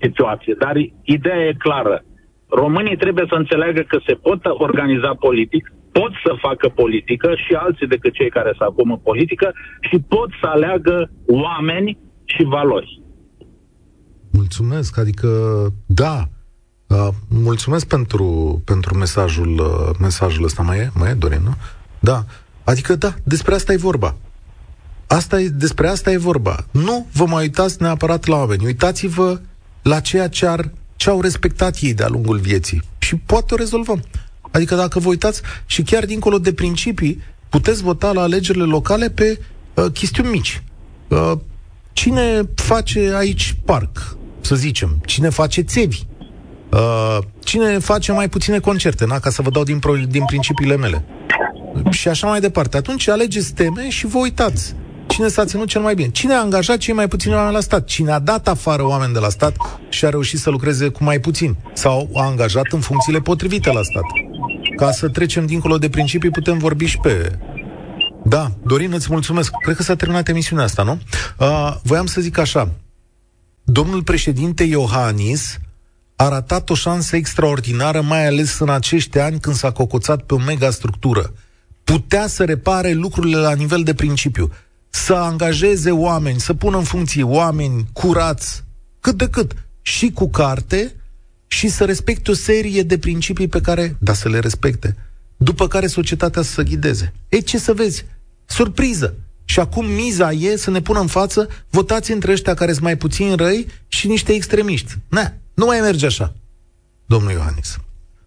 situație, 0.00 0.54
dar 0.58 0.74
ideea 1.02 1.46
e 1.46 1.64
clară. 1.66 2.02
Românii 2.48 2.96
trebuie 2.96 3.26
să 3.28 3.34
înțeleagă 3.34 3.80
că 3.80 3.98
se 4.06 4.14
pot 4.14 4.40
organiza 4.44 5.14
politic, 5.14 5.72
pot 5.92 6.12
să 6.24 6.32
facă 6.46 6.68
politică 6.68 7.34
și 7.34 7.52
alții 7.54 7.86
decât 7.86 8.12
cei 8.12 8.30
care 8.30 8.52
se 8.58 8.64
acum 8.64 8.90
în 8.90 9.02
politică 9.10 9.52
și 9.80 9.96
pot 10.08 10.30
să 10.40 10.46
aleagă 10.46 11.10
oameni 11.26 11.98
și 12.36 12.42
valori. 12.42 13.02
Mulțumesc, 14.30 14.98
adică 14.98 15.28
da, 15.86 16.28
uh, 16.86 17.08
mulțumesc 17.28 17.86
pentru, 17.86 18.60
pentru 18.64 18.96
mesajul, 18.96 19.58
uh, 19.58 19.96
mesajul 20.00 20.44
ăsta. 20.44 20.62
Mai 20.62 20.78
e, 20.78 20.90
mai 20.94 21.10
e, 21.10 21.14
Dorin, 21.14 21.40
nu? 21.44 21.54
Da, 22.00 22.24
adică 22.64 22.96
da, 22.96 23.14
despre 23.24 23.54
asta 23.54 23.72
e 23.72 23.76
vorba. 23.76 24.16
Asta 25.06 25.40
e, 25.40 25.48
despre 25.48 25.88
asta 25.88 26.10
e 26.10 26.16
vorba. 26.16 26.66
Nu 26.70 27.06
vă 27.12 27.24
mai 27.26 27.42
uitați 27.42 27.82
neapărat 27.82 28.26
la 28.26 28.36
oameni. 28.36 28.64
Uitați-vă 28.64 29.40
la 29.82 30.00
ceea 30.00 30.28
ce, 30.28 30.46
ar, 30.46 30.72
ce 30.96 31.10
au 31.10 31.20
respectat 31.20 31.76
ei 31.80 31.94
de-a 31.94 32.08
lungul 32.08 32.38
vieții. 32.38 32.82
Și 32.98 33.16
poate 33.16 33.54
o 33.54 33.56
rezolvăm. 33.56 34.04
Adică 34.50 34.74
dacă 34.74 34.98
vă 34.98 35.08
uitați 35.08 35.42
și 35.66 35.82
chiar 35.82 36.04
dincolo 36.04 36.38
de 36.38 36.52
principii, 36.52 37.22
puteți 37.48 37.82
vota 37.82 38.12
la 38.12 38.20
alegerile 38.20 38.64
locale 38.64 39.10
pe 39.10 39.40
uh, 39.74 39.86
chestiuni 39.92 40.30
mici. 40.30 40.62
Uh, 41.08 41.32
cine 41.98 42.42
face 42.54 43.12
aici 43.16 43.56
parc, 43.64 44.16
să 44.40 44.54
zicem? 44.54 45.00
Cine 45.04 45.28
face 45.28 45.60
țevi? 45.60 46.02
Uh, 46.72 47.18
cine 47.44 47.78
face 47.78 48.12
mai 48.12 48.28
puține 48.28 48.58
concerte, 48.58 49.06
na, 49.06 49.18
ca 49.18 49.30
să 49.30 49.42
vă 49.42 49.50
dau 49.50 49.62
din, 49.62 49.78
pro, 49.78 49.96
din 49.96 50.24
principiile 50.24 50.76
mele. 50.76 51.04
Și 51.90 52.08
așa 52.08 52.26
mai 52.26 52.40
departe. 52.40 52.76
Atunci 52.76 53.08
alegeți 53.08 53.52
teme 53.52 53.88
și 53.88 54.06
vă 54.06 54.18
uitați. 54.18 54.74
Cine 55.06 55.28
s-a 55.28 55.44
ținut 55.44 55.68
cel 55.68 55.80
mai 55.80 55.94
bine? 55.94 56.10
Cine 56.10 56.34
a 56.34 56.40
angajat 56.40 56.76
cei 56.76 56.94
mai 56.94 57.08
puțini 57.08 57.34
oameni 57.34 57.54
la 57.54 57.60
stat? 57.60 57.84
Cine 57.84 58.10
a 58.10 58.18
dat 58.18 58.48
afară 58.48 58.86
oameni 58.86 59.12
de 59.12 59.18
la 59.18 59.28
stat 59.28 59.56
și 59.88 60.04
a 60.04 60.08
reușit 60.08 60.38
să 60.38 60.50
lucreze 60.50 60.88
cu 60.88 61.04
mai 61.04 61.18
puțin? 61.18 61.56
Sau 61.72 62.10
a 62.14 62.22
angajat 62.22 62.66
în 62.70 62.80
funcțiile 62.80 63.18
potrivite 63.18 63.72
la 63.72 63.82
stat? 63.82 64.04
Ca 64.76 64.90
să 64.90 65.08
trecem 65.08 65.46
dincolo 65.46 65.78
de 65.78 65.88
principii, 65.88 66.30
putem 66.30 66.58
vorbi 66.58 66.84
și 66.84 66.98
pe 66.98 67.38
da, 68.28 68.52
Dorin, 68.62 68.92
îți 68.92 69.06
mulțumesc. 69.10 69.52
Cred 69.62 69.76
că 69.76 69.82
s-a 69.82 69.96
terminat 69.96 70.28
emisiunea 70.28 70.64
asta, 70.64 70.82
nu? 70.82 71.00
Uh, 71.38 71.76
voiam 71.82 72.06
să 72.06 72.20
zic 72.20 72.38
așa. 72.38 72.70
Domnul 73.62 74.02
președinte 74.02 74.64
Iohannis 74.64 75.58
a 76.16 76.28
ratat 76.28 76.70
o 76.70 76.74
șansă 76.74 77.16
extraordinară, 77.16 78.00
mai 78.00 78.26
ales 78.26 78.58
în 78.58 78.68
acești 78.68 79.18
ani 79.18 79.40
când 79.40 79.56
s-a 79.56 79.72
cocoțat 79.72 80.22
pe 80.22 80.34
o 80.34 80.38
mega 80.38 80.70
structură. 80.70 81.32
Putea 81.84 82.26
să 82.26 82.44
repare 82.44 82.92
lucrurile 82.92 83.36
la 83.36 83.54
nivel 83.54 83.82
de 83.82 83.94
principiu 83.94 84.52
să 84.90 85.14
angajeze 85.14 85.90
oameni, 85.90 86.40
să 86.40 86.54
pună 86.54 86.76
în 86.76 86.84
funcție 86.84 87.22
oameni 87.22 87.88
curați, 87.92 88.64
cât 89.00 89.16
de 89.16 89.28
cât, 89.28 89.52
și 89.82 90.10
cu 90.10 90.30
carte, 90.30 90.94
și 91.46 91.68
să 91.68 91.84
respecte 91.84 92.30
o 92.30 92.34
serie 92.34 92.82
de 92.82 92.98
principii 92.98 93.48
pe 93.48 93.60
care, 93.60 93.96
da, 93.98 94.12
să 94.12 94.28
le 94.28 94.38
respecte, 94.38 94.96
după 95.36 95.68
care 95.68 95.86
societatea 95.86 96.42
să 96.42 96.50
se 96.50 96.62
ghideze. 96.62 97.12
Ei, 97.28 97.42
ce 97.42 97.58
să 97.58 97.72
vezi? 97.72 98.04
Surpriză! 98.48 99.14
Și 99.44 99.60
acum 99.60 99.86
miza 99.86 100.30
e 100.30 100.56
să 100.56 100.70
ne 100.70 100.80
pună 100.80 101.00
în 101.00 101.06
față, 101.06 101.48
votați 101.70 102.12
între 102.12 102.32
ăștia 102.32 102.54
care 102.54 102.72
sunt 102.72 102.84
mai 102.84 102.96
puțin 102.96 103.36
răi 103.36 103.66
și 103.88 104.06
niște 104.06 104.32
extremiști. 104.32 104.94
Na, 105.08 105.32
nu 105.54 105.66
mai 105.66 105.80
merge 105.80 106.06
așa. 106.06 106.34
Domnul 107.06 107.32
Iohannis, 107.32 107.76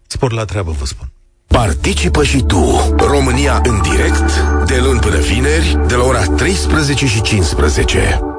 spor 0.06 0.32
la 0.32 0.44
treabă, 0.44 0.70
vă 0.70 0.84
spun. 0.84 1.12
Participă 1.46 2.24
și 2.24 2.42
tu, 2.42 2.94
România 2.96 3.60
în 3.64 3.82
direct, 3.82 4.40
de 4.66 4.80
luni 4.80 5.00
până 5.00 5.18
vineri, 5.18 5.78
de 5.86 5.94
la 5.94 6.04
ora 6.04 6.24
13 6.24 7.06
și 7.06 7.22
15. 7.22 8.31